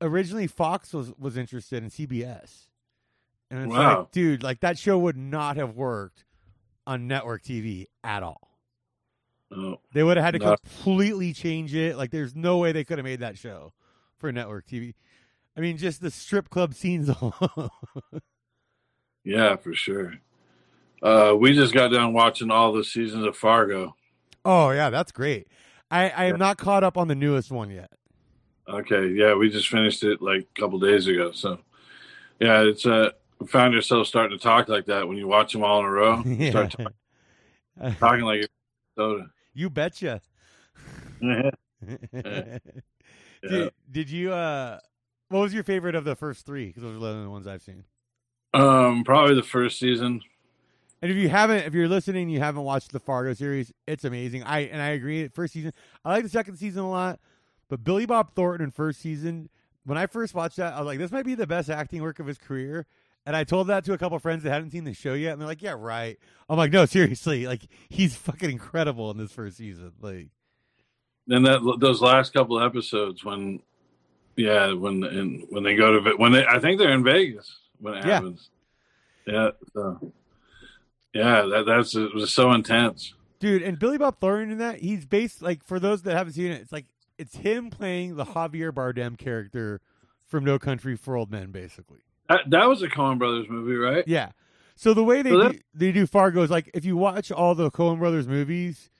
originally 0.00 0.46
fox 0.46 0.92
was 0.92 1.12
was 1.18 1.36
interested 1.36 1.82
in 1.82 1.90
cbs 1.90 2.66
And 3.50 3.60
it's 3.64 3.72
Wow. 3.72 4.00
like, 4.00 4.10
dude, 4.12 4.42
like 4.42 4.60
that 4.60 4.78
show 4.78 4.98
would 4.98 5.16
not 5.16 5.56
have 5.56 5.76
worked 5.76 6.24
on 6.86 7.06
network 7.06 7.42
TV 7.42 7.86
at 8.04 8.22
all. 8.24 8.58
Oh, 9.52 9.78
They 9.94 10.02
would 10.02 10.16
have 10.16 10.24
had 10.24 10.34
to 10.34 10.40
No. 10.40 10.56
completely 10.56 11.32
change 11.32 11.72
it. 11.74 11.96
Like, 11.96 12.10
there's 12.10 12.34
no 12.34 12.58
way 12.58 12.72
they 12.72 12.82
could 12.84 12.98
have 12.98 13.04
made 13.04 13.20
that 13.20 13.38
show 13.38 13.72
for 14.18 14.32
network 14.32 14.66
TV. 14.66 14.94
I 15.56 15.60
mean, 15.60 15.78
just 15.78 16.02
the 16.02 16.10
strip 16.10 16.50
club 16.50 16.74
scenes 16.74 17.08
yeah, 19.24 19.56
for 19.56 19.74
sure. 19.74 20.14
Uh, 21.02 21.34
we 21.38 21.54
just 21.54 21.72
got 21.72 21.88
done 21.88 22.12
watching 22.12 22.50
all 22.50 22.72
the 22.72 22.84
seasons 22.84 23.24
of 23.24 23.36
Fargo. 23.36 23.94
oh 24.44 24.70
yeah, 24.70 24.90
that's 24.90 25.12
great. 25.12 25.48
I, 25.90 26.10
I 26.10 26.24
am 26.26 26.38
not 26.38 26.58
caught 26.58 26.84
up 26.84 26.98
on 26.98 27.08
the 27.08 27.14
newest 27.14 27.50
one 27.50 27.70
yet. 27.70 27.90
Okay, 28.68 29.08
yeah, 29.08 29.34
we 29.34 29.48
just 29.48 29.68
finished 29.68 30.02
it 30.02 30.20
like 30.20 30.46
a 30.56 30.60
couple 30.60 30.78
days 30.80 31.06
ago. 31.06 31.30
So, 31.32 31.60
yeah, 32.40 32.62
it's 32.62 32.84
uh, 32.84 33.10
found 33.46 33.74
ourselves 33.74 34.08
starting 34.08 34.36
to 34.36 34.42
talk 34.42 34.68
like 34.68 34.86
that 34.86 35.06
when 35.06 35.16
you 35.16 35.28
watch 35.28 35.52
them 35.52 35.62
all 35.62 35.80
in 35.80 35.86
a 35.86 35.90
row. 35.90 36.22
Yeah. 36.26 36.50
Start 36.50 36.70
talk- 36.72 36.94
talking 38.00 38.24
like 38.24 38.48
soda. 38.96 39.30
you 39.54 39.70
betcha. 39.70 40.20
yeah. 41.20 41.50
did, 43.42 43.70
did 43.90 44.10
you? 44.10 44.32
uh 44.32 44.78
What 45.28 45.40
was 45.40 45.54
your 45.54 45.64
favorite 45.64 45.94
of 45.94 46.04
the 46.04 46.14
first 46.14 46.46
three? 46.46 46.66
Because 46.66 46.82
those 46.82 47.02
are 47.02 47.22
the 47.22 47.30
ones 47.30 47.46
I've 47.46 47.62
seen. 47.62 47.84
Um, 48.54 49.04
probably 49.04 49.34
the 49.34 49.42
first 49.42 49.78
season. 49.78 50.22
And 51.02 51.10
if 51.10 51.16
you 51.16 51.28
haven't, 51.28 51.66
if 51.66 51.74
you're 51.74 51.88
listening, 51.88 52.28
you 52.30 52.40
haven't 52.40 52.62
watched 52.62 52.92
the 52.92 53.00
Fargo 53.00 53.34
series, 53.34 53.72
it's 53.86 54.04
amazing. 54.04 54.44
I 54.44 54.60
and 54.60 54.80
I 54.80 54.88
agree. 54.88 55.28
First 55.28 55.52
season, 55.52 55.72
I 56.04 56.12
like 56.12 56.22
the 56.22 56.30
second 56.30 56.56
season 56.56 56.82
a 56.82 56.90
lot, 56.90 57.20
but 57.68 57.84
Billy 57.84 58.06
Bob 58.06 58.34
Thornton 58.34 58.64
in 58.64 58.70
first 58.70 59.00
season, 59.00 59.50
when 59.84 59.98
I 59.98 60.06
first 60.06 60.34
watched 60.34 60.56
that, 60.56 60.72
I 60.72 60.78
was 60.78 60.86
like, 60.86 60.98
this 60.98 61.12
might 61.12 61.26
be 61.26 61.34
the 61.34 61.46
best 61.46 61.68
acting 61.68 62.02
work 62.02 62.18
of 62.18 62.26
his 62.26 62.38
career. 62.38 62.86
And 63.26 63.34
I 63.34 63.42
told 63.42 63.66
that 63.66 63.84
to 63.86 63.92
a 63.92 63.98
couple 63.98 64.18
friends 64.20 64.44
that 64.44 64.50
hadn't 64.52 64.70
seen 64.70 64.84
the 64.84 64.94
show 64.94 65.14
yet, 65.14 65.32
and 65.32 65.40
they're 65.40 65.48
like, 65.48 65.60
"Yeah, 65.60 65.74
right." 65.76 66.16
I'm 66.48 66.56
like, 66.56 66.72
"No, 66.72 66.86
seriously, 66.86 67.46
like 67.46 67.66
he's 67.88 68.14
fucking 68.14 68.50
incredible 68.50 69.10
in 69.10 69.18
this 69.18 69.32
first 69.32 69.56
season." 69.56 69.92
Like, 70.00 70.28
Then 71.26 71.42
that 71.42 71.60
those 71.80 72.00
last 72.00 72.32
couple 72.32 72.60
episodes 72.60 73.24
when, 73.24 73.62
yeah, 74.36 74.72
when 74.72 75.02
and 75.04 75.44
when 75.50 75.62
they 75.62 75.74
go 75.76 76.00
to 76.00 76.10
when 76.16 76.32
they 76.32 76.44
I 76.46 76.58
think 76.58 76.78
they're 76.78 76.92
in 76.92 77.04
Vegas 77.04 77.56
when 77.80 77.94
it 77.94 78.04
Yeah. 78.04 78.12
happens. 78.14 78.50
Yeah. 79.26 79.50
So, 79.72 80.12
yeah, 81.12 81.42
that 81.42 81.64
that's 81.66 81.94
it 81.96 82.14
was 82.14 82.32
so 82.32 82.52
intense. 82.52 83.14
dude, 83.40 83.62
and 83.62 83.78
Billy 83.78 83.98
Bob 83.98 84.18
Thornton 84.20 84.52
in 84.52 84.58
that, 84.58 84.78
he's 84.80 85.04
based 85.06 85.42
like 85.42 85.64
for 85.64 85.80
those 85.80 86.02
that 86.02 86.16
haven't 86.16 86.34
seen 86.34 86.50
it, 86.52 86.60
it's 86.60 86.72
like 86.72 86.86
it's 87.18 87.36
him 87.36 87.70
playing 87.70 88.16
the 88.16 88.24
Javier 88.24 88.70
Bardem 88.72 89.16
character 89.18 89.80
from 90.26 90.44
No 90.44 90.58
Country 90.58 90.96
for 90.96 91.16
Old 91.16 91.30
Men, 91.30 91.50
basically. 91.50 92.00
That, 92.28 92.40
that 92.50 92.68
was 92.68 92.82
a 92.82 92.88
Coen 92.88 93.18
Brothers 93.18 93.46
movie, 93.48 93.76
right? 93.76 94.04
Yeah. 94.06 94.32
So 94.74 94.92
the 94.92 95.04
way 95.04 95.22
they 95.22 95.30
So 95.30 95.52
do, 95.52 95.58
they 95.74 95.92
do 95.92 96.06
Fargo 96.06 96.42
is 96.42 96.50
like 96.50 96.70
if 96.74 96.84
you 96.84 96.96
watch 96.96 97.32
all 97.32 97.54
the 97.54 97.70
Coen 97.70 97.98
Brothers 97.98 98.28
movies, 98.28 98.90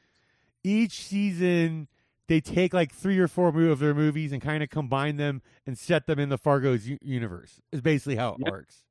each 0.64 1.02
season 1.04 1.88
they 2.28 2.40
take 2.40 2.74
like 2.74 2.92
three 2.92 3.18
or 3.18 3.28
four 3.28 3.48
of 3.48 3.78
their 3.78 3.94
movies 3.94 4.32
and 4.32 4.42
kind 4.42 4.62
of 4.62 4.70
combine 4.70 5.16
them 5.16 5.42
and 5.66 5.78
set 5.78 6.06
them 6.06 6.18
in 6.18 6.28
the 6.28 6.38
Fargo's 6.38 6.88
u- 6.88 6.98
universe. 7.02 7.60
Is 7.72 7.80
basically 7.80 8.16
how 8.16 8.30
it 8.34 8.40
Yeah. 8.44 8.50
works. 8.50 8.82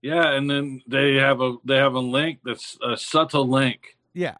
Yeah, 0.00 0.30
and 0.32 0.48
then 0.48 0.80
they 0.86 1.14
have 1.16 1.40
a 1.40 1.56
they 1.64 1.76
have 1.76 1.94
a 1.94 2.00
link 2.00 2.40
that's 2.44 2.78
a 2.82 2.96
subtle 2.96 3.48
link 3.48 3.96
Yeah. 4.14 4.36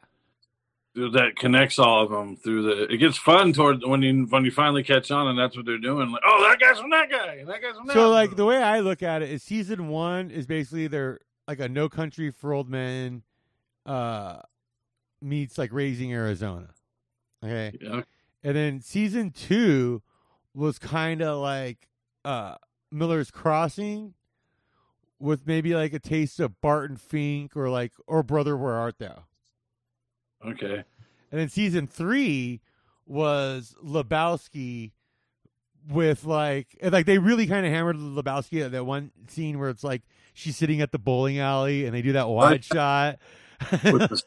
that 0.95 1.33
connects 1.37 1.79
all 1.79 2.05
of 2.05 2.11
them 2.11 2.37
through 2.37 2.63
the. 2.63 2.93
It 2.93 2.99
gets 2.99 3.19
fun 3.19 3.53
toward 3.53 3.83
when 3.85 4.03
you 4.03 4.27
when 4.31 4.45
you 4.45 4.51
finally 4.53 4.83
catch 4.85 5.11
on, 5.11 5.27
and 5.29 5.39
that's 5.39 5.57
what 5.57 5.67
they're 5.67 5.79
doing. 5.79 6.11
Like, 6.13 6.23
oh, 6.25 6.49
that 6.49 6.59
guy's 6.61 6.79
from 6.79 6.91
that 6.91 7.11
guy, 7.11 7.35
and 7.35 7.49
that 7.49 7.61
guy's 7.61 7.77
from 7.77 7.87
that. 7.89 7.93
So 7.95 8.09
like 8.11 8.37
the 8.37 8.45
way 8.45 8.63
I 8.63 8.81
look 8.81 9.03
at 9.03 9.21
it 9.23 9.31
is 9.31 9.43
season 9.43 9.89
one 9.89 10.31
is 10.31 10.47
basically 10.47 10.87
they're 10.87 11.21
like 11.47 11.61
a 11.61 11.69
No 11.69 11.89
Country 11.89 12.31
for 12.31 12.53
Old 12.55 12.69
Men 12.69 13.23
uh 13.85 14.41
meets 15.21 15.59
like 15.59 15.73
Raising 15.73 16.13
Arizona. 16.13 16.69
Okay. 17.45 17.73
Yeah, 17.81 18.03
And 18.43 18.57
then 18.57 18.81
season 18.81 19.31
two 19.31 20.03
was 20.55 20.79
kind 20.79 21.23
of 21.23 21.41
like 21.41 21.89
uh, 22.25 22.57
Miller's 22.91 23.31
Crossing, 23.31 24.15
with 25.21 25.47
maybe 25.47 25.75
like 25.75 25.93
a 25.93 25.99
taste 25.99 26.41
of 26.41 26.61
Barton 26.61 26.97
Fink 26.97 27.57
or 27.57 27.69
like 27.71 27.93
or 28.07 28.23
Brother 28.23 28.57
Where 28.57 28.75
Art 28.75 28.99
Thou. 28.99 29.25
okay, 30.47 30.85
And 31.31 31.41
then 31.41 31.49
season 31.49 31.87
three 31.87 32.61
was 33.07 33.75
Lebowski 33.85 34.93
with 35.91 36.25
like 36.25 36.77
like 36.83 37.07
they 37.07 37.19
really 37.19 37.47
kind 37.47 37.65
of 37.67 37.73
hammered 37.73 37.97
Lebowski 37.97 38.65
at 38.65 38.73
that 38.73 38.85
one 38.85 39.11
scene 39.29 39.59
where 39.59 39.71
it's 39.71 39.83
like 39.85 40.03
she's 40.35 40.57
sitting 40.57 40.81
at 40.81 40.93
the 40.93 40.99
bowling 40.99 41.39
alley 41.39 41.87
and 41.87 41.95
they 41.95 42.03
do 42.03 42.13
that 42.13 42.29
wide 42.29 42.65
shot. 42.65 43.19
with, 43.85 44.09
the, 44.09 44.23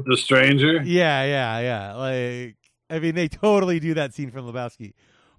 with 0.00 0.06
the 0.06 0.16
stranger. 0.16 0.82
Yeah, 0.82 1.24
yeah, 1.24 1.60
yeah. 1.60 1.94
Like, 1.94 2.56
I 2.88 2.98
mean, 2.98 3.14
they 3.14 3.28
totally 3.28 3.80
do 3.80 3.94
that 3.94 4.14
scene 4.14 4.30
from 4.30 4.46
Lebowski, 4.46 4.94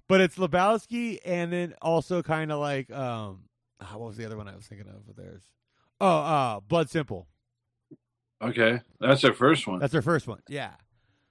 but 0.08 0.20
it's 0.20 0.36
Lebowski, 0.36 1.18
and 1.24 1.52
then 1.52 1.74
also 1.82 2.22
kind 2.22 2.50
of 2.52 2.58
like, 2.60 2.90
um, 2.90 3.44
ah, 3.80 3.92
what 3.96 4.08
was 4.08 4.16
the 4.16 4.24
other 4.24 4.36
one 4.36 4.48
I 4.48 4.56
was 4.56 4.66
thinking 4.66 4.88
of? 4.88 5.06
With 5.06 5.16
theirs, 5.16 5.42
oh, 6.00 6.06
uh, 6.08 6.60
Blood 6.60 6.90
Simple. 6.90 7.28
Okay, 8.42 8.80
that's 8.98 9.22
their 9.22 9.34
first 9.34 9.66
one. 9.66 9.78
That's 9.78 9.92
their 9.92 10.02
first 10.02 10.26
one. 10.26 10.40
Yeah. 10.48 10.72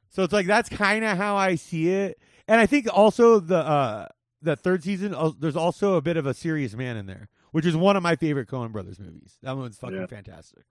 So 0.09 0.23
it's 0.23 0.33
like 0.33 0.45
that's 0.45 0.69
kind 0.69 1.03
of 1.05 1.17
how 1.17 1.35
I 1.35 1.55
see 1.55 1.89
it, 1.89 2.19
and 2.47 2.59
I 2.59 2.65
think 2.65 2.87
also 2.91 3.39
the 3.39 3.57
uh 3.57 4.07
the 4.41 4.55
third 4.55 4.83
season, 4.83 5.13
uh, 5.13 5.31
there's 5.39 5.55
also 5.55 5.95
a 5.95 6.01
bit 6.01 6.17
of 6.17 6.25
a 6.25 6.33
serious 6.33 6.73
man 6.73 6.97
in 6.97 7.05
there, 7.05 7.29
which 7.51 7.65
is 7.65 7.75
one 7.77 7.95
of 7.95 8.01
my 8.03 8.15
favorite 8.15 8.47
Coen 8.49 8.71
Brothers 8.71 8.99
movies. 8.99 9.37
That 9.43 9.55
one's 9.55 9.77
fucking 9.77 9.97
Yeah. 9.97 10.05
fantastic. 10.07 10.63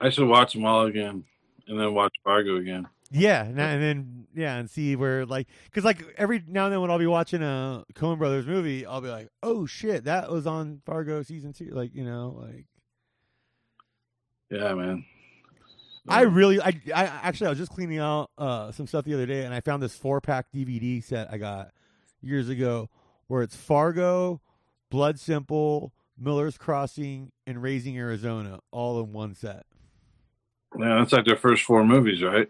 I 0.00 0.08
should 0.08 0.26
watch 0.26 0.54
them 0.54 0.64
all 0.64 0.86
again, 0.86 1.24
and 1.70 1.80
then 1.80 1.94
watch 1.94 2.14
Fargo 2.24 2.56
again. 2.56 2.86
Yeah, 3.12 3.44
and, 3.44 3.58
and 3.58 3.82
then 3.82 4.26
yeah, 4.34 4.56
and 4.56 4.68
see 4.68 4.94
where 4.96 5.24
like 5.24 5.48
because 5.64 5.84
like 5.84 6.04
every 6.18 6.44
now 6.46 6.66
and 6.66 6.72
then 6.72 6.80
when 6.80 6.90
I'll 6.90 6.98
be 6.98 7.06
watching 7.06 7.42
a 7.42 7.84
Coen 7.94 8.18
Brothers 8.18 8.46
movie, 8.46 8.84
I'll 8.84 9.00
be 9.00 9.08
like, 9.08 9.28
oh 9.42 9.66
shit, 9.66 10.04
that 10.04 10.30
was 10.30 10.46
on 10.46 10.82
Fargo 10.84 11.22
season 11.22 11.52
two. 11.52 11.70
Like 11.70 11.94
you 11.94 12.04
know, 12.04 12.36
like 12.40 12.66
Yeah, 14.50 14.74
man. 14.74 15.04
I 16.08 16.22
really, 16.22 16.60
I, 16.60 16.80
I 16.94 17.04
actually 17.04 17.48
I 17.48 17.50
was 17.50 17.58
just 17.58 17.72
cleaning 17.72 17.98
out 17.98 18.30
uh 18.38 18.72
some 18.72 18.86
stuff 18.86 19.04
the 19.04 19.14
other 19.14 19.26
day, 19.26 19.44
and 19.44 19.54
I 19.54 19.60
found 19.60 19.82
this 19.82 19.94
four 19.94 20.20
pack 20.20 20.46
DVD 20.54 21.02
set 21.02 21.32
I 21.32 21.38
got 21.38 21.72
years 22.20 22.48
ago 22.48 22.90
where 23.26 23.42
it's 23.42 23.56
Fargo, 23.56 24.40
Blood 24.90 25.18
Simple, 25.20 25.92
Miller's 26.18 26.58
Crossing, 26.58 27.32
and 27.46 27.62
Raising 27.62 27.96
Arizona 27.96 28.60
all 28.72 29.00
in 29.00 29.12
one 29.12 29.34
set. 29.34 29.66
Yeah, 30.78 30.98
that's 30.98 31.12
like 31.12 31.24
their 31.24 31.36
first 31.36 31.64
four 31.64 31.84
movies, 31.84 32.22
right? 32.22 32.48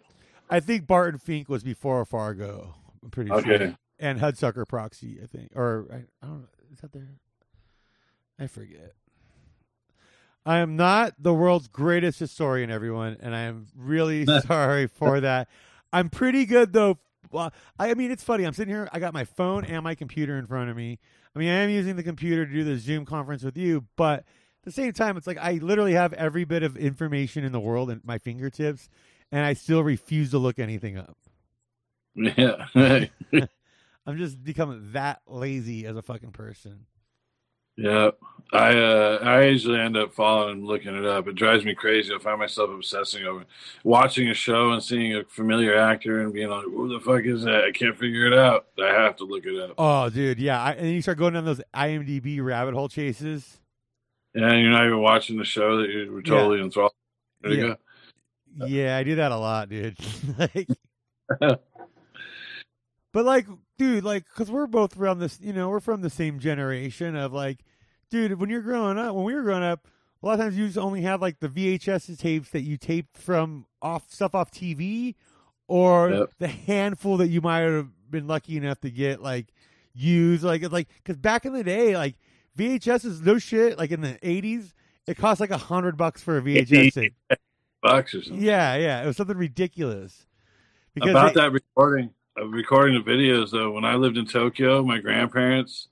I 0.49 0.61
think 0.61 0.87
Barton 0.87 1.19
Fink 1.19 1.49
was 1.49 1.63
before 1.63 2.05
Fargo. 2.05 2.75
I'm 3.03 3.11
pretty 3.11 3.31
Okay. 3.33 3.59
sure. 3.59 3.79
And 3.99 4.19
Hudsucker 4.19 4.67
Proxy, 4.67 5.19
I 5.23 5.27
think, 5.27 5.51
or 5.55 5.87
I, 5.93 5.97
I 6.25 6.27
don't 6.27 6.41
know. 6.41 6.49
Is 6.73 6.81
that 6.81 6.93
there? 6.93 7.09
I 8.39 8.47
forget. 8.47 8.95
I 10.47 10.59
am 10.59 10.75
not 10.77 11.15
the 11.19 11.35
world's 11.35 11.69
greatest 11.69 12.19
historian, 12.19 12.71
everyone, 12.71 13.19
and 13.21 13.35
I 13.37 13.41
am 13.41 13.67
really 13.77 14.25
sorry 14.47 14.87
for 14.87 15.21
that. 15.21 15.49
I'm 15.93 16.09
pretty 16.09 16.47
good 16.47 16.73
though. 16.73 16.99
Well, 17.31 17.53
I 17.79 17.95
mean, 17.95 18.11
it's 18.11 18.25
funny. 18.25 18.45
I'm 18.45 18.55
sitting 18.55 18.75
here. 18.75 18.89
I 18.93 18.99
got 18.99 19.13
my 19.13 19.25
phone 19.25 19.65
and 19.65 19.85
my 19.85 19.95
computer 19.95 20.37
in 20.39 20.47
front 20.47 20.71
of 20.71 20.77
me. 20.77 20.99
I 21.37 21.39
mean, 21.39 21.49
I 21.51 21.57
am 21.57 21.71
using 21.71 21.95
the 21.95 22.03
computer 22.03 22.45
to 22.47 22.53
do 22.53 22.65
the 22.65 22.77
Zoom 22.77 23.05
conference 23.05 23.45
with 23.45 23.57
you, 23.57 23.85
but 23.97 24.25
at 24.61 24.65
the 24.65 24.73
same 24.73 24.93
time, 24.93 25.17
it's 25.17 25.27
like 25.27 25.39
I 25.39 25.53
literally 25.55 25.95
have 25.95 26.13
every 26.13 26.45
bit 26.45 26.63
of 26.63 26.77
information 26.77 27.45
in 27.45 27.53
the 27.53 27.61
world 27.61 27.91
at 27.91 28.05
my 28.05 28.19
fingertips, 28.19 28.91
and 29.33 29.45
I 29.45 29.55
still 29.55 29.83
refuse 29.83 30.31
to 30.33 30.39
look 30.39 30.59
anything 30.59 30.99
up. 30.99 31.17
Yeah. 32.17 32.67
I'm 34.07 34.19
just 34.19 34.43
becoming 34.43 34.91
that 34.93 35.21
lazy 35.27 35.87
as 35.87 35.97
a 35.97 36.03
fucking 36.03 36.33
person. 36.33 36.87
Yeah, 37.77 38.11
I 38.53 38.77
uh, 38.77 39.19
I 39.23 39.45
usually 39.45 39.79
end 39.79 39.97
up 39.97 40.13
following 40.13 40.59
and 40.59 40.67
looking 40.67 40.95
it 40.95 41.07
up. 41.07 41.29
It 41.29 41.37
drives 41.37 41.65
me 41.65 41.75
crazy. 41.75 42.13
I 42.13 42.19
find 42.19 42.39
myself 42.39 42.69
obsessing 42.71 43.25
over 43.25 43.45
watching 43.85 44.29
a 44.29 44.35
show 44.35 44.73
and 44.73 44.83
seeing 44.83 45.15
a 45.15 45.25
familiar 45.25 45.77
actor 45.77 46.21
and 46.21 46.33
being 46.33 46.51
like, 46.51 46.65
"Who 46.65 46.89
the 46.89 47.01
fuck 47.01 47.25
is 47.25 47.45
that?" 47.45 47.65
I 47.65 47.71
can't 47.71 47.97
figure 47.97 48.27
it 48.27 48.37
out. 48.37 48.67
I 48.83 48.89
have 48.89 49.17
to 49.17 49.25
look 49.25 49.47
it 49.47 49.59
up. 49.59 49.77
Oh, 49.79 50.11
dude, 50.11 50.41
yeah. 50.41 50.61
I, 50.61 50.73
and 50.73 50.87
then 50.87 50.93
you 50.93 51.01
start 51.01 51.17
going 51.17 51.35
down 51.35 51.45
those 51.45 51.63
IMDb 51.73 52.45
rabbit 52.45 52.75
hole 52.75 52.89
chases. 52.89 53.60
And 54.35 54.63
you're 54.63 54.71
not 54.71 54.87
even 54.87 55.01
watching 55.01 55.39
the 55.39 55.45
show 55.45 55.79
that 55.79 55.91
you 55.91 56.13
were 56.13 56.23
totally 56.23 56.61
enthralled. 56.61 56.93
There 57.41 57.53
you 57.53 57.77
Yeah. 58.57 58.67
Yeah, 58.67 58.97
I 58.97 59.05
do 59.05 59.17
that 59.17 59.33
a 59.33 59.37
lot, 59.37 59.69
dude. 59.69 59.97
like, 60.39 60.69
but 63.13 63.25
like, 63.25 63.47
dude, 63.79 64.05
like, 64.05 64.25
because 64.25 64.51
we're 64.51 64.67
both 64.67 64.95
from 64.95 65.19
this, 65.19 65.39
you 65.41 65.53
know, 65.53 65.69
we're 65.69 65.81
from 65.81 66.01
the 66.01 66.11
same 66.11 66.39
generation 66.39 67.17
of 67.17 67.33
like, 67.33 67.61
dude, 68.11 68.41
when 68.41 68.51
you're 68.51 68.61
growing 68.61 68.99
up, 68.99 69.15
when 69.15 69.25
we 69.25 69.35
were 69.35 69.43
growing 69.43 69.63
up, 69.63 69.87
a 70.23 70.27
lot 70.27 70.35
of 70.35 70.41
times 70.41 70.57
you 70.57 70.67
just 70.67 70.79
only 70.79 71.03
have 71.03 71.23
like 71.23 71.41
the 71.41 71.49
VHS 71.49 72.19
tapes 72.19 72.51
that 72.51 72.61
you 72.63 72.77
taped 72.77 73.17
from 73.17 73.67
off 73.81 74.11
stuff 74.11 74.35
off 74.35 74.51
TV, 74.51 75.15
or 75.67 76.11
Yep. 76.11 76.31
the 76.39 76.49
handful 76.49 77.17
that 77.19 77.29
you 77.29 77.41
might 77.41 77.61
have 77.61 77.89
been 78.11 78.27
lucky 78.27 78.57
enough 78.57 78.81
to 78.81 78.91
get 78.91 79.23
like 79.23 79.47
used, 79.95 80.43
like, 80.43 80.71
like, 80.71 80.89
because 80.97 81.17
back 81.17 81.47
in 81.47 81.53
the 81.53 81.65
day, 81.65 81.97
like 81.97 82.17
VHS 82.57 83.05
is 83.05 83.21
no 83.23 83.39
shit. 83.39 83.79
Like 83.79 83.91
in 83.91 84.01
the 84.01 84.19
eighties, 84.23 84.75
it 85.07 85.17
cost 85.17 85.41
like 85.41 85.51
a 85.51 85.59
hundred 85.59 85.97
bucks 85.97 86.23
for 86.23 86.39
a 86.39 86.43
VHS 86.43 86.93
tape. 86.95 87.15
Bucks 87.83 88.15
or 88.15 88.23
something. 88.23 88.43
Yeah, 88.43 88.77
yeah, 88.77 89.03
it 89.03 89.07
was 89.07 89.17
something 89.17 89.37
ridiculous. 89.37 90.27
Because 90.95 91.11
About 91.11 91.35
they- 91.35 91.41
that 91.41 91.53
recording, 91.53 92.11
uh, 92.39 92.47
recording 92.47 93.03
the 93.03 93.11
videos 93.11 93.51
though. 93.51 93.71
When 93.73 93.85
I 93.85 93.95
lived 93.95 94.17
in 94.17 94.27
Tokyo, 94.27 94.83
my 94.83 94.99
grandparents 94.99 95.89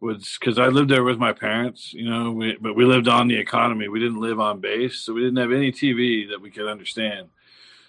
would 0.00 0.24
because 0.40 0.58
I 0.58 0.66
lived 0.66 0.90
there 0.90 1.04
with 1.04 1.18
my 1.18 1.32
parents. 1.32 1.92
You 1.92 2.08
know, 2.08 2.32
we, 2.32 2.56
but 2.60 2.74
we 2.74 2.84
lived 2.84 3.06
on 3.08 3.28
the 3.28 3.36
economy. 3.36 3.88
We 3.88 4.00
didn't 4.00 4.20
live 4.20 4.40
on 4.40 4.60
base, 4.60 4.98
so 4.98 5.12
we 5.12 5.20
didn't 5.20 5.36
have 5.36 5.52
any 5.52 5.70
TV 5.70 6.28
that 6.30 6.40
we 6.40 6.50
could 6.50 6.66
understand. 6.66 7.28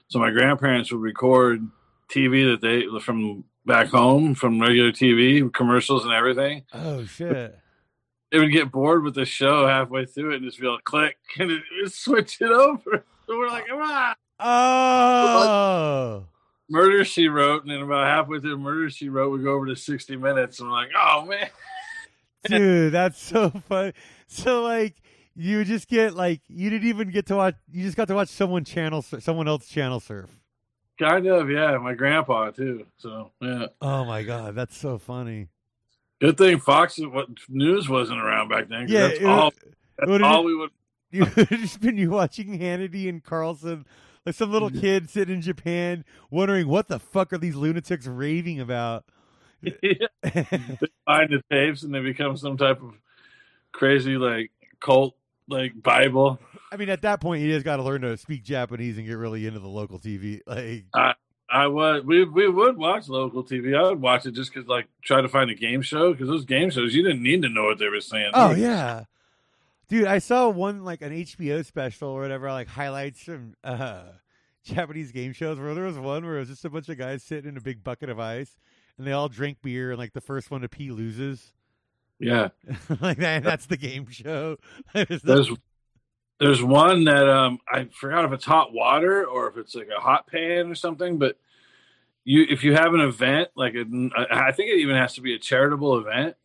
So 0.09 0.19
my 0.19 0.29
grandparents 0.29 0.91
would 0.91 1.01
record 1.01 1.67
TV 2.09 2.51
that 2.51 2.61
they 2.61 2.85
from 2.99 3.45
back 3.65 3.87
home 3.87 4.35
from 4.35 4.59
regular 4.61 4.91
TV 4.91 5.51
commercials 5.51 6.03
and 6.03 6.13
everything. 6.13 6.63
oh 6.73 7.05
shit. 7.05 7.57
They 8.33 8.39
would 8.39 8.51
get 8.51 8.71
bored 8.71 9.03
with 9.03 9.13
the 9.13 9.25
show 9.25 9.67
halfway 9.67 10.05
through 10.05 10.31
it 10.31 10.37
and 10.37 10.45
just 10.45 10.59
be 10.59 10.65
like, 10.67 10.83
click, 10.83 11.17
and 11.39 11.51
it, 11.51 11.61
it 11.83 11.93
switch 11.93 12.41
it 12.41 12.51
over. 12.51 13.05
So 13.25 13.37
we're 13.37 13.47
like. 13.47 13.63
Oh. 14.37 16.25
Murder 16.69 17.05
She 17.05 17.29
Wrote, 17.29 17.61
and 17.61 17.71
then 17.71 17.79
about 17.79 18.05
halfway 18.05 18.41
through 18.41 18.57
Murder 18.57 18.89
She 18.89 19.07
Wrote, 19.07 19.29
we 19.29 19.41
go 19.41 19.53
over 19.53 19.65
to 19.67 19.77
60 19.77 20.17
minutes, 20.17 20.59
and 20.59 20.67
we're 20.67 20.75
like, 20.75 20.89
oh 20.93 21.25
man. 21.25 21.47
Dude, 22.43 22.91
that's 22.91 23.23
so 23.23 23.49
funny. 23.69 23.93
So 24.27 24.61
like 24.61 24.95
you 25.35 25.63
just 25.63 25.87
get 25.87 26.15
like 26.15 26.41
you 26.49 26.69
didn't 26.69 26.89
even 26.89 27.11
get 27.11 27.27
to 27.27 27.37
watch 27.37 27.55
you 27.71 27.81
just 27.81 27.95
got 27.95 28.09
to 28.09 28.15
watch 28.15 28.27
someone 28.27 28.65
channel 28.65 29.01
someone 29.01 29.47
else 29.47 29.69
channel 29.69 30.01
surf. 30.01 30.29
Kind 30.99 31.25
of, 31.25 31.49
yeah. 31.49 31.77
My 31.77 31.93
grandpa, 31.93 32.51
too. 32.51 32.85
So, 32.97 33.31
yeah. 33.41 33.67
Oh 33.81 34.05
my 34.05 34.23
god, 34.23 34.55
that's 34.55 34.77
so 34.77 34.97
funny. 34.97 35.47
Good 36.23 36.37
thing 36.37 36.57
Fox 36.57 36.97
what, 36.99 37.27
News 37.49 37.89
wasn't 37.89 38.21
around 38.21 38.47
back 38.47 38.69
then. 38.69 38.85
Yeah, 38.87 39.07
that's 39.09 39.19
it- 39.19 39.25
all, 39.25 39.53
that's 39.97 40.23
all 40.23 40.45
we 40.45 40.55
would. 40.55 40.69
You 41.11 41.27
would 41.35 41.47
just 41.49 41.79
been 41.79 41.97
you 41.97 42.09
watching 42.09 42.57
Hannity 42.57 43.07
and 43.07 43.23
Carlson, 43.23 43.85
like 44.25 44.33
some 44.33 44.51
little 44.51 44.71
kid 44.71 45.11
sitting 45.11 45.35
in 45.35 45.41
Japan, 45.41 46.05
wondering 46.31 46.67
what 46.67 46.87
the 46.87 46.97
fuck 46.97 47.33
are 47.33 47.37
these 47.37 47.53
lunatics 47.55 48.07
raving 48.07 48.59
about. 48.59 49.05
They 49.63 49.99
find 51.05 51.29
the 51.29 51.43
tapes 51.51 51.83
and 51.83 51.93
they 51.93 51.99
become 51.99 52.35
some 52.35 52.57
type 52.57 52.81
of 52.81 52.95
crazy, 53.73 54.17
like, 54.17 54.51
cult, 54.79 55.15
like, 55.47 55.73
Bible. 55.83 56.39
I 56.71 56.77
mean, 56.77 56.89
at 56.89 57.03
that 57.03 57.21
point, 57.21 57.43
you 57.43 57.51
just 57.51 57.63
got 57.63 57.77
to 57.77 57.83
learn 57.83 58.01
to 58.01 58.17
speak 58.17 58.43
Japanese 58.43 58.97
and 58.97 59.05
get 59.05 59.13
really 59.13 59.45
into 59.45 59.59
the 59.59 59.67
local 59.67 59.99
TV. 59.99 60.39
Like, 60.47 60.85
I 60.95 61.13
was 61.67 62.03
we 62.03 62.25
we 62.25 62.49
would 62.49 62.77
watch 62.77 63.07
local 63.09 63.43
TV. 63.43 63.77
I 63.77 63.89
would 63.89 64.01
watch 64.01 64.25
it 64.25 64.31
just 64.31 64.53
because 64.53 64.67
like 64.67 64.87
try 65.03 65.21
to 65.21 65.29
find 65.29 65.51
a 65.51 65.55
game 65.55 65.81
show 65.81 66.11
because 66.11 66.27
those 66.27 66.45
game 66.45 66.69
shows 66.69 66.95
you 66.95 67.03
didn't 67.03 67.21
need 67.23 67.41
to 67.43 67.49
know 67.49 67.65
what 67.65 67.77
they 67.77 67.87
were 67.87 68.01
saying. 68.01 68.31
oh 68.33 68.51
yeah, 68.51 69.03
dude, 69.87 70.07
I 70.07 70.19
saw 70.19 70.49
one 70.49 70.83
like 70.83 71.01
an 71.01 71.11
HBO 71.11 71.65
special 71.65 72.09
or 72.09 72.21
whatever, 72.21 72.51
like 72.51 72.67
highlights 72.67 73.23
from 73.23 73.55
uh, 73.63 74.03
Japanese 74.63 75.11
game 75.11 75.33
shows. 75.33 75.59
Where 75.59 75.75
there 75.75 75.85
was 75.85 75.99
one 75.99 76.25
where 76.25 76.37
it 76.37 76.39
was 76.39 76.49
just 76.49 76.65
a 76.65 76.69
bunch 76.69 76.89
of 76.89 76.97
guys 76.97 77.23
sitting 77.23 77.49
in 77.49 77.57
a 77.57 77.61
big 77.61 77.83
bucket 77.83 78.09
of 78.09 78.19
ice, 78.19 78.57
and 78.97 79.05
they 79.05 79.11
all 79.11 79.29
drink 79.29 79.59
beer, 79.61 79.91
and 79.91 79.99
like 79.99 80.13
the 80.13 80.21
first 80.21 80.49
one 80.49 80.61
to 80.61 80.69
pee 80.69 80.91
loses. 80.91 81.53
yeah. 82.19 82.49
like 83.01 83.17
that, 83.17 83.43
that's 83.43 83.67
the 83.67 83.77
game 83.77 84.07
show. 84.09 84.57
There's 84.93 85.51
There's 86.39 86.61
one 86.63 87.05
that 87.05 87.29
um 87.29 87.59
I 87.71 87.85
forgot 87.93 88.25
if 88.25 88.31
it's 88.33 88.45
hot 88.45 88.73
water 88.73 89.25
or 89.25 89.49
if 89.49 89.57
it's 89.57 89.75
like 89.75 89.87
a 89.95 90.01
hot 90.01 90.27
pan 90.27 90.69
or 90.71 90.75
something, 90.75 91.17
but 91.17 91.37
you 92.25 92.45
if 92.49 92.63
you 92.63 92.73
have 92.73 92.93
an 92.93 92.99
event 93.01 93.49
like 93.55 93.75
a, 93.75 93.85
I 94.31 94.51
think 94.51 94.69
it 94.69 94.79
even 94.79 94.95
has 94.95 95.13
to 95.15 95.21
be 95.21 95.35
a 95.35 95.39
charitable 95.39 95.97
event. 95.99 96.35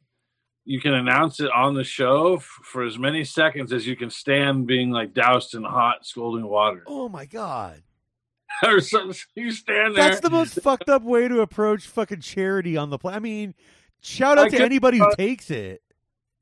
You 0.65 0.81
can 0.81 0.93
announce 0.93 1.41
it 1.41 1.51
on 1.51 1.75
the 1.75 1.85
show 1.85 2.37
f- 2.37 2.43
for 2.63 2.85
as 2.85 2.99
many 2.99 3.25
seconds 3.25 3.73
as 3.73 3.87
you 3.87 3.97
can 3.97 4.11
stand 4.11 4.67
being 4.67 4.91
like 4.91 5.15
doused 5.15 5.55
in 5.55 5.65
hot 5.65 6.05
scalding 6.07 6.47
water. 6.47 6.85
oh 6.87 7.09
my 7.09 7.25
god. 7.25 7.83
or 8.67 8.81
something. 8.81 9.17
You 9.35 9.51
stand 9.51 9.97
there. 9.97 10.09
That's 10.09 10.21
the 10.21 10.31
most 10.31 10.61
fucked 10.63 10.89
up 10.91 11.03
way 11.03 11.29
to 11.29 11.41
approach 11.41 11.87
fucking 11.87 12.21
charity 12.21 12.77
on 12.77 12.91
the 12.91 12.99
planet. 12.99 13.17
I 13.17 13.21
mean, 13.21 13.55
shout 14.01 14.39
I 14.39 14.43
out 14.43 14.45
to 14.51 14.57
could- 14.57 14.61
anybody 14.67 14.99
who 14.99 15.05
uh, 15.07 15.15
takes 15.17 15.51
it. 15.51 15.83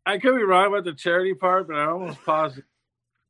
I 0.04 0.18
could 0.18 0.36
be 0.36 0.42
wrong 0.44 0.68
about 0.68 0.84
the 0.84 0.92
charity 0.94 1.34
part, 1.34 1.66
but 1.68 1.76
I 1.76 1.86
almost 1.86 2.24
positive 2.24 2.64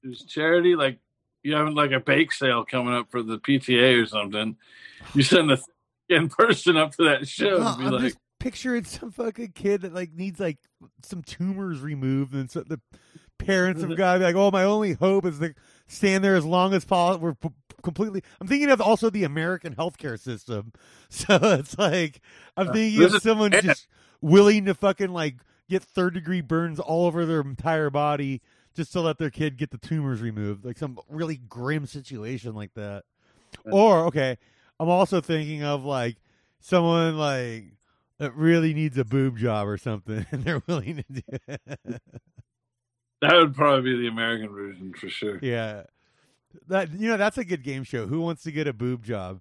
there's 0.06 0.24
charity. 0.24 0.76
Like 0.76 0.98
you 1.42 1.54
having 1.54 1.74
like 1.74 1.92
a 1.92 2.00
bake 2.00 2.32
sale 2.32 2.64
coming 2.64 2.94
up 2.94 3.10
for 3.10 3.22
the 3.22 3.38
PTA 3.38 4.02
or 4.02 4.06
something. 4.06 4.56
You 5.14 5.22
send 5.22 5.50
a 5.50 5.58
in 6.08 6.28
person 6.28 6.76
up 6.76 6.92
to 6.96 7.04
that 7.04 7.26
show 7.28 7.60
Uh, 7.62 7.72
and 7.72 7.78
be 7.78 7.86
I'm 7.86 7.92
like, 7.92 8.02
just 8.02 8.18
picturing 8.38 8.84
some 8.84 9.10
fucking 9.10 9.52
kid 9.52 9.82
that 9.82 9.92
like 9.94 10.12
needs 10.12 10.38
like 10.40 10.58
some 11.02 11.22
tumors 11.22 11.80
removed, 11.80 12.34
and 12.34 12.50
so 12.50 12.62
the 12.62 12.80
parents 13.38 13.82
to 13.82 13.88
be 13.94 13.94
like, 13.96 14.34
"Oh, 14.36 14.50
my 14.50 14.62
only 14.64 14.94
hope 14.94 15.24
is 15.26 15.38
to 15.40 15.54
stand 15.88 16.22
there 16.24 16.36
as 16.36 16.44
long 16.44 16.72
as 16.74 16.84
possible." 16.84 17.26
We're 17.26 17.34
p- 17.34 17.54
completely. 17.82 18.22
I'm 18.40 18.46
thinking 18.46 18.70
of 18.70 18.80
also 18.80 19.10
the 19.10 19.24
American 19.24 19.74
healthcare 19.74 20.18
system, 20.18 20.72
so 21.08 21.36
it's 21.42 21.78
like 21.78 22.20
I'm 22.56 22.68
Uh, 22.68 22.72
thinking 22.72 23.00
this 23.00 23.14
of 23.14 23.22
someone 23.22 23.52
just 23.52 23.88
willing 24.20 24.64
to 24.66 24.74
fucking 24.74 25.12
like 25.12 25.36
get 25.68 25.82
third 25.82 26.14
degree 26.14 26.40
burns 26.40 26.78
all 26.80 27.06
over 27.06 27.26
their 27.26 27.40
entire 27.40 27.90
body 27.90 28.40
just 28.76 28.92
to 28.92 29.00
let 29.00 29.18
their 29.18 29.30
kid 29.30 29.56
get 29.56 29.70
the 29.70 29.78
tumors 29.78 30.20
removed, 30.20 30.64
like 30.64 30.78
some 30.78 30.98
really 31.08 31.36
grim 31.48 31.86
situation 31.86 32.54
like 32.54 32.74
that. 32.74 33.04
Or 33.64 34.04
okay, 34.06 34.36
I'm 34.78 34.88
also 34.88 35.20
thinking 35.20 35.64
of 35.64 35.84
like 35.84 36.16
someone 36.60 37.16
like 37.16 37.64
that 38.18 38.34
really 38.34 38.74
needs 38.74 38.98
a 38.98 39.04
boob 39.04 39.38
job 39.38 39.66
or 39.66 39.78
something, 39.78 40.26
and 40.30 40.44
they're 40.44 40.62
willing 40.66 40.96
to 40.96 41.04
do 41.12 41.38
it. 41.48 41.60
that 43.20 43.34
would 43.34 43.54
probably 43.54 43.92
be 43.92 44.02
the 44.02 44.08
American 44.08 44.50
version 44.50 44.92
for 44.94 45.08
sure. 45.08 45.38
yeah, 45.42 45.84
that 46.68 46.92
you 46.92 47.08
know 47.08 47.16
that's 47.16 47.38
a 47.38 47.44
good 47.44 47.62
game 47.62 47.82
show. 47.82 48.06
Who 48.06 48.20
wants 48.20 48.42
to 48.44 48.52
get 48.52 48.68
a 48.68 48.72
boob 48.72 49.04
job? 49.04 49.40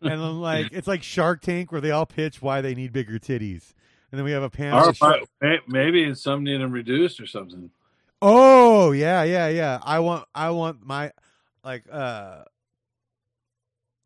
And 0.00 0.12
then 0.12 0.40
like 0.40 0.72
it's 0.72 0.88
like 0.88 1.02
Shark 1.02 1.42
Tank 1.42 1.72
where 1.72 1.80
they 1.80 1.90
all 1.90 2.06
pitch 2.06 2.40
why 2.40 2.60
they 2.60 2.74
need 2.74 2.92
bigger 2.92 3.18
titties, 3.18 3.74
and 4.10 4.18
then 4.18 4.24
we 4.24 4.32
have 4.32 4.42
a 4.42 4.50
panel. 4.50 4.80
Or 4.80 4.88
of 4.90 4.96
shark- 4.96 5.22
may- 5.40 5.60
maybe 5.66 6.14
some 6.14 6.44
need 6.44 6.60
them 6.60 6.72
reduced 6.72 7.20
or 7.20 7.26
something. 7.26 7.70
Oh 8.20 8.90
yeah, 8.92 9.22
yeah, 9.22 9.48
yeah. 9.48 9.78
I 9.82 10.00
want, 10.00 10.26
I 10.34 10.50
want 10.50 10.84
my 10.84 11.12
like 11.64 11.84
uh 11.90 12.42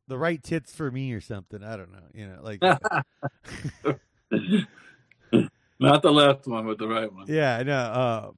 the 0.09 0.19
right 0.19 0.43
tits 0.43 0.75
for 0.75 0.91
me 0.91 1.13
or 1.13 1.21
something. 1.21 1.63
I 1.63 1.77
don't 1.77 1.93
know. 1.93 2.09
You 2.13 2.27
know, 2.29 2.41
like 2.43 2.61
Not 5.79 6.03
the 6.03 6.13
left 6.13 6.47
one, 6.47 6.67
but 6.67 6.77
the 6.79 6.87
right 6.87 7.11
one. 7.13 7.27
yeah, 7.29 7.63
no. 7.63 7.75
Uh, 7.75 8.31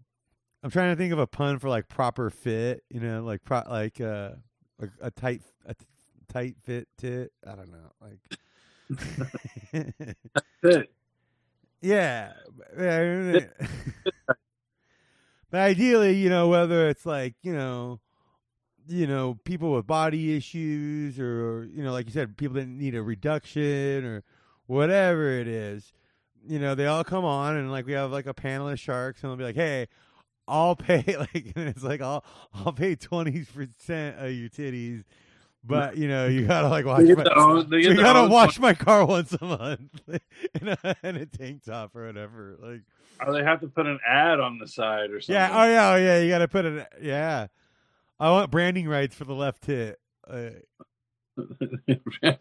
I'm 0.62 0.71
trying 0.71 0.93
to 0.93 0.97
think 0.97 1.12
of 1.12 1.19
a 1.19 1.27
pun 1.27 1.59
for 1.59 1.69
like 1.69 1.89
proper 1.89 2.31
fit. 2.31 2.83
You 2.89 3.01
know, 3.01 3.23
like 3.25 3.43
pro 3.45 3.62
like 3.69 4.01
uh 4.01 4.31
like 4.81 4.91
a 5.01 5.11
tight 5.11 5.43
a 5.67 5.75
t- 5.75 5.85
tight 6.33 6.57
fit 6.65 6.89
tit. 6.97 7.33
I 7.47 7.55
don't 7.55 7.71
know. 7.71 7.93
Like 8.01 8.21
Fit. 10.62 10.91
Yeah. 11.85 12.32
But 15.51 15.61
ideally, 15.61 16.14
you 16.16 16.28
know, 16.30 16.49
whether 16.49 16.89
it's 16.89 17.07
like 17.07 17.35
you 17.43 17.53
know. 17.55 18.01
You 18.89 19.07
know, 19.07 19.39
people 19.45 19.72
with 19.72 19.87
body 19.87 20.37
issues, 20.37 21.20
or 21.20 21.68
you 21.74 21.85
know, 21.85 21.93
like 21.93 22.07
you 22.07 22.12
said, 22.12 22.37
people 22.37 22.57
that 22.57 22.68
need 22.68 22.95
a 22.95 23.03
reduction, 23.03 24.05
or 24.05 24.24
whatever 24.66 25.30
it 25.41 25.49
is. 25.49 25.93
You 26.47 26.59
know, 26.59 26.74
they 26.74 26.87
all 26.87 27.05
come 27.05 27.24
on, 27.24 27.57
and 27.57 27.72
like 27.72 27.87
we 27.87 27.93
have 27.95 28.12
like 28.12 28.26
a 28.26 28.35
panel 28.35 28.68
of 28.68 28.80
sharks, 28.80 29.22
and 29.22 29.30
they'll 29.30 29.39
be 29.39 29.45
like, 29.45 29.57
"Hey, 29.57 29.89
I'll 30.49 30.76
pay 30.76 31.05
like 31.18 31.53
and 31.57 31.68
it's 31.68 31.82
like 31.85 32.01
I'll 32.01 32.24
I'll 32.55 32.72
pay 32.72 32.97
twenty 32.97 33.45
percent 33.45 34.18
of 34.18 34.32
your 34.32 34.49
titties, 34.51 35.05
but 35.65 35.97
you 35.97 36.09
know 36.09 36.27
you 36.27 36.47
gotta 36.47 36.69
like 36.69 36.85
wash 36.85 37.03
my 37.03 37.25
own- 37.37 37.69
you 37.73 37.95
gotta 37.97 38.29
wash 38.31 38.59
my 38.59 38.75
car 38.75 39.05
once 39.17 39.33
a 39.41 39.45
month 39.45 40.01
in 40.61 40.69
a, 40.69 40.97
in 41.03 41.17
a 41.17 41.27
tank 41.27 41.65
top 41.65 41.95
or 41.97 42.07
whatever. 42.07 42.57
Like 42.61 42.83
Or 43.27 43.33
they 43.33 43.43
have 43.45 43.61
to 43.62 43.69
put 43.69 43.87
an 43.87 43.99
ad 44.07 44.41
on 44.41 44.59
the 44.59 44.67
side 44.69 45.11
or 45.11 45.21
something. 45.21 45.35
yeah, 45.35 45.51
oh 45.53 45.65
yeah, 45.65 45.91
oh 45.93 45.97
yeah, 45.97 46.21
you 46.21 46.29
gotta 46.29 46.49
put 46.49 46.65
it. 46.65 46.87
Yeah, 47.01 47.47
I 48.21 48.31
want 48.31 48.51
branding 48.51 48.89
rights 48.89 49.15
for 49.15 49.25
the 49.25 49.35
left 49.35 49.62
tit. 49.62 49.99
Uh, 50.29 50.51
I 52.17 52.39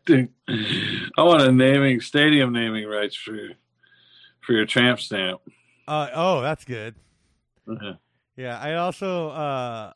want 1.17 1.41
a 1.41 1.51
naming 1.51 1.99
stadium 2.01 2.53
naming 2.53 2.88
rights 2.88 3.15
for 3.15 3.34
your, 3.36 3.51
for 4.41 4.53
your 4.53 4.65
tramp 4.65 4.99
stamp. 4.99 5.41
uh, 5.88 6.09
oh, 6.13 6.41
that's 6.41 6.65
good. 6.65 6.95
Uh-huh. 7.67 7.93
Yeah, 8.36 8.59
I 8.59 8.76
also 8.76 9.30
uh 9.30 9.93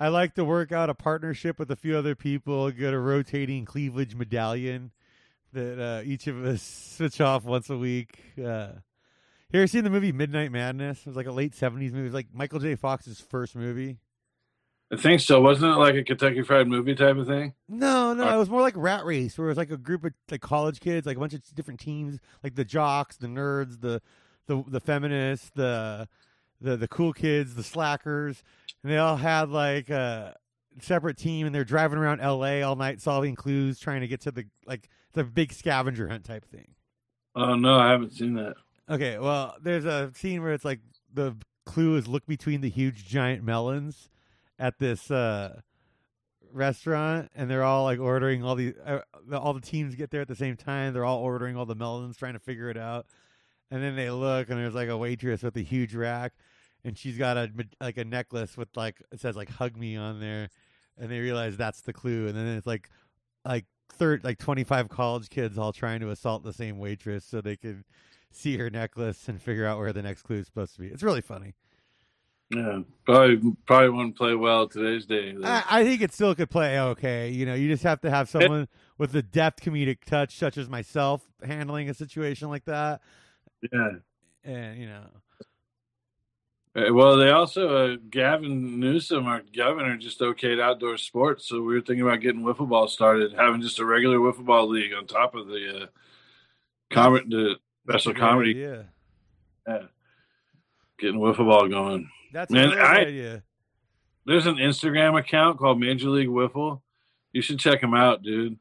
I 0.00 0.08
like 0.08 0.34
to 0.34 0.44
work 0.44 0.70
out 0.72 0.90
a 0.90 0.94
partnership 0.94 1.58
with 1.58 1.70
a 1.70 1.76
few 1.76 1.96
other 1.96 2.14
people, 2.14 2.70
get 2.70 2.94
a 2.94 2.98
rotating 2.98 3.64
cleavage 3.64 4.14
medallion 4.14 4.92
that 5.52 5.80
uh 5.82 6.02
each 6.04 6.26
of 6.26 6.44
us 6.44 6.62
switch 6.96 7.20
off 7.20 7.44
once 7.44 7.70
a 7.70 7.76
week. 7.76 8.20
Uh 8.38 8.72
you 9.50 9.60
ever 9.60 9.66
seen 9.66 9.82
the 9.82 9.90
movie 9.90 10.12
Midnight 10.12 10.52
Madness? 10.52 11.00
It 11.00 11.06
was 11.06 11.16
like 11.16 11.26
a 11.26 11.32
late 11.32 11.54
seventies 11.54 11.92
movie. 11.92 12.02
It 12.04 12.08
was 12.10 12.14
like 12.14 12.28
Michael 12.34 12.58
J. 12.60 12.74
Fox's 12.74 13.20
first 13.20 13.56
movie. 13.56 13.98
I 14.92 14.96
think 14.96 15.20
so. 15.20 15.40
Wasn't 15.40 15.70
it 15.70 15.76
like 15.76 15.96
a 15.96 16.04
Kentucky 16.04 16.42
Fried 16.42 16.66
Movie 16.66 16.94
type 16.94 17.16
of 17.16 17.26
thing? 17.26 17.52
No, 17.68 18.14
no, 18.14 18.26
Uh, 18.26 18.34
it 18.34 18.38
was 18.38 18.48
more 18.48 18.62
like 18.62 18.72
Rat 18.76 19.04
Race, 19.04 19.36
where 19.36 19.48
it 19.48 19.50
was 19.50 19.58
like 19.58 19.70
a 19.70 19.76
group 19.76 20.02
of 20.04 20.12
like 20.30 20.40
college 20.40 20.80
kids, 20.80 21.06
like 21.06 21.18
a 21.18 21.20
bunch 21.20 21.34
of 21.34 21.42
different 21.54 21.80
teams, 21.80 22.18
like 22.42 22.54
the 22.54 22.64
jocks, 22.64 23.16
the 23.16 23.26
nerds, 23.26 23.80
the 23.80 24.00
the 24.46 24.62
the 24.66 24.80
feminists, 24.80 25.50
the 25.54 26.08
the 26.60 26.76
the 26.76 26.88
cool 26.88 27.12
kids, 27.12 27.54
the 27.54 27.62
slackers, 27.62 28.42
and 28.82 28.92
they 28.92 28.98
all 28.98 29.16
had 29.16 29.50
like 29.50 29.90
a 29.90 30.36
separate 30.80 31.16
team, 31.16 31.46
and 31.46 31.54
they're 31.54 31.64
driving 31.64 31.98
around 31.98 32.20
L.A. 32.20 32.62
all 32.62 32.76
night 32.76 33.00
solving 33.00 33.34
clues, 33.34 33.78
trying 33.78 34.00
to 34.00 34.08
get 34.08 34.20
to 34.22 34.30
the 34.30 34.46
like 34.66 34.88
the 35.12 35.24
big 35.24 35.52
scavenger 35.52 36.08
hunt 36.08 36.24
type 36.24 36.44
thing. 36.44 36.74
Oh 37.34 37.54
no, 37.54 37.78
I 37.78 37.90
haven't 37.90 38.12
seen 38.12 38.34
that. 38.34 38.54
Okay, 38.90 39.18
well, 39.18 39.56
there's 39.60 39.84
a 39.84 40.10
scene 40.14 40.42
where 40.42 40.52
it's 40.52 40.64
like 40.64 40.80
the 41.12 41.36
clue 41.66 41.96
is 41.96 42.08
look 42.08 42.26
between 42.26 42.60
the 42.62 42.70
huge 42.70 43.06
giant 43.06 43.44
melons 43.44 44.08
at 44.58 44.78
this 44.78 45.10
uh, 45.10 45.60
restaurant, 46.52 47.30
and 47.34 47.50
they're 47.50 47.62
all 47.62 47.84
like 47.84 48.00
ordering 48.00 48.44
all 48.44 48.54
the 48.54 48.74
uh, 48.84 49.00
all 49.32 49.52
the 49.52 49.60
teams 49.60 49.94
get 49.94 50.10
there 50.10 50.22
at 50.22 50.28
the 50.28 50.36
same 50.36 50.56
time. 50.56 50.92
They're 50.92 51.04
all 51.04 51.18
ordering 51.18 51.56
all 51.56 51.66
the 51.66 51.74
melons, 51.74 52.16
trying 52.16 52.32
to 52.34 52.38
figure 52.38 52.70
it 52.70 52.76
out. 52.76 53.06
And 53.70 53.82
then 53.82 53.96
they 53.96 54.10
look, 54.10 54.48
and 54.48 54.58
there's 54.58 54.74
like 54.74 54.88
a 54.88 54.96
waitress 54.96 55.42
with 55.42 55.56
a 55.56 55.62
huge 55.62 55.94
rack, 55.94 56.32
and 56.88 56.98
she's 56.98 57.18
got 57.18 57.36
a 57.36 57.50
like 57.80 57.98
a 57.98 58.04
necklace 58.04 58.56
with 58.56 58.68
like 58.74 59.02
it 59.12 59.20
says 59.20 59.36
like 59.36 59.50
"hug 59.50 59.76
me" 59.76 59.96
on 59.96 60.20
there, 60.20 60.48
and 60.96 61.10
they 61.10 61.20
realize 61.20 61.56
that's 61.56 61.82
the 61.82 61.92
clue. 61.92 62.26
And 62.26 62.36
then 62.36 62.46
it's 62.46 62.66
like 62.66 62.88
like 63.44 63.66
third 63.90 64.24
like 64.24 64.38
25 64.38 64.88
college 64.88 65.28
kids 65.28 65.58
all 65.58 65.72
trying 65.72 66.00
to 66.00 66.10
assault 66.10 66.44
the 66.44 66.52
same 66.52 66.78
waitress 66.78 67.24
so 67.24 67.40
they 67.40 67.56
could 67.56 67.84
see 68.30 68.56
her 68.56 68.70
necklace 68.70 69.28
and 69.28 69.40
figure 69.40 69.66
out 69.66 69.78
where 69.78 69.92
the 69.92 70.02
next 70.02 70.22
clue 70.22 70.36
is 70.36 70.46
supposed 70.46 70.74
to 70.74 70.80
be. 70.80 70.88
It's 70.88 71.02
really 71.02 71.20
funny. 71.20 71.54
Yeah, 72.50 72.80
probably 73.04 73.52
probably 73.66 73.90
wouldn't 73.90 74.16
play 74.16 74.34
well 74.34 74.66
today's 74.66 75.04
day. 75.04 75.34
I, 75.44 75.64
I 75.68 75.84
think 75.84 76.00
it 76.00 76.14
still 76.14 76.34
could 76.34 76.48
play 76.48 76.80
okay. 76.80 77.28
You 77.28 77.44
know, 77.44 77.54
you 77.54 77.68
just 77.68 77.82
have 77.82 78.00
to 78.00 78.10
have 78.10 78.30
someone 78.30 78.66
with 78.96 79.14
a 79.14 79.22
deft 79.22 79.62
comedic 79.62 80.04
touch, 80.06 80.38
such 80.38 80.56
as 80.56 80.70
myself, 80.70 81.22
handling 81.44 81.90
a 81.90 81.94
situation 81.94 82.48
like 82.48 82.64
that. 82.64 83.02
yeah. 83.70 83.90
And 84.42 84.80
you 84.80 84.86
know, 84.86 85.02
Well, 86.74 87.16
they 87.16 87.30
also 87.30 87.92
uh, 87.92 87.96
Gavin 88.10 88.78
Newsom, 88.78 89.26
our 89.26 89.42
governor, 89.56 89.96
just 89.96 90.20
okayed 90.20 90.60
outdoor 90.60 90.96
sports. 90.96 91.48
So 91.48 91.56
we 91.60 91.74
were 91.74 91.80
thinking 91.80 92.02
about 92.02 92.20
getting 92.20 92.42
wiffle 92.42 92.68
ball 92.68 92.86
started, 92.88 93.32
having 93.32 93.62
just 93.62 93.78
a 93.80 93.84
regular 93.84 94.18
wiffle 94.18 94.44
ball 94.44 94.68
league 94.68 94.92
on 94.92 95.06
top 95.06 95.34
of 95.34 95.48
the 95.48 95.82
uh, 95.82 95.86
comedy, 96.92 97.26
the 97.28 97.56
special 97.56 97.58
That's 97.86 98.06
a 98.06 98.12
great 98.12 98.20
comedy, 98.20 98.50
idea. 98.50 98.86
yeah. 99.66 99.82
getting 100.98 101.20
wiffle 101.20 101.46
ball 101.48 101.68
going. 101.68 102.08
That's 102.32 102.50
Man, 102.50 102.72
a 102.72 102.76
I- 102.76 102.96
idea. 103.00 103.42
There's 104.26 104.46
an 104.46 104.56
Instagram 104.56 105.18
account 105.18 105.58
called 105.58 105.80
Major 105.80 106.10
League 106.10 106.28
Wiffle. 106.28 106.82
You 107.32 107.40
should 107.40 107.58
check 107.58 107.80
them 107.80 107.94
out, 107.94 108.22
dude. 108.22 108.58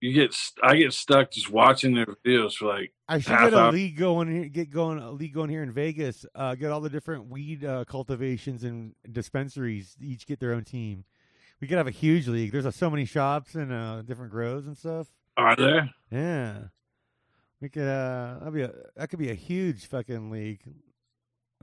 You 0.00 0.12
get 0.12 0.36
I 0.62 0.76
get 0.76 0.92
stuck 0.92 1.30
just 1.30 1.50
watching 1.50 1.94
their 1.94 2.06
videos 2.06 2.54
for 2.54 2.66
like 2.66 2.92
I 3.08 3.18
should 3.18 3.30
get 3.30 3.54
a 3.54 3.58
hour. 3.58 3.72
league 3.72 3.96
going 3.96 4.30
here, 4.30 4.48
get 4.48 4.70
going 4.70 4.98
a 4.98 5.10
league 5.10 5.32
going 5.32 5.48
here 5.48 5.62
in 5.62 5.72
Vegas. 5.72 6.26
Uh, 6.34 6.54
get 6.54 6.70
all 6.70 6.80
the 6.80 6.90
different 6.90 7.28
weed 7.28 7.64
uh, 7.64 7.84
cultivations 7.86 8.62
and 8.62 8.94
dispensaries 9.10 9.96
each 10.00 10.26
get 10.26 10.38
their 10.38 10.52
own 10.52 10.64
team. 10.64 11.04
We 11.60 11.68
could 11.68 11.78
have 11.78 11.86
a 11.86 11.92
huge 11.92 12.28
league. 12.28 12.52
There's 12.52 12.66
uh, 12.66 12.70
so 12.70 12.90
many 12.90 13.06
shops 13.06 13.54
and 13.54 13.72
uh, 13.72 14.02
different 14.02 14.32
grows 14.32 14.66
and 14.66 14.76
stuff. 14.76 15.06
are 15.38 15.56
there? 15.56 15.90
Yeah, 16.10 16.58
we 17.60 17.70
could. 17.70 17.88
Uh, 17.88 18.38
that'd 18.40 18.54
be 18.54 18.62
a 18.62 18.72
that 18.96 19.08
could 19.08 19.18
be 19.18 19.30
a 19.30 19.34
huge 19.34 19.86
fucking 19.86 20.30
league. 20.30 20.60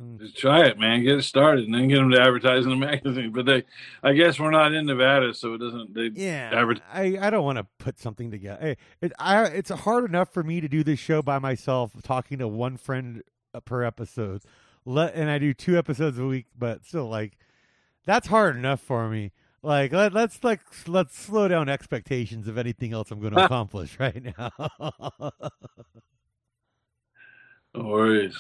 Mm. 0.02 0.20
Just 0.20 0.38
try 0.38 0.66
it, 0.66 0.80
man. 0.80 1.04
Get 1.04 1.20
it 1.20 1.24
started, 1.24 1.66
and 1.66 1.74
then 1.74 1.88
get 1.88 1.98
them 1.98 2.10
to 2.12 2.20
advertise 2.20 2.64
in 2.66 2.72
the 2.72 2.76
magazine. 2.86 3.32
But 3.32 3.46
they, 3.46 3.64
I 4.02 4.14
guess 4.14 4.40
we're 4.40 4.52
not 4.52 4.74
in 4.74 4.86
Nevada, 4.88 5.34
so 5.34 5.54
it 5.54 5.60
doesn't. 5.60 5.94
They 5.94 6.10
Yeah, 6.14 6.74
I, 6.92 7.18
I 7.22 7.30
don't 7.30 7.44
want 7.44 7.60
to 7.60 7.68
put 7.78 8.00
something 8.00 8.32
together. 8.32 8.60
Hey, 8.60 8.78
it, 9.02 9.14
I 9.20 9.44
it's 9.46 9.70
hard 9.70 10.06
enough 10.06 10.34
for 10.34 10.44
me 10.44 10.62
to 10.62 10.68
do 10.68 10.84
this 10.84 11.00
show 11.00 11.22
by 11.22 11.38
myself, 11.38 11.92
talking 12.04 12.40
to 12.40 12.48
one 12.48 12.78
friend 12.78 13.22
uh, 13.54 13.60
per 13.60 13.84
episode. 13.84 14.42
Let 14.86 15.14
and 15.14 15.30
I 15.30 15.38
do 15.38 15.54
two 15.54 15.78
episodes 15.78 16.18
a 16.18 16.26
week, 16.26 16.48
but 16.58 16.86
still, 16.86 17.08
like 17.08 17.38
that's 18.06 18.28
hard 18.28 18.56
enough 18.56 18.82
for 18.82 19.08
me. 19.10 19.32
Like 19.62 19.94
let, 19.94 20.12
let's 20.12 20.44
like 20.44 20.62
let's 20.88 21.16
slow 21.18 21.48
down 21.48 21.70
expectations 21.70 22.48
of 22.48 22.58
anything 22.58 22.94
else 22.94 23.12
I'm 23.12 23.22
going 23.22 23.34
to 23.36 23.46
accomplish 23.46 23.98
right 24.00 24.36
now. 24.38 24.52
no 27.76 27.84
worries. 27.84 28.36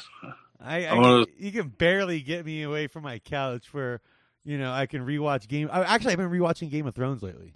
I, 0.64 0.86
I 0.86 1.26
you 1.38 1.52
can 1.52 1.68
barely 1.70 2.22
get 2.22 2.46
me 2.46 2.64
away 2.64 2.88
from 2.88 3.04
my 3.04 3.20
couch 3.20 3.74
where 3.74 4.00
you 4.46 4.58
know 4.58 4.72
I 4.72 4.86
can 4.86 5.06
rewatch 5.06 5.48
game. 5.48 5.70
Actually, 5.72 6.14
I've 6.14 6.18
been 6.20 6.30
rewatching 6.30 6.70
Game 6.72 6.88
of 6.88 6.96
Thrones 6.96 7.22
lately. 7.22 7.54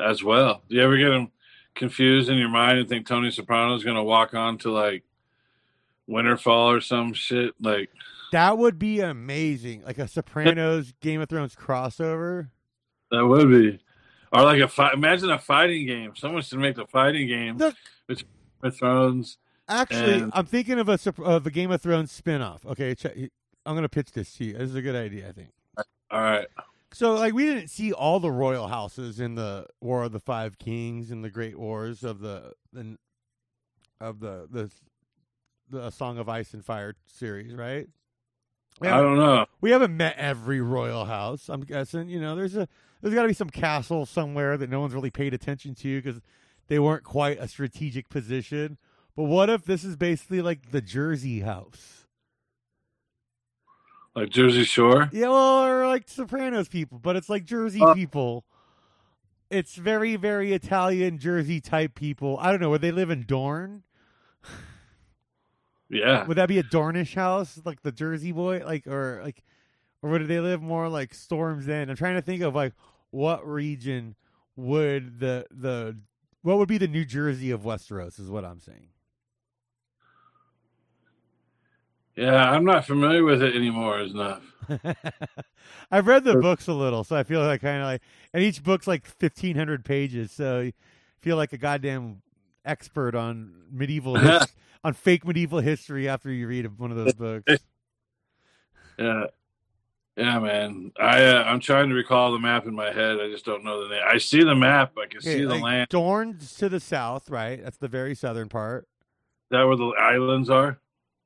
as 0.00 0.22
well. 0.22 0.62
Do 0.68 0.76
you 0.76 0.82
ever 0.82 0.96
get 0.96 1.08
them 1.08 1.30
confused 1.74 2.28
in 2.28 2.36
your 2.38 2.48
mind 2.50 2.78
and 2.78 2.88
think 2.88 3.06
Tony 3.06 3.30
Soprano's 3.30 3.82
going 3.84 3.96
to 3.96 4.02
walk 4.02 4.34
on 4.34 4.58
to 4.58 4.70
like 4.70 5.04
Winterfell 6.08 6.76
or 6.76 6.80
some 6.80 7.12
shit? 7.14 7.54
Like, 7.60 7.90
That 8.32 8.58
would 8.58 8.78
be 8.78 9.00
amazing, 9.00 9.82
like 9.84 9.98
a 9.98 10.08
Sopranos 10.08 10.92
Game 11.00 11.20
of 11.20 11.28
Thrones 11.28 11.54
crossover. 11.54 12.50
that 13.10 13.26
would 13.26 13.48
be. 13.50 13.78
Or 14.32 14.42
like 14.44 14.60
a 14.60 14.68
fight. 14.68 14.94
Imagine 14.94 15.30
a 15.30 15.38
fighting 15.38 15.86
game. 15.86 16.12
Someone 16.16 16.42
should 16.42 16.58
make 16.58 16.76
the 16.76 16.86
fighting 16.86 17.28
game 17.28 17.58
The- 17.58 17.74
with 18.08 18.18
Game 18.20 18.26
of 18.62 18.76
Thrones. 18.76 19.38
Actually, 19.68 20.14
And- 20.14 20.32
I'm 20.34 20.46
thinking 20.46 20.78
of 20.78 20.88
a 20.88 20.98
of 21.24 21.46
a 21.46 21.50
Game 21.50 21.70
of 21.70 21.80
Thrones 21.80 22.18
spinoff. 22.18 22.64
Okay, 22.66 22.94
check, 22.94 23.14
I'm 23.64 23.74
gonna 23.74 23.88
pitch 23.88 24.12
this 24.12 24.34
to 24.36 24.44
you. 24.44 24.52
This 24.54 24.70
is 24.70 24.74
a 24.74 24.82
good 24.82 24.96
idea, 24.96 25.28
I 25.28 25.32
think. 25.32 25.50
All 26.10 26.20
right. 26.20 26.46
So, 26.94 27.14
like, 27.14 27.32
we 27.32 27.46
didn't 27.46 27.68
see 27.68 27.90
all 27.92 28.20
the 28.20 28.30
royal 28.30 28.68
houses 28.68 29.18
in 29.18 29.34
the 29.34 29.66
War 29.80 30.02
of 30.02 30.12
the 30.12 30.20
Five 30.20 30.58
Kings 30.58 31.10
and 31.10 31.24
the 31.24 31.30
Great 31.30 31.58
Wars 31.58 32.04
of 32.04 32.20
the, 32.20 32.52
the 32.72 32.98
of 33.98 34.20
the 34.20 34.46
the 34.50 34.70
the 35.70 35.90
Song 35.90 36.18
of 36.18 36.28
Ice 36.28 36.52
and 36.52 36.62
Fire 36.62 36.94
series, 37.06 37.54
right? 37.54 37.88
I 38.82 38.88
don't 39.00 39.16
know. 39.16 39.46
we 39.60 39.70
haven't 39.70 39.96
met 39.96 40.16
every 40.18 40.60
royal 40.60 41.04
house. 41.04 41.48
I'm 41.48 41.60
guessing, 41.62 42.08
you 42.08 42.20
know, 42.20 42.34
there's 42.34 42.56
a 42.56 42.68
there's 43.00 43.14
got 43.14 43.22
to 43.22 43.28
be 43.28 43.34
some 43.34 43.50
castle 43.50 44.04
somewhere 44.04 44.56
that 44.58 44.68
no 44.68 44.80
one's 44.80 44.92
really 44.94 45.10
paid 45.10 45.32
attention 45.32 45.74
to 45.76 46.02
because 46.02 46.20
they 46.68 46.78
weren't 46.78 47.04
quite 47.04 47.38
a 47.40 47.48
strategic 47.48 48.08
position. 48.10 48.76
But 49.16 49.24
what 49.24 49.50
if 49.50 49.64
this 49.64 49.84
is 49.84 49.96
basically 49.96 50.40
like 50.42 50.70
the 50.70 50.80
Jersey 50.80 51.40
house? 51.40 52.06
Like 54.14 54.30
Jersey 54.30 54.64
Shore. 54.64 55.08
Yeah, 55.12 55.28
well, 55.28 55.64
or 55.64 55.86
like 55.86 56.08
Sopranos 56.08 56.68
people, 56.68 56.98
but 56.98 57.16
it's 57.16 57.28
like 57.30 57.44
Jersey 57.44 57.80
Uh, 57.80 57.94
people. 57.94 58.44
It's 59.50 59.74
very, 59.74 60.16
very 60.16 60.52
Italian 60.52 61.18
Jersey 61.18 61.60
type 61.60 61.94
people. 61.94 62.38
I 62.40 62.50
don't 62.50 62.60
know. 62.60 62.70
Would 62.70 62.80
they 62.80 62.90
live 62.92 63.10
in 63.10 63.24
Dorne? 63.26 63.82
Yeah. 65.88 66.24
Would 66.24 66.38
that 66.38 66.48
be 66.48 66.58
a 66.58 66.62
Dornish 66.62 67.14
house, 67.14 67.60
like 67.66 67.82
the 67.82 67.92
Jersey 67.92 68.32
boy, 68.32 68.62
like 68.64 68.86
or 68.86 69.20
like, 69.22 69.42
or 70.00 70.08
would 70.08 70.26
they 70.26 70.40
live 70.40 70.62
more 70.62 70.88
like 70.88 71.12
Storms 71.12 71.68
End? 71.68 71.90
I'm 71.90 71.96
trying 71.96 72.14
to 72.14 72.22
think 72.22 72.40
of 72.40 72.54
like 72.54 72.72
what 73.10 73.46
region 73.46 74.14
would 74.56 75.20
the 75.20 75.44
the 75.50 75.98
what 76.40 76.56
would 76.56 76.68
be 76.68 76.78
the 76.78 76.88
New 76.88 77.04
Jersey 77.04 77.50
of 77.50 77.60
Westeros? 77.64 78.18
Is 78.18 78.30
what 78.30 78.42
I'm 78.42 78.58
saying. 78.58 78.88
Yeah. 82.16 82.50
I'm 82.50 82.64
not 82.64 82.86
familiar 82.86 83.24
with 83.24 83.42
it 83.42 83.54
anymore 83.56 84.00
enough. 84.00 84.42
I've 85.90 86.06
read 86.06 86.24
the 86.24 86.36
books 86.36 86.68
a 86.68 86.72
little, 86.72 87.04
so 87.04 87.16
I 87.16 87.24
feel 87.24 87.40
like 87.40 87.60
kind 87.60 87.80
of 87.80 87.86
like, 87.86 88.02
and 88.32 88.42
each 88.42 88.62
book's 88.62 88.86
like 88.86 89.06
fifteen 89.06 89.56
hundred 89.56 89.84
pages, 89.84 90.30
so 90.30 90.60
you 90.60 90.72
feel 91.20 91.36
like 91.36 91.52
a 91.52 91.58
goddamn 91.58 92.22
expert 92.64 93.14
on 93.14 93.54
medieval 93.70 94.16
on 94.84 94.92
fake 94.94 95.26
medieval 95.26 95.58
history 95.60 96.08
after 96.08 96.30
you 96.30 96.46
read 96.46 96.78
one 96.78 96.90
of 96.90 96.96
those 96.96 97.14
books. 97.14 97.52
Yeah. 98.98 99.24
Yeah, 100.18 100.38
man. 100.38 100.92
I 101.00 101.24
uh, 101.24 101.42
I'm 101.44 101.58
trying 101.60 101.88
to 101.88 101.94
recall 101.94 102.30
the 102.32 102.38
map 102.38 102.66
in 102.66 102.74
my 102.74 102.92
head. 102.92 103.18
I 103.18 103.28
just 103.30 103.46
don't 103.46 103.64
know 103.64 103.82
the 103.82 103.94
name. 103.94 104.02
I 104.06 104.18
see 104.18 104.44
the 104.44 104.54
map. 104.54 104.92
I 104.98 105.06
can 105.06 105.18
Okay, 105.18 105.36
see 105.36 105.40
the 105.40 105.54
like 105.54 105.62
land. 105.62 105.88
Dorne's 105.88 106.54
to 106.56 106.68
the 106.68 106.78
south, 106.78 107.30
right? 107.30 107.60
That's 107.64 107.78
the 107.78 107.88
very 107.88 108.14
southern 108.14 108.50
part. 108.50 108.82
Is 108.82 108.86
that 109.52 109.64
where 109.66 109.76
the 109.76 109.94
islands 109.98 110.50
are? 110.50 110.78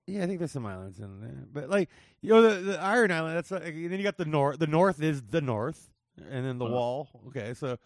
Yeah, 0.07 0.23
I 0.23 0.27
think 0.27 0.39
there's 0.39 0.53
some 0.53 0.67
islands 0.67 1.01
in 1.01 1.21
there, 1.21 1.45
but 1.53 1.69
like 1.69 1.89
you 2.21 2.31
know, 2.31 2.43
the, 2.43 2.61
the 2.63 2.81
Iron 2.81 3.11
Island. 3.11 3.37
That's 3.37 3.51
like, 3.51 3.65
and 3.65 3.91
then 3.91 3.99
you 3.99 4.05
got 4.05 4.17
the 4.17 4.25
north. 4.25 4.59
The 4.59 4.67
north 4.69 5.03
is 5.03 5.21
the 5.23 5.41
north, 5.41 5.91
and 6.31 6.47
then 6.47 6.59
the 6.59 6.65
Uh-huh. 6.65 6.75
wall. 6.75 7.09
Okay, 7.29 7.55
so 7.55 7.77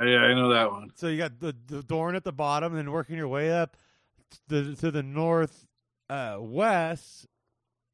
Yeah, 0.00 0.18
I 0.20 0.32
know 0.34 0.48
that 0.50 0.70
one. 0.70 0.90
So 0.94 1.08
you 1.08 1.18
got 1.18 1.40
the, 1.40 1.54
the 1.66 1.82
Dorne 1.82 2.14
at 2.14 2.24
the 2.24 2.32
bottom, 2.32 2.72
and 2.72 2.78
then 2.78 2.90
working 2.90 3.16
your 3.16 3.28
way 3.28 3.52
up 3.52 3.76
the, 4.48 4.74
to 4.76 4.90
the 4.90 5.02
north 5.02 5.66
uh, 6.08 6.38
west 6.40 7.26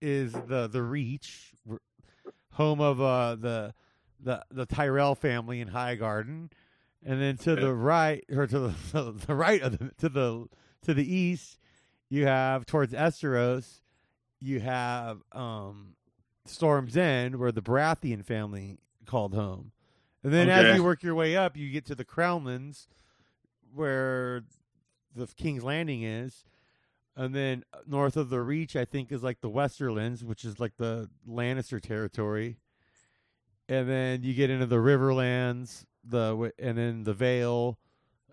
is 0.01 0.33
the 0.33 0.69
the 0.69 0.83
Reach, 0.83 1.53
home 2.53 2.81
of 2.81 3.01
uh, 3.01 3.35
the 3.35 3.75
the 4.21 4.45
the 4.53 4.67
Tyrell 4.67 5.17
family 5.17 5.61
in 5.61 5.69
High 5.69 5.97
Garden, 5.97 6.51
and 7.05 7.21
then 7.21 7.37
to 7.39 7.57
Yeah. 7.57 7.63
the 7.63 7.75
right 7.75 8.25
or 8.31 8.47
to 8.47 8.59
the, 8.93 9.13
the 9.27 9.35
right 9.35 9.61
of 9.63 9.79
the 9.79 9.91
to 9.99 10.09
the 10.09 10.47
to 10.83 10.95
the 10.95 11.13
east, 11.15 11.59
you 12.09 12.27
have 12.27 12.67
towards 12.67 12.93
Esteros, 12.93 13.81
you 14.41 14.61
have 14.61 15.23
um, 15.33 15.95
Storm's 16.47 16.97
End, 16.97 17.37
where 17.37 17.53
the 17.53 17.63
Baratheon 17.63 18.25
family 18.25 18.79
called 19.07 19.35
home. 19.35 19.73
And 20.23 20.33
then 20.33 20.49
as 20.49 20.77
you 20.77 20.83
work 20.85 21.03
your 21.03 21.15
way 21.15 21.37
up, 21.37 21.57
you 21.57 21.71
get 21.71 21.85
to 21.87 21.95
the 21.95 22.05
Crownlands, 22.05 22.87
where 23.75 24.45
the 25.15 25.27
King's 25.37 25.63
Landing 25.65 26.03
is. 26.03 26.45
and 27.17 27.35
then 27.35 27.65
north 27.87 28.17
of 28.17 28.31
the 28.31 28.41
Reach, 28.41 28.75
I 28.77 28.85
think, 28.85 29.13
is 29.13 29.23
like 29.23 29.41
the 29.41 29.51
Westerlands, 29.51 30.23
which 30.23 30.45
is 30.45 30.59
like 30.59 30.77
the 30.77 31.09
Lannister 31.29 31.81
territory, 31.81 32.57
and 33.69 33.89
then 33.89 34.23
you 34.23 34.35
get 34.35 34.51
into 34.51 34.67
the 34.67 34.77
Riverlands, 34.77 35.85
the 36.05 36.53
and 36.59 36.77
then 36.77 37.05
the 37.05 37.15
Vale, 37.15 37.79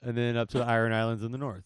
and 0.01 0.17
then 0.17 0.35
up 0.37 0.49
to 0.49 0.57
the 0.59 0.65
Iron 0.65 0.93
Islands 0.93 1.23
in 1.23 1.31
the 1.31 1.37
north. 1.37 1.65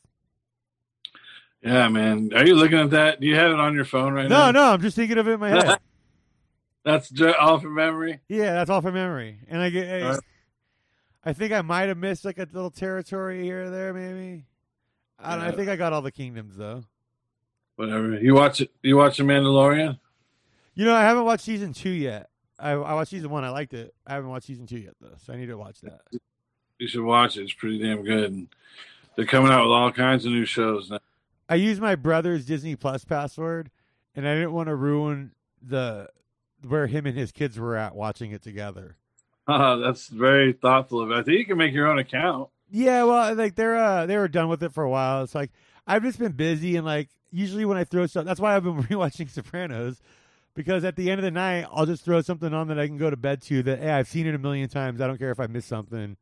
Yeah, 1.65 1.87
man. 1.89 2.29
Are 2.35 2.45
you 2.45 2.55
looking 2.55 2.77
at 2.77 2.91
that? 2.91 3.19
Do 3.19 3.25
you 3.27 3.35
have 3.35 3.51
it 3.51 3.59
on 3.59 3.73
your 3.73 3.85
phone 3.85 4.13
right 4.13 4.29
No, 4.29 4.37
now? 4.37 4.51
no, 4.51 4.61
no. 4.67 4.73
I'm 4.73 4.81
just 4.81 4.95
thinking 4.95 5.17
of 5.17 5.27
it 5.27 5.31
in 5.31 5.39
my 5.39 5.49
head. 5.65 5.79
That's 6.83 7.09
ju- 7.09 7.33
all 7.39 7.59
from 7.59 7.73
memory. 7.73 8.19
yeah, 8.29 8.53
that's 8.53 8.69
all 8.69 8.81
from 8.81 8.93
memory, 8.93 9.39
and 9.49 9.59
I 9.61 9.69
get. 9.71 9.89
I, 9.89 10.05
Alright. 10.05 10.19
I 11.25 11.33
think 11.33 11.51
I 11.51 11.61
might 11.63 11.87
have 11.87 11.97
missed 11.97 12.23
like 12.23 12.37
a 12.37 12.47
little 12.53 12.69
territory 12.69 13.41
here 13.43 13.63
or 13.63 13.69
there, 13.71 13.93
maybe. 13.93 14.45
I 15.17 15.35
don't. 15.35 15.45
I 15.45 15.51
think 15.51 15.69
I 15.69 15.75
got 15.75 15.91
all 15.93 16.03
the 16.03 16.11
kingdoms 16.11 16.55
though. 16.55 16.83
Whatever. 17.77 18.19
You 18.19 18.35
watch 18.35 18.61
it. 18.61 18.69
You 18.83 18.97
watch 18.97 19.17
The 19.17 19.23
Mandalorian? 19.23 19.97
You 20.75 20.85
know, 20.85 20.93
I 20.93 21.01
haven't 21.01 21.25
watched 21.25 21.43
season 21.45 21.73
two 21.73 21.89
yet. 21.89 22.29
I, 22.59 22.71
I 22.73 22.93
watched 22.93 23.09
season 23.11 23.31
one. 23.31 23.43
I 23.43 23.49
liked 23.49 23.73
it. 23.73 23.93
I 24.05 24.13
haven't 24.13 24.29
watched 24.29 24.45
season 24.45 24.67
two 24.67 24.77
yet 24.77 24.93
though, 25.01 25.15
so 25.25 25.33
I 25.33 25.37
need 25.37 25.47
to 25.47 25.57
watch 25.57 25.81
that. 25.81 26.01
You 26.77 26.87
should 26.87 27.03
watch 27.03 27.37
it. 27.37 27.41
It's 27.43 27.53
pretty 27.53 27.79
damn 27.79 28.03
good. 28.03 28.31
And 28.31 28.47
they're 29.15 29.25
coming 29.25 29.51
out 29.51 29.63
with 29.63 29.71
all 29.71 29.91
kinds 29.91 30.25
of 30.25 30.31
new 30.31 30.45
shows 30.45 30.91
now. 30.91 30.99
I 31.47 31.55
used 31.55 31.81
my 31.81 31.95
brother's 31.95 32.45
Disney 32.45 32.75
Plus 32.75 33.05
password, 33.05 33.69
and 34.15 34.27
I 34.27 34.33
didn't 34.33 34.53
want 34.53 34.67
to 34.67 34.75
ruin 34.75 35.33
the 35.61 36.09
where 36.67 36.87
him 36.87 37.05
and 37.05 37.17
his 37.17 37.31
kids 37.31 37.59
were 37.59 37.75
at 37.75 37.95
watching 37.95 38.31
it 38.31 38.41
together. 38.41 38.97
Uh, 39.47 39.75
that's 39.75 40.07
very 40.07 40.53
thoughtful 40.53 41.01
of 41.01 41.11
it. 41.11 41.13
I 41.13 41.23
think 41.23 41.37
you 41.37 41.45
can 41.45 41.57
make 41.57 41.73
your 41.73 41.87
own 41.87 41.99
account. 41.99 42.49
Yeah, 42.71 43.03
well, 43.03 43.35
like 43.35 43.55
they're 43.55 43.77
uh 43.77 44.05
they 44.05 44.17
were 44.17 44.27
done 44.27 44.49
with 44.49 44.63
it 44.63 44.73
for 44.73 44.83
a 44.83 44.89
while. 44.89 45.23
It's 45.23 45.35
like 45.35 45.51
I've 45.85 46.03
just 46.03 46.17
been 46.17 46.31
busy 46.31 46.75
and 46.75 46.85
like 46.85 47.09
usually 47.31 47.65
when 47.65 47.77
I 47.77 47.83
throw 47.83 48.07
stuff, 48.07 48.25
that's 48.25 48.39
why 48.39 48.55
I've 48.55 48.63
been 48.63 48.83
rewatching 48.83 49.29
Sopranos 49.29 50.01
because 50.55 50.83
at 50.83 50.95
the 50.95 51.11
end 51.11 51.19
of 51.19 51.23
the 51.23 51.31
night 51.31 51.67
I'll 51.71 51.85
just 51.85 52.03
throw 52.03 52.21
something 52.21 52.53
on 52.53 52.69
that 52.69 52.79
I 52.79 52.87
can 52.87 52.97
go 52.97 53.09
to 53.09 53.17
bed 53.17 53.41
to 53.43 53.61
that 53.63 53.79
hey 53.79 53.91
I've 53.91 54.07
seen 54.07 54.25
it 54.25 54.33
a 54.33 54.39
million 54.39 54.67
times. 54.67 54.99
I 54.99 55.07
don't 55.07 55.19
care 55.19 55.31
if 55.31 55.39
I 55.39 55.47
miss 55.47 55.65
something. 55.65 56.17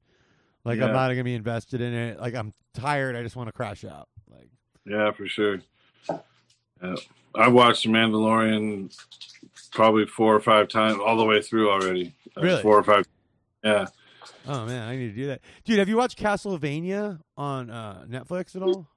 Like 0.66 0.82
I'm 0.82 0.94
not 0.94 1.10
gonna 1.10 1.24
be 1.24 1.36
invested 1.36 1.80
in 1.82 1.94
it. 1.94 2.20
Like 2.20 2.36
I'm 2.36 2.54
tired. 2.74 3.16
I 3.16 3.24
just 3.24 3.36
want 3.36 3.48
to 3.48 3.54
crash 3.54 3.86
out. 3.86 4.10
Like 4.30 4.50
Yeah, 4.86 5.12
for 5.12 5.28
sure. 5.28 5.60
Yeah. 6.10 6.96
I 7.36 7.48
watched 7.48 7.84
The 7.84 7.90
Mandalorian 7.90 8.96
probably 9.72 10.06
four 10.06 10.36
or 10.36 10.40
five 10.40 10.68
times, 10.68 11.00
all 11.04 11.18
the 11.18 11.26
way 11.26 11.42
through 11.42 11.70
already. 11.72 12.14
Uh, 12.38 12.42
Really? 12.42 12.62
Four 12.62 12.78
or 12.80 12.84
five. 12.84 13.06
Yeah. 13.64 13.88
oh 14.48 14.66
man, 14.66 14.88
I 14.88 14.96
need 14.96 15.10
to 15.10 15.16
do 15.16 15.28
that, 15.28 15.42
dude. 15.64 15.80
Have 15.80 15.88
you 15.90 15.98
watched 15.98 16.20
Castlevania 16.20 17.20
on 17.38 17.70
uh, 17.70 18.06
Netflix 18.10 18.56
at 18.56 18.62
all? 18.62 18.88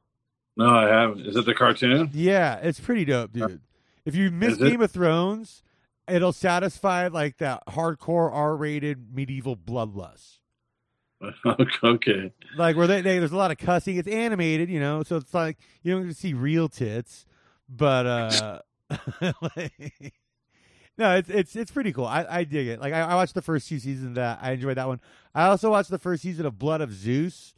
No, 0.57 0.67
I 0.69 0.89
haven't. 0.89 1.21
Is 1.27 1.37
it 1.37 1.45
the 1.45 1.55
cartoon? 1.55 2.11
Yeah, 2.13 2.57
it's 2.63 2.81
pretty 2.81 3.05
dope, 3.05 3.33
dude. 3.33 3.61
If 4.05 4.15
you 4.15 4.31
miss? 4.31 4.57
Game 4.57 4.81
of 4.81 4.91
Thrones, 4.91 5.63
it'll 6.09 6.33
satisfy 6.33 7.09
like 7.09 7.37
that 7.39 7.63
hardcore 7.69 8.33
R-rated 8.33 9.15
medieval 9.15 9.57
bloodlust. 9.57 10.39
okay. 11.85 12.33
Like 12.57 12.77
where 12.77 12.87
they, 12.87 13.01
they 13.01 13.19
there's 13.19 13.33
a 13.33 13.37
lot 13.37 13.51
of 13.51 13.59
cussing. 13.59 13.97
It's 13.97 14.09
animated, 14.09 14.69
you 14.69 14.81
know, 14.81 15.03
so 15.03 15.17
it's 15.17 15.33
like 15.35 15.59
you 15.83 15.93
don't 15.93 16.03
get 16.03 16.09
to 16.09 16.15
see 16.15 16.35
real 16.35 16.69
tits, 16.69 17.27
but 17.69 18.07
uh, 18.07 18.61
like- 19.57 20.15
no, 20.99 21.17
it's 21.17 21.29
it's 21.29 21.57
it's 21.57 21.71
pretty 21.71 21.93
cool. 21.93 22.07
I, 22.07 22.27
I 22.29 22.45
dig 22.45 22.69
it. 22.69 22.81
Like 22.81 22.95
I, 22.95 23.01
I 23.01 23.15
watched 23.17 23.35
the 23.35 23.43
first 23.43 23.69
two 23.69 23.79
seasons 23.79 24.09
of 24.11 24.15
that. 24.15 24.39
I 24.41 24.53
enjoyed 24.53 24.77
that 24.79 24.89
one. 24.89 25.01
I 25.35 25.47
also 25.47 25.71
watched 25.71 25.91
the 25.91 25.99
first 25.99 26.23
season 26.23 26.47
of 26.47 26.59
Blood 26.59 26.81
of 26.81 26.93
Zeus, 26.93 27.53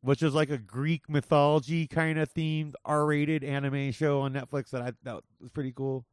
which 0.00 0.22
is 0.22 0.34
like 0.34 0.50
a 0.50 0.58
Greek 0.58 1.08
mythology 1.08 1.86
kind 1.86 2.18
of 2.18 2.32
themed 2.34 2.74
R-rated 2.84 3.44
anime 3.44 3.92
show 3.92 4.20
on 4.22 4.32
Netflix 4.32 4.70
that 4.70 4.82
I 4.82 4.92
that 5.04 5.22
was 5.40 5.50
pretty 5.50 5.72
cool. 5.72 6.04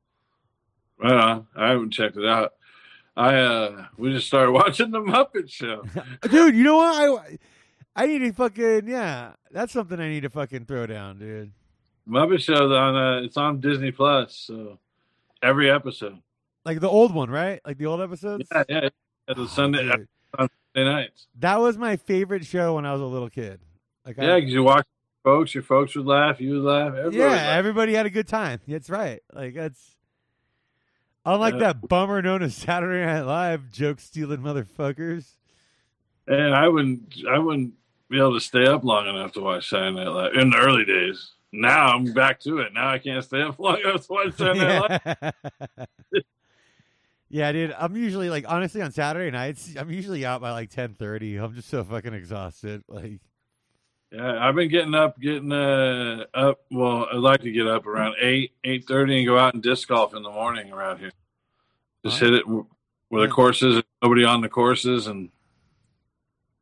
On. 1.03 1.47
I 1.55 1.69
haven't 1.69 1.91
checked 1.91 2.17
it 2.17 2.25
out. 2.27 2.53
I 3.17 3.35
uh 3.35 3.85
we 3.97 4.11
just 4.13 4.27
started 4.27 4.51
watching 4.53 4.91
the 4.91 5.01
Muppet 5.01 5.49
Show. 5.51 5.83
dude, 6.29 6.55
you 6.55 6.63
know 6.63 6.77
what? 6.77 7.21
I 7.95 8.03
I 8.03 8.05
need 8.07 8.19
to 8.19 8.31
fucking 8.31 8.87
yeah. 8.87 9.33
That's 9.51 9.73
something 9.73 9.99
I 9.99 10.07
need 10.09 10.21
to 10.23 10.29
fucking 10.29 10.65
throw 10.65 10.85
down, 10.87 11.19
dude. 11.19 11.51
Muppet 12.07 12.41
Show 12.41 12.73
on 12.73 12.95
uh, 12.95 13.21
it's 13.23 13.37
on 13.37 13.59
Disney 13.59 13.91
Plus, 13.91 14.35
so 14.35 14.79
every 15.43 15.69
episode. 15.69 16.19
Like 16.65 16.79
the 16.79 16.89
old 16.89 17.13
one, 17.13 17.29
right? 17.29 17.59
Like 17.65 17.77
the 17.77 17.87
old 17.87 18.01
episodes. 18.01 18.47
Yeah, 18.51 18.63
yeah. 18.69 18.89
At 19.27 19.35
the 19.35 19.47
Sunday, 19.47 19.83
Dude, 19.83 20.07
Sunday 20.37 20.49
nights. 20.91 21.27
that 21.39 21.59
was 21.59 21.77
my 21.77 21.95
favorite 21.95 22.45
show 22.45 22.75
when 22.75 22.85
I 22.85 22.91
was 22.93 23.01
a 23.01 23.05
little 23.05 23.29
kid. 23.29 23.59
Like, 24.05 24.17
I- 24.19 24.25
Yeah, 24.25 24.35
because 24.37 24.53
you 24.53 24.63
watch 24.63 24.85
folks, 25.23 25.53
your 25.53 25.63
folks 25.63 25.95
would 25.95 26.05
laugh, 26.05 26.39
you 26.41 26.53
would 26.55 26.63
laugh, 26.63 26.87
everybody 26.95 27.17
yeah, 27.17 27.23
would 27.25 27.31
laugh. 27.33 27.57
everybody 27.57 27.93
had 27.93 28.05
a 28.05 28.09
good 28.09 28.27
time. 28.27 28.59
That's 28.67 28.89
right. 28.89 29.21
Like 29.33 29.53
that's 29.53 29.95
unlike 31.25 31.53
Yeah. 31.55 31.59
that 31.59 31.87
bummer 31.87 32.21
known 32.21 32.41
as 32.43 32.55
Saturday 32.55 33.05
Night 33.05 33.21
Live 33.21 33.71
joke 33.71 33.99
stealing 33.99 34.39
motherfuckers. 34.39 35.35
And 36.27 36.53
I 36.55 36.67
wouldn't, 36.67 37.15
I 37.29 37.37
wouldn't 37.39 37.73
be 38.09 38.17
able 38.17 38.33
to 38.33 38.39
stay 38.41 38.65
up 38.65 38.83
long 38.83 39.07
enough 39.07 39.31
to 39.33 39.41
watch 39.41 39.69
Saturday 39.69 39.95
Night 39.95 40.07
Live 40.09 40.33
in 40.35 40.49
the 40.49 40.57
early 40.57 40.85
days. 40.85 41.31
Now 41.51 41.87
I'm 41.87 42.13
back 42.13 42.39
to 42.41 42.59
it. 42.59 42.73
Now 42.73 42.89
I 42.89 42.99
can't 42.99 43.23
stay 43.23 43.41
up 43.41 43.59
long 43.59 43.79
enough 43.79 44.05
to 44.07 44.13
watch 44.13 44.33
Saturday 44.35 44.59
Night 44.59 44.89
Live. 44.89 45.01
yeah. 46.11 46.19
yeah, 47.29 47.51
dude. 47.51 47.75
I'm 47.77 47.95
usually 47.95 48.29
like 48.29 48.45
honestly 48.47 48.81
on 48.81 48.91
Saturday 48.91 49.31
nights, 49.31 49.75
I'm 49.77 49.89
usually 49.91 50.25
out 50.25 50.41
by 50.41 50.51
like 50.51 50.69
ten 50.69 50.93
thirty. 50.93 51.37
I'm 51.37 51.53
just 51.55 51.69
so 51.69 51.83
fucking 51.83 52.13
exhausted. 52.13 52.83
Like 52.87 53.19
Yeah, 54.11 54.45
I've 54.45 54.55
been 54.55 54.69
getting 54.69 54.93
up, 54.93 55.19
getting 55.19 55.51
uh 55.53 56.25
up. 56.33 56.61
Well, 56.69 57.07
I'd 57.11 57.17
like 57.19 57.41
to 57.41 57.51
get 57.51 57.67
up 57.67 57.85
around 57.85 58.15
eight, 58.19 58.51
eight 58.63 58.85
thirty, 58.85 59.17
and 59.19 59.25
go 59.27 59.37
out 59.37 59.53
and 59.53 59.63
disc 59.63 59.87
golf 59.87 60.13
in 60.13 60.21
the 60.23 60.29
morning 60.29 60.71
around 60.71 60.99
here. 60.99 61.11
Just 62.05 62.19
Huh? 62.19 62.25
hit 62.25 62.33
it 62.35 62.45
where 62.47 63.25
the 63.27 63.33
courses, 63.33 63.81
nobody 64.01 64.23
on 64.25 64.41
the 64.41 64.49
courses, 64.49 65.07
and 65.07 65.29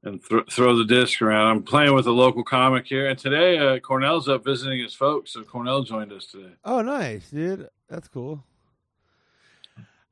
and 0.03 0.23
th- 0.23 0.51
throw 0.51 0.75
the 0.77 0.85
disc 0.85 1.21
around. 1.21 1.47
I'm 1.47 1.63
playing 1.63 1.93
with 1.95 2.05
a 2.07 2.11
local 2.11 2.43
comic 2.43 2.85
here, 2.85 3.07
and 3.09 3.17
today 3.17 3.57
uh, 3.57 3.79
Cornell's 3.79 4.29
up 4.29 4.45
visiting 4.45 4.79
his 4.79 4.93
folks, 4.93 5.33
so 5.33 5.43
Cornell 5.43 5.81
joined 5.83 6.13
us 6.13 6.27
today. 6.27 6.53
Oh, 6.63 6.81
nice, 6.81 7.29
dude. 7.31 7.67
That's 7.89 8.07
cool. 8.07 8.43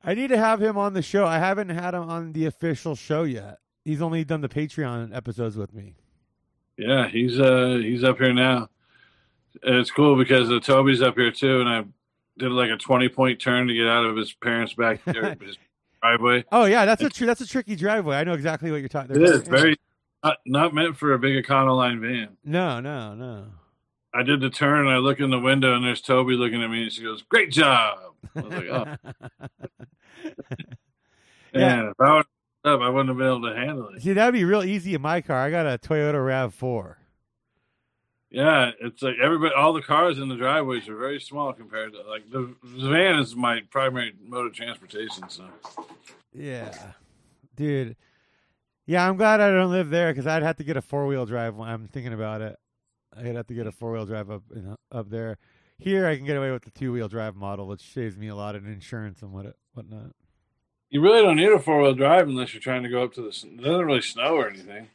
I 0.04 0.14
need 0.14 0.28
to 0.28 0.36
have 0.38 0.60
him 0.60 0.76
on 0.76 0.92
the 0.92 1.02
show. 1.02 1.24
I 1.26 1.38
haven't 1.38 1.70
had 1.70 1.94
him 1.94 2.02
on 2.08 2.32
the 2.32 2.46
official 2.46 2.96
show 2.96 3.22
yet. 3.22 3.58
He's 3.84 4.02
only 4.02 4.24
done 4.24 4.40
the 4.42 4.48
Patreon 4.48 5.14
episodes 5.16 5.56
with 5.56 5.72
me. 5.72 5.94
Yeah, 6.78 7.08
he's 7.08 7.38
uh 7.40 7.78
he's 7.82 8.04
up 8.04 8.18
here 8.18 8.32
now. 8.32 8.70
And 9.62 9.74
it's 9.76 9.90
cool 9.90 10.16
because 10.16 10.50
uh, 10.50 10.60
Toby's 10.60 11.02
up 11.02 11.16
here 11.16 11.32
too, 11.32 11.60
and 11.60 11.68
I 11.68 11.84
did 12.38 12.52
like 12.52 12.70
a 12.70 12.76
twenty 12.76 13.08
point 13.08 13.40
turn 13.40 13.66
to 13.66 13.74
get 13.74 13.88
out 13.88 14.04
of 14.04 14.16
his 14.16 14.32
parents' 14.32 14.74
back 14.74 15.02
his 15.40 15.56
driveway. 16.00 16.44
Oh 16.52 16.66
yeah, 16.66 16.84
that's 16.84 17.02
a 17.02 17.10
tr- 17.10 17.26
that's 17.26 17.40
a 17.40 17.46
tricky 17.46 17.74
driveway. 17.74 18.16
I 18.16 18.24
know 18.24 18.34
exactly 18.34 18.70
what 18.70 18.78
you're 18.78 18.88
talking. 18.88 19.16
About. 19.16 19.28
It 19.28 19.34
is 19.34 19.48
very 19.48 19.76
not, 20.22 20.36
not 20.46 20.74
meant 20.74 20.96
for 20.96 21.12
a 21.14 21.18
big 21.18 21.44
Econoline 21.44 22.00
van. 22.00 22.36
No, 22.44 22.78
no, 22.80 23.14
no. 23.14 23.46
I 24.14 24.22
did 24.22 24.40
the 24.40 24.50
turn 24.50 24.80
and 24.86 24.90
I 24.90 24.98
look 24.98 25.18
in 25.20 25.30
the 25.30 25.38
window 25.40 25.74
and 25.74 25.84
there's 25.84 26.00
Toby 26.00 26.34
looking 26.34 26.62
at 26.62 26.70
me 26.70 26.84
and 26.84 26.92
she 26.92 27.02
goes, 27.02 27.22
"Great 27.22 27.50
job." 27.50 27.98
I 28.36 28.40
was 28.40 28.52
like, 28.52 28.68
"Oh, 28.68 28.96
Yeah. 31.54 31.76
man, 31.76 31.86
if 31.88 32.00
I 32.00 32.14
would 32.16 32.26
up, 32.64 32.80
I 32.80 32.88
wouldn't 32.88 33.08
have 33.08 33.18
been 33.18 33.26
able 33.26 33.48
to 33.48 33.56
handle 33.56 33.88
it." 33.88 34.02
See, 34.02 34.12
that'd 34.12 34.34
be 34.34 34.44
real 34.44 34.64
easy 34.64 34.94
in 34.94 35.02
my 35.02 35.20
car. 35.20 35.44
I 35.44 35.50
got 35.50 35.66
a 35.66 35.78
Toyota 35.78 36.24
Rav 36.24 36.54
Four. 36.54 36.98
Yeah, 38.30 38.72
it's 38.80 39.02
like 39.02 39.14
everybody, 39.22 39.54
all 39.54 39.72
the 39.72 39.80
cars 39.80 40.18
in 40.18 40.28
the 40.28 40.36
driveways 40.36 40.86
are 40.88 40.96
very 40.96 41.18
small 41.18 41.52
compared 41.54 41.92
to 41.94 42.02
like 42.02 42.30
the, 42.30 42.54
the 42.62 42.88
van 42.90 43.18
is 43.18 43.34
my 43.34 43.62
primary 43.70 44.12
mode 44.22 44.46
of 44.46 44.52
transportation. 44.52 45.28
So 45.30 45.44
Yeah, 46.34 46.92
dude. 47.56 47.96
Yeah, 48.86 49.08
I'm 49.08 49.16
glad 49.16 49.40
I 49.40 49.50
don't 49.50 49.70
live 49.70 49.90
there 49.90 50.12
because 50.12 50.26
I'd 50.26 50.42
have 50.42 50.56
to 50.56 50.64
get 50.64 50.76
a 50.76 50.82
four 50.82 51.06
wheel 51.06 51.26
drive. 51.26 51.56
When 51.56 51.68
I'm 51.68 51.88
thinking 51.88 52.12
about 52.12 52.42
it, 52.42 52.56
I'd 53.16 53.34
have 53.34 53.46
to 53.46 53.54
get 53.54 53.66
a 53.66 53.72
four 53.72 53.92
wheel 53.92 54.06
drive 54.06 54.30
up 54.30 54.42
in, 54.54 54.76
up 54.92 55.08
there. 55.10 55.38
Here, 55.78 56.06
I 56.06 56.16
can 56.16 56.24
get 56.26 56.36
away 56.36 56.50
with 56.50 56.64
the 56.64 56.70
two 56.70 56.92
wheel 56.92 57.08
drive 57.08 57.36
model, 57.36 57.66
which 57.66 57.80
saves 57.80 58.16
me 58.16 58.28
a 58.28 58.34
lot 58.34 58.56
in 58.56 58.66
insurance 58.66 59.22
and 59.22 59.32
what 59.32 59.56
whatnot. 59.72 60.12
You 60.90 61.00
really 61.00 61.22
don't 61.22 61.36
need 61.36 61.50
a 61.52 61.58
four 61.58 61.80
wheel 61.82 61.94
drive 61.94 62.28
unless 62.28 62.54
you're 62.54 62.60
trying 62.60 62.82
to 62.82 62.88
go 62.88 63.02
up 63.02 63.12
to 63.14 63.22
the. 63.22 63.28
It 63.28 63.62
doesn't 63.62 63.86
really 63.86 64.00
snow 64.00 64.36
or 64.36 64.48
anything. 64.48 64.88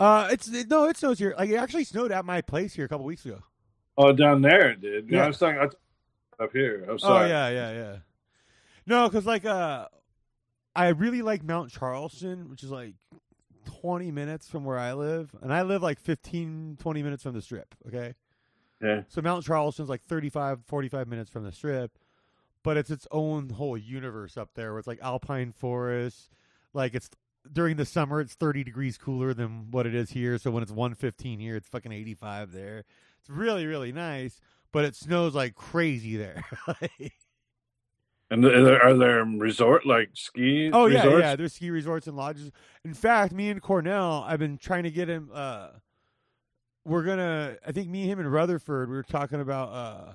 Uh, 0.00 0.28
it's 0.32 0.48
it, 0.48 0.68
no, 0.68 0.84
it 0.88 0.96
snows 0.96 1.18
here. 1.18 1.34
Like 1.38 1.50
it 1.50 1.56
actually 1.56 1.84
snowed 1.84 2.10
at 2.10 2.24
my 2.24 2.40
place 2.40 2.74
here 2.74 2.84
a 2.84 2.88
couple 2.88 3.04
weeks 3.06 3.24
ago. 3.24 3.38
Oh, 3.96 4.12
down 4.12 4.42
there 4.42 4.70
it 4.70 4.80
did. 4.80 5.08
Yeah, 5.08 5.18
Yeah. 5.18 5.24
I 5.24 5.28
was 5.28 5.38
talking 5.38 5.60
I 5.60 6.42
up 6.42 6.52
here. 6.52 6.84
I'm 6.88 6.98
Oh 7.02 7.24
yeah, 7.24 7.48
yeah, 7.50 7.72
yeah. 7.72 7.96
No, 8.86 9.08
because 9.08 9.26
like 9.26 9.44
uh, 9.44 9.86
I 10.74 10.88
really 10.88 11.22
like 11.22 11.44
Mount 11.44 11.70
Charleston, 11.70 12.48
which 12.50 12.64
is 12.64 12.70
like 12.70 12.94
20 13.80 14.10
minutes 14.10 14.48
from 14.48 14.64
where 14.64 14.78
I 14.78 14.94
live, 14.94 15.30
and 15.40 15.52
I 15.52 15.62
live 15.62 15.82
like 15.82 16.00
15, 16.00 16.78
20 16.80 17.02
minutes 17.02 17.22
from 17.22 17.34
the 17.34 17.42
Strip. 17.42 17.74
Okay, 17.86 18.14
Yeah. 18.82 19.02
so 19.08 19.20
Mount 19.22 19.44
Charleston's 19.44 19.88
like 19.88 20.02
35, 20.02 20.64
45 20.66 21.06
minutes 21.06 21.30
from 21.30 21.44
the 21.44 21.52
Strip, 21.52 21.92
but 22.62 22.76
it's 22.76 22.90
its 22.90 23.06
own 23.10 23.50
whole 23.50 23.76
universe 23.76 24.36
up 24.36 24.50
there, 24.54 24.70
where 24.72 24.78
it's 24.78 24.88
like 24.88 25.00
alpine 25.02 25.52
forest. 25.52 26.30
Like 26.74 26.94
it's 26.94 27.10
during 27.52 27.76
the 27.76 27.84
summer, 27.84 28.20
it's 28.20 28.34
30 28.34 28.62
degrees 28.64 28.96
cooler 28.98 29.34
than 29.34 29.70
what 29.70 29.86
it 29.86 29.94
is 29.94 30.10
here. 30.10 30.38
So 30.38 30.50
when 30.50 30.62
it's 30.62 30.72
115 30.72 31.40
here, 31.40 31.56
it's 31.56 31.68
fucking 31.68 31.92
85 31.92 32.52
there. 32.52 32.84
It's 33.20 33.28
really, 33.30 33.66
really 33.66 33.92
nice. 33.92 34.40
but 34.72 34.84
it 34.84 34.94
snows 34.96 35.34
like 35.34 35.54
crazy 35.54 36.16
there. 36.16 36.44
And 38.30 38.44
are 38.46 38.64
there, 38.64 38.82
are 38.82 38.94
there 38.94 39.24
resort 39.24 39.84
like 39.84 40.08
ski? 40.14 40.70
oh 40.72 40.86
yeah, 40.86 41.02
resorts? 41.04 41.22
yeah. 41.22 41.36
There's 41.36 41.52
ski 41.52 41.70
resorts 41.70 42.06
and 42.06 42.16
lodges. 42.16 42.50
In 42.82 42.94
fact, 42.94 43.34
me 43.34 43.50
and 43.50 43.60
Cornell, 43.60 44.24
I've 44.26 44.38
been 44.38 44.56
trying 44.56 44.84
to 44.84 44.90
get 44.90 45.06
him. 45.06 45.28
uh 45.34 45.68
We're 46.86 47.02
gonna. 47.04 47.56
I 47.66 47.72
think 47.72 47.90
me, 47.90 48.06
him, 48.06 48.18
and 48.20 48.32
Rutherford. 48.32 48.88
We 48.88 48.96
were 48.96 49.02
talking 49.02 49.38
about 49.42 49.68
uh 49.68 50.12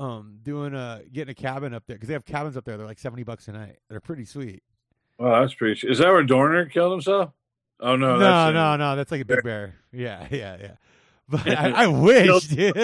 um 0.00 0.38
doing 0.42 0.74
a 0.74 1.02
getting 1.12 1.30
a 1.30 1.34
cabin 1.34 1.74
up 1.74 1.84
there 1.86 1.96
because 1.96 2.08
they 2.08 2.14
have 2.14 2.24
cabins 2.24 2.56
up 2.56 2.64
there. 2.64 2.76
They're 2.76 2.86
like 2.86 2.98
seventy 2.98 3.22
bucks 3.22 3.46
a 3.48 3.52
night. 3.52 3.76
They're 3.88 4.00
pretty 4.00 4.24
sweet. 4.24 4.62
Oh, 5.18 5.40
that's 5.40 5.54
pretty. 5.54 5.86
Is 5.86 5.98
that 5.98 6.08
where 6.08 6.22
Dorner 6.22 6.66
killed 6.66 6.92
himself? 6.92 7.30
Oh 7.78 7.96
no, 7.96 8.14
no, 8.16 8.18
that's 8.18 8.54
no, 8.54 8.76
no. 8.76 8.96
That's 8.96 9.12
like 9.12 9.20
a 9.20 9.24
big 9.26 9.42
bear. 9.44 9.74
Yeah, 9.92 10.26
yeah, 10.30 10.56
yeah. 10.60 10.72
But 11.28 11.46
I, 11.46 11.84
I 11.84 11.86
wish, 11.86 12.48
dude. 12.48 12.74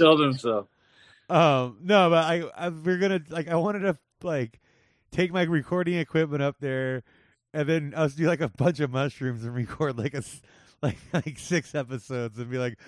killed 0.00 0.20
himself. 0.20 0.66
Um, 1.28 1.78
no, 1.82 2.10
but 2.10 2.24
I, 2.24 2.42
I 2.56 2.68
we're 2.70 2.98
gonna 2.98 3.20
like 3.28 3.48
I 3.48 3.54
wanted 3.56 3.80
to 3.80 3.96
like 4.22 4.60
take 5.12 5.32
my 5.32 5.42
recording 5.42 5.94
equipment 5.94 6.42
up 6.42 6.56
there, 6.60 7.02
and 7.52 7.68
then 7.68 7.94
us 7.94 8.14
do 8.14 8.26
like 8.26 8.40
a 8.40 8.48
bunch 8.48 8.80
of 8.80 8.90
mushrooms 8.90 9.44
and 9.44 9.54
record 9.54 9.96
like 9.98 10.14
a 10.14 10.22
like 10.82 10.98
like 11.12 11.38
six 11.38 11.74
episodes 11.74 12.38
and 12.38 12.50
be 12.50 12.58
like, 12.58 12.78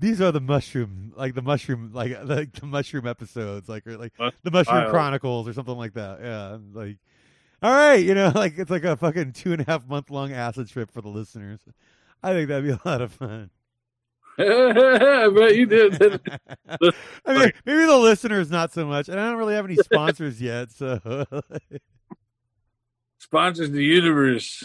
these 0.00 0.20
are 0.20 0.30
the 0.32 0.40
mushroom 0.40 1.12
like 1.16 1.34
the 1.34 1.42
mushroom 1.42 1.90
like 1.92 2.16
like 2.24 2.52
the 2.52 2.66
mushroom 2.66 3.06
episodes 3.06 3.68
like 3.68 3.86
or 3.86 3.96
like 3.96 4.12
the 4.42 4.50
mushroom 4.50 4.78
wild. 4.78 4.90
chronicles 4.90 5.48
or 5.48 5.52
something 5.52 5.76
like 5.76 5.94
that. 5.94 6.20
Yeah, 6.22 6.58
like. 6.72 6.98
All 7.60 7.72
right, 7.72 7.96
you 7.96 8.14
know, 8.14 8.30
like 8.36 8.56
it's 8.56 8.70
like 8.70 8.84
a 8.84 8.96
fucking 8.96 9.32
two 9.32 9.52
and 9.52 9.60
a 9.60 9.64
half 9.64 9.84
month 9.88 10.10
long 10.10 10.32
acid 10.32 10.68
trip 10.68 10.92
for 10.92 11.02
the 11.02 11.08
listeners. 11.08 11.58
I 12.22 12.32
think 12.32 12.48
that'd 12.48 12.64
be 12.64 12.70
a 12.70 12.80
lot 12.88 13.00
of 13.02 13.10
fun. 13.12 13.50
I 14.38 15.28
bet 15.34 15.56
you 15.56 15.66
did. 15.66 16.00
I 16.70 17.32
mean, 17.32 17.52
maybe 17.66 17.84
the 17.84 17.98
listeners 17.98 18.48
not 18.52 18.72
so 18.72 18.86
much, 18.86 19.08
and 19.08 19.18
I 19.18 19.28
don't 19.28 19.38
really 19.38 19.54
have 19.54 19.64
any 19.64 19.74
sponsors 19.74 20.40
yet. 20.40 20.70
So, 20.70 21.00
Sponsors 23.18 23.70
the 23.70 23.84
universe. 23.84 24.64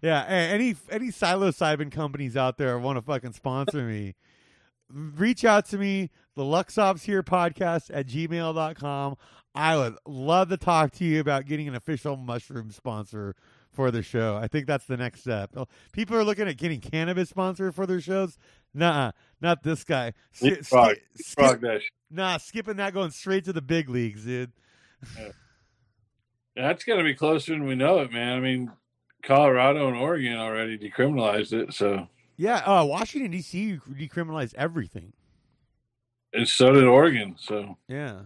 yeah, 0.00 0.24
any 0.24 0.74
any 0.90 1.08
psilocybin 1.08 1.92
companies 1.92 2.36
out 2.36 2.56
there 2.56 2.78
want 2.78 2.96
to 2.96 3.02
fucking 3.02 3.34
sponsor 3.34 3.82
me, 3.84 4.14
reach 4.92 5.44
out 5.44 5.66
to 5.66 5.78
me. 5.78 6.10
The 6.34 6.42
Luxops 6.42 7.02
here 7.02 7.22
podcast 7.22 7.90
at 7.92 8.06
gmail.com. 8.06 9.16
I 9.54 9.76
would 9.76 9.96
love 10.06 10.48
to 10.48 10.56
talk 10.56 10.92
to 10.92 11.04
you 11.04 11.20
about 11.20 11.44
getting 11.44 11.68
an 11.68 11.74
official 11.74 12.16
mushroom 12.16 12.70
sponsor 12.70 13.34
for 13.70 13.90
the 13.90 14.02
show. 14.02 14.36
I 14.36 14.48
think 14.48 14.66
that's 14.66 14.86
the 14.86 14.96
next 14.96 15.20
step. 15.20 15.50
Oh, 15.56 15.66
People 15.92 16.16
are 16.16 16.24
looking 16.24 16.48
at 16.48 16.56
getting 16.56 16.80
cannabis 16.80 17.28
sponsor 17.28 17.70
for 17.70 17.86
their 17.86 18.00
shows. 18.00 18.38
Nah, 18.72 19.12
not 19.42 19.62
this 19.62 19.84
guy. 19.84 20.14
Sk- 20.32 20.42
Leapfrog. 20.44 20.96
sk- 21.16 21.34
Frog. 21.34 21.64
Nah, 22.10 22.38
skipping 22.38 22.76
that, 22.76 22.94
going 22.94 23.10
straight 23.10 23.44
to 23.44 23.52
the 23.52 23.60
big 23.62 23.90
leagues, 23.90 24.24
dude. 24.24 24.52
That's 26.56 26.84
got 26.84 26.96
to 26.96 27.02
be 27.04 27.14
closer 27.14 27.52
than 27.52 27.66
we 27.66 27.74
know 27.74 27.98
it, 28.00 28.12
man. 28.12 28.36
I 28.36 28.40
mean, 28.40 28.72
Colorado 29.22 29.88
and 29.88 29.96
Oregon 29.96 30.36
already 30.36 30.78
decriminalized 30.78 31.52
it, 31.52 31.72
so 31.74 32.08
Yeah, 32.36 32.56
uh, 32.58 32.84
Washington 32.84 33.30
D.C. 33.30 33.78
decriminalized 33.90 34.54
everything. 34.54 35.12
and 36.32 36.48
so 36.48 36.72
did 36.72 36.84
Oregon. 36.84 37.36
So 37.38 37.76
Yeah, 37.88 38.22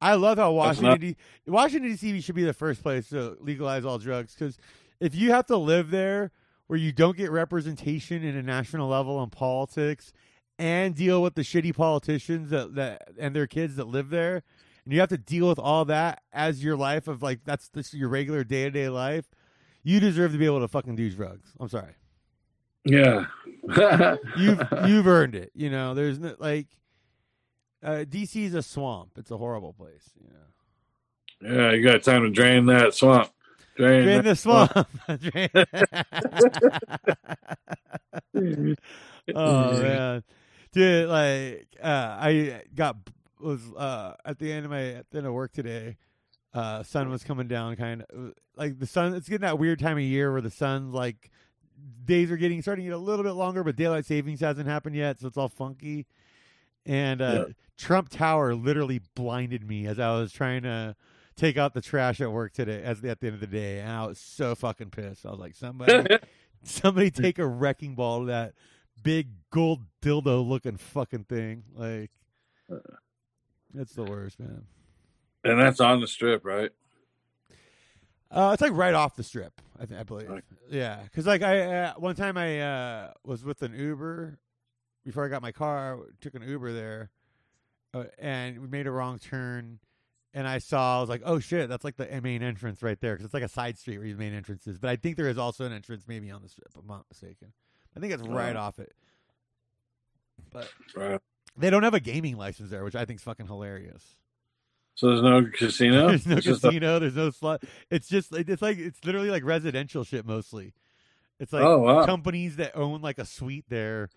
I 0.00 0.14
love 0.14 0.38
how 0.38 0.52
Washington 0.52 0.98
D- 1.00 1.16
Washington 1.46 1.90
D.C. 1.90 2.20
should 2.22 2.34
be 2.34 2.44
the 2.44 2.52
first 2.54 2.82
place 2.82 3.10
to 3.10 3.36
legalize 3.40 3.84
all 3.84 3.98
drugs 3.98 4.34
because 4.34 4.58
if 5.00 5.14
you 5.14 5.30
have 5.32 5.46
to 5.46 5.56
live 5.56 5.90
there 5.90 6.30
where 6.66 6.78
you 6.78 6.92
don't 6.92 7.16
get 7.16 7.30
representation 7.30 8.22
in 8.24 8.36
a 8.36 8.42
national 8.42 8.88
level 8.88 9.22
in 9.22 9.30
politics 9.30 10.12
and 10.58 10.94
deal 10.94 11.22
with 11.22 11.34
the 11.34 11.42
shitty 11.42 11.74
politicians 11.74 12.50
that, 12.50 12.74
that 12.74 13.08
and 13.18 13.34
their 13.34 13.46
kids 13.46 13.76
that 13.76 13.86
live 13.88 14.10
there, 14.10 14.42
and 14.84 14.94
you 14.94 15.00
have 15.00 15.08
to 15.08 15.18
deal 15.18 15.48
with 15.48 15.58
all 15.58 15.84
that 15.86 16.22
as 16.32 16.62
your 16.64 16.76
life 16.76 17.06
of 17.08 17.22
like 17.22 17.40
that's 17.44 17.68
this 17.68 17.92
your 17.92 18.08
regular 18.08 18.44
day 18.44 18.64
to 18.64 18.70
day 18.70 18.88
life, 18.88 19.26
you 19.82 20.00
deserve 20.00 20.32
to 20.32 20.38
be 20.38 20.46
able 20.46 20.60
to 20.60 20.68
fucking 20.68 20.96
do 20.96 21.10
drugs. 21.10 21.50
I'm 21.58 21.68
sorry. 21.68 21.94
Yeah, 22.84 23.26
you've 24.36 24.62
you've 24.86 25.06
earned 25.06 25.34
it. 25.34 25.50
You 25.54 25.70
know, 25.70 25.94
there's 25.94 26.18
no 26.18 26.34
like 26.38 26.68
uh, 27.82 28.04
DC 28.08 28.44
is 28.44 28.54
a 28.54 28.62
swamp. 28.62 29.12
It's 29.16 29.30
a 29.30 29.36
horrible 29.36 29.72
place. 29.72 30.10
You 30.20 30.30
know, 31.50 31.56
yeah. 31.56 31.72
You 31.72 31.82
got 31.84 32.02
time 32.02 32.22
to 32.22 32.30
drain 32.30 32.66
that 32.66 32.94
swamp. 32.94 33.30
Drain, 33.76 34.04
drain 34.04 34.22
that 34.22 34.24
the 34.24 34.36
swamp. 34.36 34.72
Drain- 38.34 38.76
oh 39.34 39.82
man, 39.82 40.22
dude, 40.72 41.08
like 41.08 41.66
uh, 41.82 42.16
I 42.20 42.62
got 42.74 42.96
was 43.40 43.60
uh, 43.76 44.14
at 44.24 44.38
the 44.38 44.52
end 44.52 44.64
of 44.64 44.70
my 44.70 44.94
at 44.94 45.10
the 45.10 45.18
end 45.18 45.26
of 45.26 45.32
work 45.32 45.52
today. 45.52 45.96
Uh, 46.52 46.82
sun 46.82 47.08
was 47.10 47.22
coming 47.22 47.46
down, 47.46 47.76
kind 47.76 48.02
of 48.10 48.32
like 48.56 48.78
the 48.78 48.86
sun. 48.86 49.14
It's 49.14 49.28
getting 49.28 49.46
that 49.46 49.58
weird 49.58 49.78
time 49.78 49.96
of 49.96 50.02
year 50.02 50.32
where 50.32 50.40
the 50.40 50.50
sun's 50.50 50.92
like 50.92 51.30
days 52.04 52.30
are 52.30 52.36
getting 52.36 52.62
starting 52.62 52.84
to 52.84 52.90
get 52.90 52.96
a 52.96 52.98
little 52.98 53.24
bit 53.24 53.32
longer, 53.32 53.62
but 53.64 53.76
daylight 53.76 54.06
savings 54.06 54.40
hasn't 54.40 54.68
happened 54.68 54.96
yet, 54.96 55.20
so 55.20 55.28
it's 55.28 55.36
all 55.36 55.48
funky. 55.48 56.06
And 56.86 57.20
uh, 57.20 57.46
Trump 57.76 58.08
Tower 58.08 58.54
literally 58.54 59.00
blinded 59.14 59.66
me 59.66 59.86
as 59.86 59.98
I 59.98 60.12
was 60.18 60.32
trying 60.32 60.62
to 60.62 60.96
take 61.36 61.56
out 61.56 61.74
the 61.74 61.80
trash 61.80 62.20
at 62.20 62.32
work 62.32 62.52
today. 62.52 62.82
As 62.82 63.04
at 63.04 63.20
the 63.20 63.26
end 63.28 63.34
of 63.34 63.40
the 63.40 63.46
day, 63.46 63.80
and 63.80 63.90
I 63.90 64.06
was 64.06 64.18
so 64.18 64.54
fucking 64.54 64.90
pissed. 64.90 65.24
I 65.26 65.30
was 65.30 65.40
like, 65.40 65.54
somebody, 65.54 66.16
somebody, 66.62 67.10
take 67.10 67.38
a 67.38 67.46
wrecking 67.46 67.94
ball 67.94 68.20
to 68.20 68.26
that 68.26 68.54
big 69.02 69.28
gold 69.50 69.82
dildo 70.02 70.46
looking 70.46 70.76
fucking 70.76 71.24
thing. 71.24 71.64
Like, 71.74 72.10
it's 73.74 73.94
the 73.94 74.04
worst, 74.04 74.40
man. 74.40 74.64
and 75.44 75.60
that's 75.60 75.80
on 75.80 76.00
the 76.00 76.08
strip, 76.08 76.44
right? 76.44 76.70
Uh, 78.30 78.50
it's 78.52 78.62
like 78.62 78.72
right 78.72 78.94
off 78.94 79.16
the 79.16 79.22
strip, 79.24 79.60
I, 79.80 79.86
th- 79.86 79.98
I 79.98 80.02
believe. 80.04 80.30
Okay. 80.30 80.40
Yeah, 80.70 81.00
because 81.02 81.26
like 81.26 81.42
I 81.42 81.62
uh, 81.62 81.94
one 81.94 82.14
time 82.14 82.36
I 82.36 82.60
uh, 82.60 83.12
was 83.24 83.44
with 83.44 83.62
an 83.62 83.74
Uber 83.76 84.38
before 85.04 85.24
I 85.24 85.28
got 85.28 85.42
my 85.42 85.50
car. 85.52 85.98
Took 86.20 86.34
an 86.34 86.42
Uber 86.42 86.72
there, 86.72 87.10
uh, 87.92 88.04
and 88.18 88.60
we 88.60 88.68
made 88.68 88.86
a 88.86 88.90
wrong 88.92 89.18
turn. 89.18 89.80
And 90.32 90.46
I 90.46 90.58
saw, 90.58 90.98
I 90.98 91.00
was 91.00 91.08
like, 91.08 91.22
"Oh 91.24 91.40
shit, 91.40 91.68
that's 91.68 91.82
like 91.84 91.96
the 91.96 92.06
main 92.22 92.40
entrance 92.40 92.84
right 92.84 93.00
there," 93.00 93.14
because 93.14 93.24
it's 93.24 93.34
like 93.34 93.42
a 93.42 93.48
side 93.48 93.76
street 93.78 93.98
where 93.98 94.06
your 94.06 94.16
main 94.16 94.32
entrance 94.32 94.64
is. 94.68 94.78
But 94.78 94.90
I 94.90 94.94
think 94.94 95.16
there 95.16 95.28
is 95.28 95.38
also 95.38 95.64
an 95.64 95.72
entrance 95.72 96.04
maybe 96.06 96.30
on 96.30 96.40
the 96.40 96.48
strip. 96.48 96.68
If 96.70 96.76
I'm 96.76 96.86
not 96.86 97.06
mistaken. 97.10 97.52
I 97.96 97.98
think 97.98 98.12
it's 98.12 98.22
right 98.22 98.54
off 98.54 98.78
it. 98.78 98.92
But 100.52 100.68
Right. 100.94 101.20
they 101.56 101.68
don't 101.70 101.82
have 101.82 101.94
a 101.94 102.00
gaming 102.00 102.36
license 102.36 102.70
there, 102.70 102.84
which 102.84 102.94
I 102.94 103.04
think 103.04 103.18
is 103.18 103.24
fucking 103.24 103.48
hilarious. 103.48 104.04
So 104.94 105.08
there's 105.08 105.22
no 105.22 105.46
casino. 105.52 106.08
There's 106.08 106.26
no 106.26 106.36
It's 106.36 106.44
just 106.46 106.64
a- 106.64 106.68
casino. 106.68 106.98
there's 106.98 107.16
no 107.16 107.30
slot. 107.30 107.62
It's 107.90 108.08
just 108.08 108.32
like- 108.32 108.48
it's 108.48 108.60
like 108.62 108.78
it's 108.78 109.02
literally 109.04 109.30
like 109.30 109.44
residential 109.44 110.04
shit 110.04 110.26
mostly. 110.26 110.74
It's 111.38 111.52
like 111.54 111.62
oh 111.62 111.78
wow. 111.78 112.04
companies 112.04 112.56
that 112.56 112.76
own 112.76 113.00
like 113.00 113.18
a 113.18 113.24
suite 113.24 113.64
there, 113.70 114.10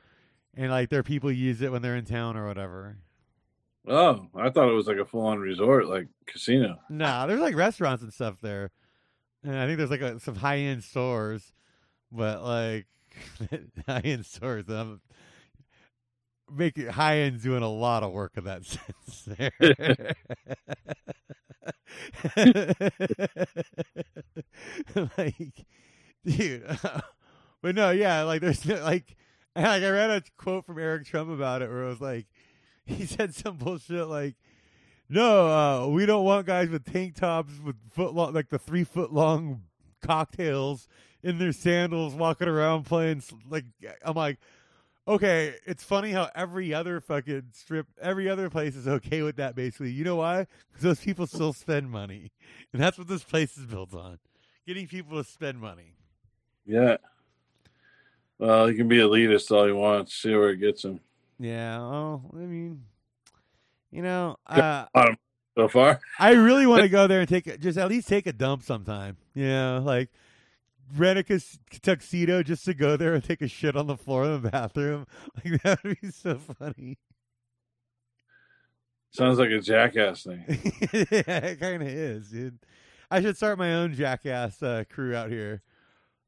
and 0.55 0.69
like 0.71 0.89
their 0.89 1.03
people 1.03 1.31
use 1.31 1.61
it 1.61 1.71
when 1.71 1.81
they're 1.81 1.95
in 1.95 2.03
town 2.05 2.35
or 2.35 2.45
whatever. 2.47 2.97
Oh, 3.87 4.27
I 4.35 4.49
thought 4.49 4.67
it 4.69 4.73
was 4.73 4.87
like 4.87 4.97
a 4.97 5.05
full-on 5.05 5.39
resort, 5.39 5.87
like 5.87 6.07
casino. 6.25 6.79
Nah, 6.89 7.25
there's 7.27 7.39
like 7.41 7.55
restaurants 7.55 8.03
and 8.03 8.11
stuff 8.13 8.35
there, 8.41 8.71
and 9.43 9.57
I 9.57 9.65
think 9.65 9.77
there's 9.77 9.89
like 9.91 10.01
a, 10.01 10.19
some 10.19 10.35
high 10.35 10.57
end 10.57 10.83
stores, 10.83 11.53
but 12.11 12.43
like 12.43 12.87
high 13.87 14.01
end 14.03 14.25
stores. 14.25 14.65
I'm 14.67 14.99
making 16.51 16.87
high 16.87 17.19
end 17.19 17.41
doing 17.41 17.63
a 17.63 17.69
lot 17.69 18.03
of 18.03 18.11
work 18.11 18.33
in 18.37 18.43
that 18.45 18.65
sense 18.65 19.23
there. 19.25 19.51
like, 25.17 25.65
dude, 26.25 26.65
but 27.61 27.75
no, 27.75 27.91
yeah, 27.91 28.23
like 28.23 28.41
there's 28.41 28.65
no, 28.65 28.75
like, 28.83 29.15
like 29.55 29.83
I 29.83 29.89
read 29.89 30.09
a 30.09 30.23
quote 30.37 30.65
from 30.65 30.79
Eric 30.79 31.05
Trump 31.05 31.29
about 31.29 31.61
it 31.61 31.69
where 31.69 31.83
it 31.83 31.89
was 31.89 32.01
like, 32.01 32.27
he 32.85 33.05
said 33.07 33.33
some 33.33 33.57
bullshit 33.57 34.07
like, 34.07 34.35
no, 35.09 35.47
uh, 35.47 35.87
we 35.87 36.05
don't 36.05 36.25
want 36.25 36.47
guys 36.47 36.69
with 36.69 36.91
tank 36.91 37.15
tops 37.15 37.53
with 37.63 37.75
foot 37.91 38.13
long, 38.13 38.33
like 38.33 38.49
the 38.49 38.59
three 38.59 38.83
foot 38.83 39.13
long 39.13 39.63
cocktails 40.01 40.87
in 41.21 41.39
their 41.39 41.51
sandals 41.51 42.13
walking 42.15 42.47
around 42.47 42.85
playing. 42.85 43.21
Like, 43.49 43.65
I'm 44.03 44.15
like, 44.15 44.39
okay, 45.07 45.55
it's 45.65 45.83
funny 45.83 46.11
how 46.11 46.29
every 46.35 46.73
other 46.73 47.01
fucking 47.01 47.43
strip, 47.53 47.87
every 48.01 48.29
other 48.29 48.49
place 48.49 48.75
is 48.75 48.87
okay 48.87 49.21
with 49.21 49.37
that. 49.37 49.55
Basically, 49.55 49.91
you 49.91 50.03
know 50.03 50.15
why? 50.15 50.47
Because 50.71 50.83
those 50.83 50.99
people 50.99 51.27
still 51.27 51.53
spend 51.53 51.89
money, 51.89 52.31
and 52.71 52.81
that's 52.81 52.97
what 52.97 53.07
this 53.07 53.23
place 53.23 53.57
is 53.57 53.65
built 53.65 53.93
on: 53.93 54.19
getting 54.67 54.87
people 54.87 55.21
to 55.21 55.29
spend 55.29 55.59
money. 55.59 55.93
Yeah. 56.65 56.97
Well, 58.37 58.67
he 58.67 58.75
can 58.75 58.87
be 58.87 58.97
elitist 58.97 59.51
all 59.51 59.65
he 59.65 59.71
wants. 59.71 60.15
See 60.15 60.33
where 60.33 60.49
it 60.49 60.57
gets 60.57 60.83
him. 60.83 60.99
Yeah. 61.39 61.79
Oh, 61.79 62.21
I 62.33 62.37
mean, 62.37 62.83
you 63.91 64.01
know, 64.01 64.37
uh, 64.47 64.85
So 65.55 65.67
far, 65.67 66.01
I 66.19 66.31
really 66.31 66.65
want 66.65 66.81
to 66.81 66.89
go 66.89 67.07
there 67.07 67.19
and 67.19 67.29
take 67.29 67.47
a, 67.47 67.57
just 67.57 67.77
at 67.77 67.89
least 67.89 68.07
take 68.07 68.25
a 68.25 68.33
dump 68.33 68.63
sometime. 68.63 69.17
You 69.35 69.47
know, 69.47 69.83
like 69.85 70.09
rent 70.95 71.19
a 71.19 71.41
tuxedo 71.81 72.43
just 72.43 72.65
to 72.65 72.73
go 72.73 72.97
there 72.97 73.13
and 73.13 73.23
take 73.23 73.41
a 73.41 73.47
shit 73.47 73.75
on 73.75 73.87
the 73.87 73.97
floor 73.97 74.25
in 74.25 74.41
the 74.41 74.49
bathroom. 74.49 75.05
Like 75.43 75.61
that 75.63 75.83
would 75.83 75.99
be 76.01 76.11
so 76.11 76.37
funny. 76.37 76.97
Sounds 79.11 79.37
like 79.37 79.51
a 79.51 79.59
jackass 79.59 80.23
thing. 80.23 80.43
yeah, 80.47 81.37
it 81.45 81.59
kind 81.59 81.83
of 81.83 81.87
is, 81.87 82.29
dude. 82.29 82.57
I 83.11 83.21
should 83.21 83.37
start 83.37 83.59
my 83.59 83.75
own 83.75 83.93
jackass 83.93 84.61
uh, 84.63 84.85
crew 84.89 85.15
out 85.15 85.29
here, 85.29 85.61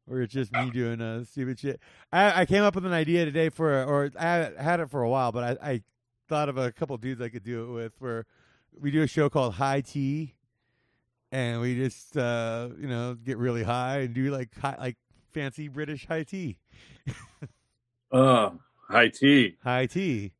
where 0.05 0.21
it's 0.21 0.33
just 0.33 0.51
me 0.51 0.69
doing 0.69 1.01
uh, 1.01 1.23
stupid 1.23 1.59
shit. 1.59 1.79
I, 2.11 2.41
I 2.41 2.45
came 2.45 2.63
up 2.63 2.75
with 2.75 2.85
an 2.85 2.93
idea 2.93 3.25
today 3.25 3.49
for, 3.49 3.83
or 3.83 4.11
I 4.19 4.51
had 4.59 4.79
it 4.79 4.91
for 4.91 5.01
a 5.01 5.09
while, 5.09 5.31
but 5.31 5.59
I, 5.63 5.71
I 5.71 5.81
thought 6.29 6.47
of 6.47 6.57
a 6.57 6.71
couple 6.71 6.95
dudes 6.97 7.21
I 7.21 7.29
could 7.29 7.43
do 7.43 7.63
it 7.63 7.73
with. 7.73 7.93
Where 7.97 8.27
we 8.79 8.91
do 8.91 9.01
a 9.01 9.07
show 9.07 9.29
called 9.29 9.55
High 9.55 9.81
Tea, 9.81 10.35
and 11.35 11.59
we 11.59 11.75
just 11.75 12.15
uh, 12.15 12.69
you 12.79 12.87
know 12.87 13.15
get 13.15 13.37
really 13.37 13.63
high 13.63 13.99
and 13.99 14.13
do 14.13 14.31
like 14.31 14.57
high, 14.57 14.77
like 14.79 14.95
fancy 15.33 15.67
British 15.67 16.07
high 16.07 16.23
tea. 16.23 16.57
Oh, 18.11 18.59
high 18.87 19.09
tea. 19.09 19.57
High 19.61 19.87
tea. 19.87 20.31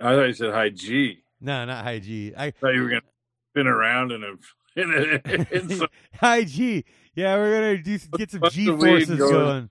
I 0.00 0.14
thought 0.14 0.22
you 0.28 0.32
said 0.32 0.54
high 0.54 0.70
G. 0.70 1.18
No, 1.42 1.64
not 1.66 1.84
high 1.84 1.98
G. 1.98 2.32
I 2.34 2.46
I 2.46 2.50
thought 2.52 2.74
you 2.74 2.82
were 2.82 2.88
gonna 2.88 3.02
spin 3.50 3.66
around 3.66 4.12
in 4.12 4.22
a 4.22 4.30
in 4.80 5.20
a 5.26 5.54
in 5.54 5.68
some, 5.68 5.88
high 6.14 6.44
G. 6.44 6.84
Yeah, 7.14 7.36
we're 7.36 7.52
gonna 7.52 7.82
do 7.82 7.98
get 8.16 8.30
some 8.30 8.42
G 8.50 8.66
forces 8.68 9.18
going? 9.18 9.68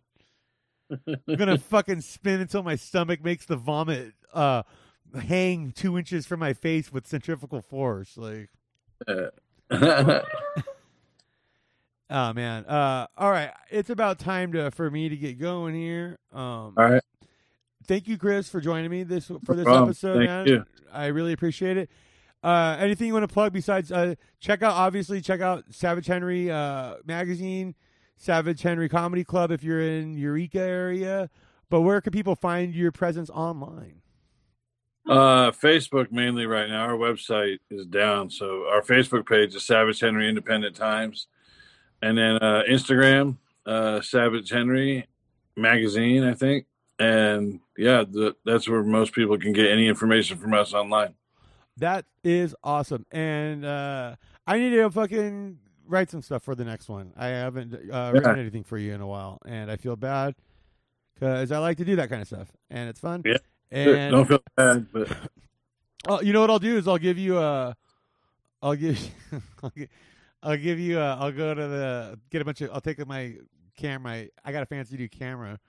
going. 1.07 1.19
I'm 1.27 1.35
gonna 1.35 1.57
fucking 1.57 2.01
spin 2.01 2.41
until 2.41 2.61
my 2.61 2.75
stomach 2.75 3.23
makes 3.23 3.47
the 3.47 3.55
vomit 3.55 4.13
uh 4.33 4.61
hang 5.19 5.71
two 5.71 5.97
inches 5.97 6.27
from 6.27 6.41
my 6.41 6.53
face 6.53 6.91
with 6.91 7.07
centrifugal 7.07 7.61
force. 7.61 8.17
Like, 8.17 8.49
oh 12.09 12.33
man. 12.33 12.65
Uh, 12.65 13.07
all 13.17 13.31
right, 13.31 13.51
it's 13.69 13.89
about 13.89 14.19
time 14.19 14.51
to 14.53 14.69
for 14.71 14.91
me 14.91 15.09
to 15.09 15.15
get 15.15 15.39
going 15.39 15.73
here. 15.75 16.19
Um, 16.33 16.73
All 16.77 16.89
right. 16.89 17.03
thank 17.87 18.07
you, 18.07 18.17
Chris, 18.17 18.49
for 18.49 18.59
joining 18.59 18.91
me 18.91 19.03
this 19.03 19.31
for 19.45 19.55
this 19.55 19.67
episode, 19.67 20.17
Thank 20.17 20.29
man. 20.29 20.47
you. 20.47 20.65
I 20.91 21.07
really 21.07 21.33
appreciate 21.33 21.77
it. 21.77 21.89
Uh, 22.43 22.75
anything 22.79 23.07
you 23.07 23.13
want 23.13 23.23
to 23.23 23.33
plug 23.33 23.53
besides 23.53 23.91
uh, 23.91 24.15
check 24.39 24.63
out 24.63 24.73
obviously 24.73 25.21
check 25.21 25.41
out 25.41 25.63
Savage 25.69 26.07
Henry 26.07 26.49
uh, 26.49 26.95
magazine, 27.05 27.75
Savage 28.17 28.61
Henry 28.61 28.89
Comedy 28.89 29.23
Club 29.23 29.51
if 29.51 29.63
you're 29.63 29.81
in 29.81 30.17
Eureka 30.17 30.59
area. 30.59 31.29
But 31.69 31.81
where 31.81 32.01
can 32.01 32.11
people 32.11 32.35
find 32.35 32.73
your 32.75 32.91
presence 32.91 33.29
online? 33.29 34.00
Uh, 35.09 35.51
Facebook 35.51 36.11
mainly 36.11 36.45
right 36.45 36.69
now. 36.69 36.83
Our 36.85 36.93
website 36.97 37.57
is 37.69 37.85
down, 37.85 38.29
so 38.29 38.67
our 38.71 38.81
Facebook 38.81 39.27
page 39.27 39.55
is 39.55 39.65
Savage 39.65 39.99
Henry 39.99 40.29
Independent 40.29 40.75
Times, 40.75 41.27
and 42.01 42.17
then 42.17 42.35
uh, 42.37 42.63
Instagram, 42.69 43.37
uh, 43.65 43.99
Savage 44.01 44.49
Henry 44.49 45.07
Magazine, 45.57 46.23
I 46.23 46.33
think. 46.35 46.65
And 46.99 47.61
yeah, 47.77 48.03
the, 48.07 48.35
that's 48.45 48.69
where 48.69 48.83
most 48.83 49.13
people 49.13 49.37
can 49.39 49.53
get 49.53 49.71
any 49.71 49.87
information 49.87 50.37
from 50.37 50.53
us 50.53 50.71
online. 50.73 51.15
That 51.77 52.05
is 52.23 52.55
awesome, 52.63 53.05
and 53.11 53.65
uh, 53.65 54.15
I 54.45 54.59
need 54.59 54.69
to 54.71 54.89
fucking 54.91 55.57
write 55.87 56.11
some 56.11 56.21
stuff 56.21 56.43
for 56.43 56.53
the 56.53 56.63
next 56.63 56.89
one. 56.89 57.11
I 57.17 57.27
haven't 57.27 57.73
uh, 57.73 58.11
written 58.13 58.35
Yeah. 58.35 58.39
anything 58.41 58.63
for 58.63 58.77
you 58.77 58.93
in 58.93 59.01
a 59.01 59.07
while, 59.07 59.39
and 59.45 59.71
I 59.71 59.77
feel 59.77 59.95
bad 59.95 60.35
because 61.15 61.51
I 61.51 61.57
like 61.57 61.77
to 61.77 61.85
do 61.85 61.95
that 61.95 62.09
kind 62.09 62.21
of 62.21 62.27
stuff, 62.27 62.49
and 62.69 62.87
it's 62.87 62.99
fun. 62.99 63.23
Yeah. 63.25 63.37
And 63.71 64.11
Don't 64.11 64.27
feel 64.27 64.43
bad, 64.55 64.87
but 64.91 65.07
Oh, 66.07 66.21
you 66.21 66.33
know 66.33 66.41
what 66.41 66.49
I'll 66.49 66.59
do 66.59 66.77
is 66.77 66.87
I'll 66.87 66.97
give 66.97 67.17
you 67.17 67.37
a, 67.37 67.75
I'll 68.61 68.75
give, 68.75 68.99
I'll 69.63 69.69
give, 69.69 69.89
I'll 70.41 70.57
give 70.57 70.79
you 70.79 70.99
a, 70.99 71.15
I'll 71.15 71.31
go 71.31 71.53
to 71.53 71.67
the 71.67 72.19
get 72.29 72.41
a 72.41 72.45
bunch 72.45 72.61
of, 72.61 72.71
I'll 72.73 72.81
take 72.81 73.05
my 73.05 73.35
camera. 73.77 74.25
I 74.43 74.51
got 74.51 74.63
a 74.63 74.65
fancy 74.65 74.97
new 74.97 75.09
camera. 75.09 75.59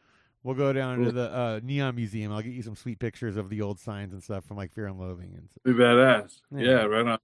We'll 0.43 0.57
go 0.57 0.73
down 0.73 1.05
to 1.05 1.13
the 1.13 1.33
uh, 1.33 1.61
neon 1.63 1.95
museum. 1.95 2.33
I'll 2.33 2.43
get 2.43 2.53
you 2.53 2.63
some 2.63 2.75
sweet 2.75 2.99
pictures 2.99 3.37
of 3.37 3.49
the 3.49 3.63
old 3.63 3.79
signs 3.79 4.13
and 4.13 4.21
stuff 4.21 4.45
from 4.45 4.57
like 4.57 4.73
Fear 4.73 4.89
and 4.89 4.99
Loathing, 4.99 5.35
and 5.37 5.49
be 5.63 5.73
badass. 5.73 6.41
Yeah. 6.51 6.61
Yeah, 6.61 6.85
right 6.85 7.07
on. 7.07 7.19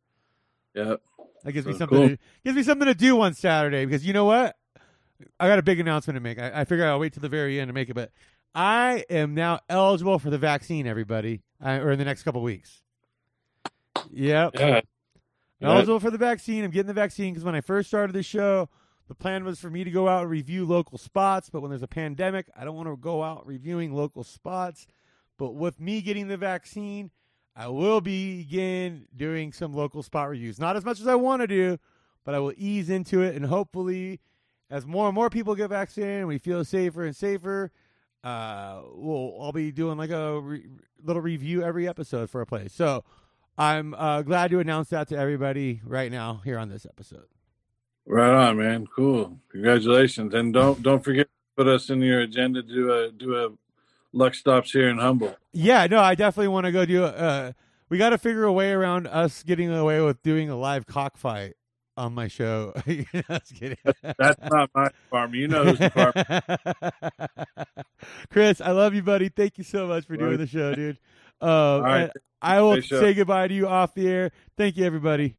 Yeah. 0.72 0.96
that 1.42 1.52
gives 1.52 1.66
me 1.66 1.72
something. 1.72 1.98
cool. 1.98 2.08
To, 2.10 2.18
gives 2.44 2.56
me 2.56 2.62
something 2.62 2.86
to 2.86 2.94
do 2.94 3.20
on 3.20 3.34
Saturday 3.34 3.84
because 3.86 4.06
you 4.06 4.12
know 4.12 4.26
what? 4.26 4.54
I 5.40 5.48
got 5.48 5.58
a 5.58 5.62
big 5.62 5.80
announcement 5.80 6.14
to 6.14 6.20
make. 6.20 6.38
I, 6.38 6.60
I 6.60 6.64
figure 6.64 6.86
I'll 6.86 7.00
wait 7.00 7.12
till 7.12 7.22
the 7.22 7.28
very 7.28 7.58
end 7.58 7.70
to 7.70 7.72
make 7.72 7.88
it, 7.88 7.94
but 7.94 8.12
I 8.54 9.04
am 9.10 9.34
now 9.34 9.60
eligible 9.68 10.18
for 10.18 10.30
the 10.30 10.38
vaccine. 10.38 10.86
Everybody, 10.86 11.42
I, 11.60 11.74
or 11.76 11.90
in 11.90 11.98
the 11.98 12.04
next 12.04 12.22
couple 12.22 12.42
weeks. 12.42 12.82
Yep. 14.10 14.52
Yeah. 14.54 14.80
Yeah. 15.60 15.70
eligible 15.70 16.00
for 16.00 16.10
the 16.10 16.18
vaccine. 16.18 16.64
I'm 16.64 16.70
getting 16.70 16.86
the 16.86 16.94
vaccine 16.94 17.34
because 17.34 17.44
when 17.44 17.54
I 17.54 17.60
first 17.60 17.88
started 17.88 18.12
the 18.12 18.22
show, 18.22 18.68
the 19.08 19.14
plan 19.14 19.44
was 19.44 19.58
for 19.58 19.70
me 19.70 19.84
to 19.84 19.90
go 19.90 20.08
out 20.08 20.22
and 20.22 20.30
review 20.30 20.64
local 20.64 20.98
spots. 20.98 21.50
But 21.50 21.60
when 21.60 21.70
there's 21.70 21.82
a 21.82 21.88
pandemic, 21.88 22.46
I 22.56 22.64
don't 22.64 22.76
want 22.76 22.88
to 22.88 22.96
go 22.96 23.22
out 23.22 23.46
reviewing 23.46 23.92
local 23.92 24.22
spots. 24.22 24.86
But 25.36 25.54
with 25.54 25.80
me 25.80 26.00
getting 26.00 26.28
the 26.28 26.36
vaccine, 26.36 27.10
I 27.56 27.68
will 27.68 28.00
begin 28.00 29.06
doing 29.16 29.52
some 29.52 29.72
local 29.72 30.02
spot 30.02 30.28
reviews. 30.28 30.60
Not 30.60 30.76
as 30.76 30.84
much 30.84 31.00
as 31.00 31.08
I 31.08 31.16
want 31.16 31.42
to 31.42 31.46
do, 31.46 31.78
but 32.24 32.34
I 32.34 32.38
will 32.38 32.52
ease 32.56 32.90
into 32.90 33.22
it. 33.22 33.34
And 33.34 33.46
hopefully, 33.46 34.20
as 34.70 34.86
more 34.86 35.06
and 35.06 35.14
more 35.14 35.30
people 35.30 35.54
get 35.54 35.70
vaccinated 35.70 36.18
and 36.18 36.28
we 36.28 36.38
feel 36.38 36.64
safer 36.64 37.04
and 37.04 37.16
safer, 37.16 37.72
uh, 38.24 38.80
we'll 38.92 39.36
I'll 39.40 39.52
be 39.52 39.72
doing 39.72 39.98
like 39.98 40.10
a 40.10 40.40
re- 40.40 40.66
little 41.02 41.22
review 41.22 41.62
every 41.62 41.88
episode 41.88 42.30
for 42.30 42.40
a 42.40 42.46
place. 42.46 42.72
So 42.72 43.04
I'm 43.56 43.94
uh, 43.94 44.22
glad 44.22 44.50
to 44.50 44.60
announce 44.60 44.88
that 44.90 45.08
to 45.08 45.16
everybody 45.16 45.80
right 45.84 46.10
now 46.10 46.40
here 46.44 46.58
on 46.58 46.68
this 46.68 46.86
episode. 46.86 47.26
Right 48.06 48.48
on, 48.48 48.56
man. 48.58 48.86
Cool. 48.86 49.38
Congratulations. 49.50 50.34
And 50.34 50.52
don't 50.52 50.82
don't 50.82 51.04
forget 51.04 51.26
to 51.26 51.64
put 51.64 51.68
us 51.68 51.90
in 51.90 52.00
your 52.00 52.20
agenda 52.20 52.62
to 52.62 52.68
do 52.68 52.92
a 52.92 53.10
do 53.12 53.36
a 53.36 53.50
Lux 54.12 54.38
stops 54.38 54.72
here 54.72 54.88
in 54.88 54.98
Humboldt. 54.98 55.36
Yeah, 55.52 55.86
no, 55.86 56.00
I 56.00 56.14
definitely 56.14 56.48
want 56.48 56.66
to 56.66 56.72
go 56.72 56.86
do. 56.86 57.04
Uh, 57.04 57.52
we 57.88 57.98
got 57.98 58.10
to 58.10 58.18
figure 58.18 58.44
a 58.44 58.52
way 58.52 58.72
around 58.72 59.06
us 59.06 59.42
getting 59.42 59.70
away 59.70 60.00
with 60.00 60.22
doing 60.22 60.50
a 60.50 60.56
live 60.56 60.86
cockfight 60.86 61.54
on 61.98 62.14
my 62.14 62.28
show. 62.28 62.72
That's 62.86 64.40
not 64.50 64.70
my 64.74 64.88
department. 64.88 65.40
You 65.40 65.48
know 65.48 65.74
department. 65.74 66.28
Chris, 68.30 68.60
I 68.60 68.70
love 68.70 68.94
you, 68.94 69.02
buddy. 69.02 69.28
Thank 69.28 69.58
you 69.58 69.64
so 69.64 69.86
much 69.86 70.06
for 70.06 70.16
doing 70.16 70.38
the 70.38 70.46
show, 70.46 70.74
dude. 70.74 70.98
Right. 71.42 72.10
I 72.40 72.60
will 72.60 72.80
say 72.80 73.14
goodbye 73.14 73.48
to 73.48 73.54
you 73.54 73.66
off 73.66 73.94
the 73.94 74.08
air. 74.08 74.30
Thank 74.56 74.76
you, 74.76 74.86
everybody. 74.86 75.36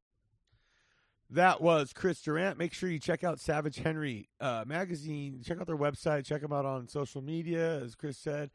That 1.31 1.61
was 1.61 1.93
Chris 1.93 2.21
Durant. 2.21 2.57
Make 2.57 2.73
sure 2.73 2.89
you 2.89 2.99
check 2.99 3.23
out 3.23 3.39
Savage 3.39 3.77
Henry 3.77 4.27
uh, 4.41 4.65
magazine. 4.67 5.41
Check 5.45 5.61
out 5.61 5.67
their 5.67 5.77
website. 5.77 6.25
Check 6.25 6.41
them 6.41 6.51
out 6.51 6.65
on 6.65 6.87
social 6.87 7.21
media, 7.21 7.81
as 7.81 7.95
Chris 7.95 8.17
said. 8.17 8.49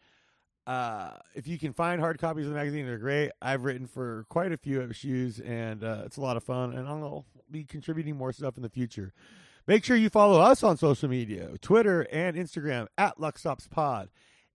Uh, 0.67 1.11
if 1.35 1.47
you 1.47 1.59
can 1.59 1.73
find 1.73 2.01
hard 2.01 2.19
copies 2.19 2.47
of 2.47 2.53
the 2.53 2.57
magazine, 2.57 2.87
they're 2.87 2.99
great. 2.99 3.31
I've 3.43 3.65
written 3.65 3.87
for 3.87 4.25
quite 4.29 4.53
a 4.53 4.57
few 4.57 4.83
issues, 4.83 5.39
and 5.41 5.85
uh, 5.85 6.03
it's 6.07 6.17
a 6.17 6.21
lot 6.21 6.37
of 6.37 6.45
fun. 6.45 6.73
And 6.73 6.89
I'll 6.89 7.27
be 7.51 7.65
contributing 7.65 8.17
more 8.17 8.33
stuff 8.33 8.57
in 8.57 8.63
the 8.63 8.71
future. 8.71 9.13
Make 9.67 9.85
sure 9.85 9.97
you 9.97 10.11
follow 10.11 10.41
us 10.41 10.63
on 10.63 10.77
social 10.77 11.09
media, 11.09 11.51
Twitter 11.61 12.07
and 12.13 12.37
Instagram 12.37 12.87
at 12.99 13.19
LuxOpsPod. 13.19 14.09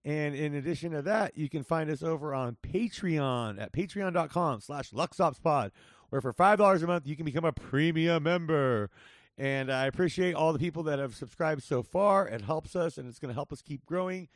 And 0.05 0.35
in 0.35 0.55
addition 0.55 0.91
to 0.91 1.01
that, 1.01 1.37
you 1.37 1.49
can 1.49 1.63
find 1.63 1.89
us 1.89 2.03
over 2.03 2.33
on 2.33 2.57
Patreon 2.63 3.59
at 3.59 3.71
patreon.com 3.71 4.61
slash 4.61 4.91
LuxOpsPod, 4.91 5.71
where 6.09 6.21
for 6.21 6.33
$5 6.33 6.83
a 6.83 6.87
month, 6.87 7.07
you 7.07 7.15
can 7.15 7.25
become 7.25 7.45
a 7.45 7.51
premium 7.51 8.23
member. 8.23 8.89
And 9.37 9.71
I 9.71 9.85
appreciate 9.85 10.35
all 10.35 10.53
the 10.53 10.59
people 10.59 10.83
that 10.83 10.99
have 10.99 11.15
subscribed 11.15 11.63
so 11.63 11.81
far. 11.81 12.27
It 12.27 12.41
helps 12.41 12.75
us, 12.75 12.97
and 12.97 13.07
it's 13.07 13.19
going 13.19 13.29
to 13.29 13.35
help 13.35 13.51
us 13.51 13.61
keep 13.61 13.85
growing. 13.85 14.27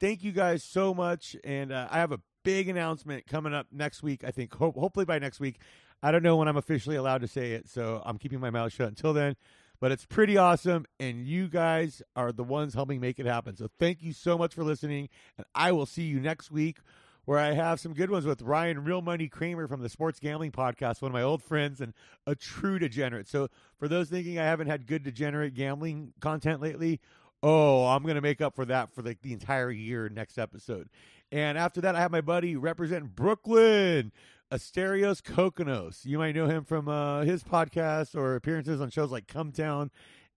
Thank 0.00 0.22
you 0.22 0.32
guys 0.32 0.62
so 0.62 0.94
much. 0.94 1.36
And 1.44 1.72
uh, 1.72 1.88
I 1.90 1.98
have 1.98 2.12
a 2.12 2.20
big 2.44 2.68
announcement 2.68 3.26
coming 3.26 3.52
up 3.52 3.66
next 3.72 4.02
week, 4.02 4.24
I 4.24 4.30
think, 4.30 4.54
ho- 4.54 4.74
hopefully 4.76 5.04
by 5.04 5.18
next 5.18 5.40
week. 5.40 5.60
I 6.02 6.12
don't 6.12 6.22
know 6.22 6.36
when 6.36 6.46
I'm 6.46 6.56
officially 6.56 6.96
allowed 6.96 7.22
to 7.22 7.28
say 7.28 7.52
it, 7.52 7.68
so 7.68 8.00
I'm 8.06 8.18
keeping 8.18 8.38
my 8.38 8.50
mouth 8.50 8.72
shut 8.72 8.88
until 8.88 9.12
then. 9.12 9.34
But 9.80 9.92
it's 9.92 10.04
pretty 10.04 10.36
awesome, 10.36 10.86
and 10.98 11.26
you 11.26 11.48
guys 11.48 12.02
are 12.16 12.32
the 12.32 12.42
ones 12.44 12.74
helping 12.74 13.00
make 13.00 13.18
it 13.18 13.26
happen. 13.26 13.56
So 13.56 13.68
thank 13.78 14.02
you 14.02 14.12
so 14.12 14.36
much 14.36 14.54
for 14.54 14.64
listening, 14.64 15.08
and 15.36 15.46
I 15.54 15.72
will 15.72 15.86
see 15.86 16.02
you 16.02 16.20
next 16.20 16.50
week 16.50 16.78
where 17.24 17.38
I 17.38 17.52
have 17.52 17.78
some 17.78 17.92
good 17.92 18.10
ones 18.10 18.24
with 18.24 18.40
Ryan 18.40 18.84
Real 18.84 19.02
Money 19.02 19.28
Kramer 19.28 19.68
from 19.68 19.82
the 19.82 19.88
Sports 19.88 20.18
Gambling 20.18 20.50
Podcast, 20.50 21.02
one 21.02 21.10
of 21.10 21.12
my 21.12 21.22
old 21.22 21.42
friends 21.42 21.80
and 21.80 21.92
a 22.26 22.34
true 22.34 22.78
degenerate. 22.78 23.28
So 23.28 23.48
for 23.78 23.86
those 23.86 24.08
thinking 24.08 24.38
I 24.38 24.44
haven't 24.44 24.68
had 24.68 24.86
good 24.86 25.02
degenerate 25.02 25.54
gambling 25.54 26.14
content 26.20 26.62
lately, 26.62 27.00
oh, 27.42 27.86
I'm 27.86 28.02
going 28.02 28.16
to 28.16 28.20
make 28.20 28.40
up 28.40 28.54
for 28.54 28.64
that 28.66 28.92
for 28.94 29.02
like 29.02 29.22
the 29.22 29.32
entire 29.32 29.70
year 29.70 30.08
next 30.08 30.38
episode. 30.38 30.88
And 31.30 31.58
after 31.58 31.80
that, 31.82 31.94
I 31.94 32.00
have 32.00 32.10
my 32.10 32.20
buddy 32.20 32.56
representing 32.56 33.10
Brooklyn, 33.14 34.12
Asterios 34.50 35.22
Kokkinos. 35.22 36.04
You 36.04 36.18
might 36.18 36.34
know 36.34 36.46
him 36.46 36.64
from 36.64 36.88
uh, 36.88 37.22
his 37.22 37.44
podcast 37.44 38.14
or 38.14 38.34
appearances 38.34 38.80
on 38.80 38.90
shows 38.90 39.10
like 39.10 39.26
Come 39.26 39.52
Town. 39.52 39.90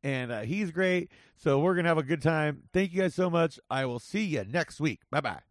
And 0.03 0.31
uh, 0.31 0.41
he's 0.41 0.71
great. 0.71 1.11
So 1.37 1.59
we're 1.59 1.75
going 1.75 1.85
to 1.85 1.89
have 1.89 1.97
a 1.97 2.03
good 2.03 2.21
time. 2.21 2.63
Thank 2.73 2.91
you 2.93 3.01
guys 3.01 3.13
so 3.15 3.29
much. 3.29 3.59
I 3.69 3.85
will 3.85 3.99
see 3.99 4.23
you 4.23 4.43
next 4.43 4.79
week. 4.79 5.01
Bye 5.09 5.21
bye. 5.21 5.50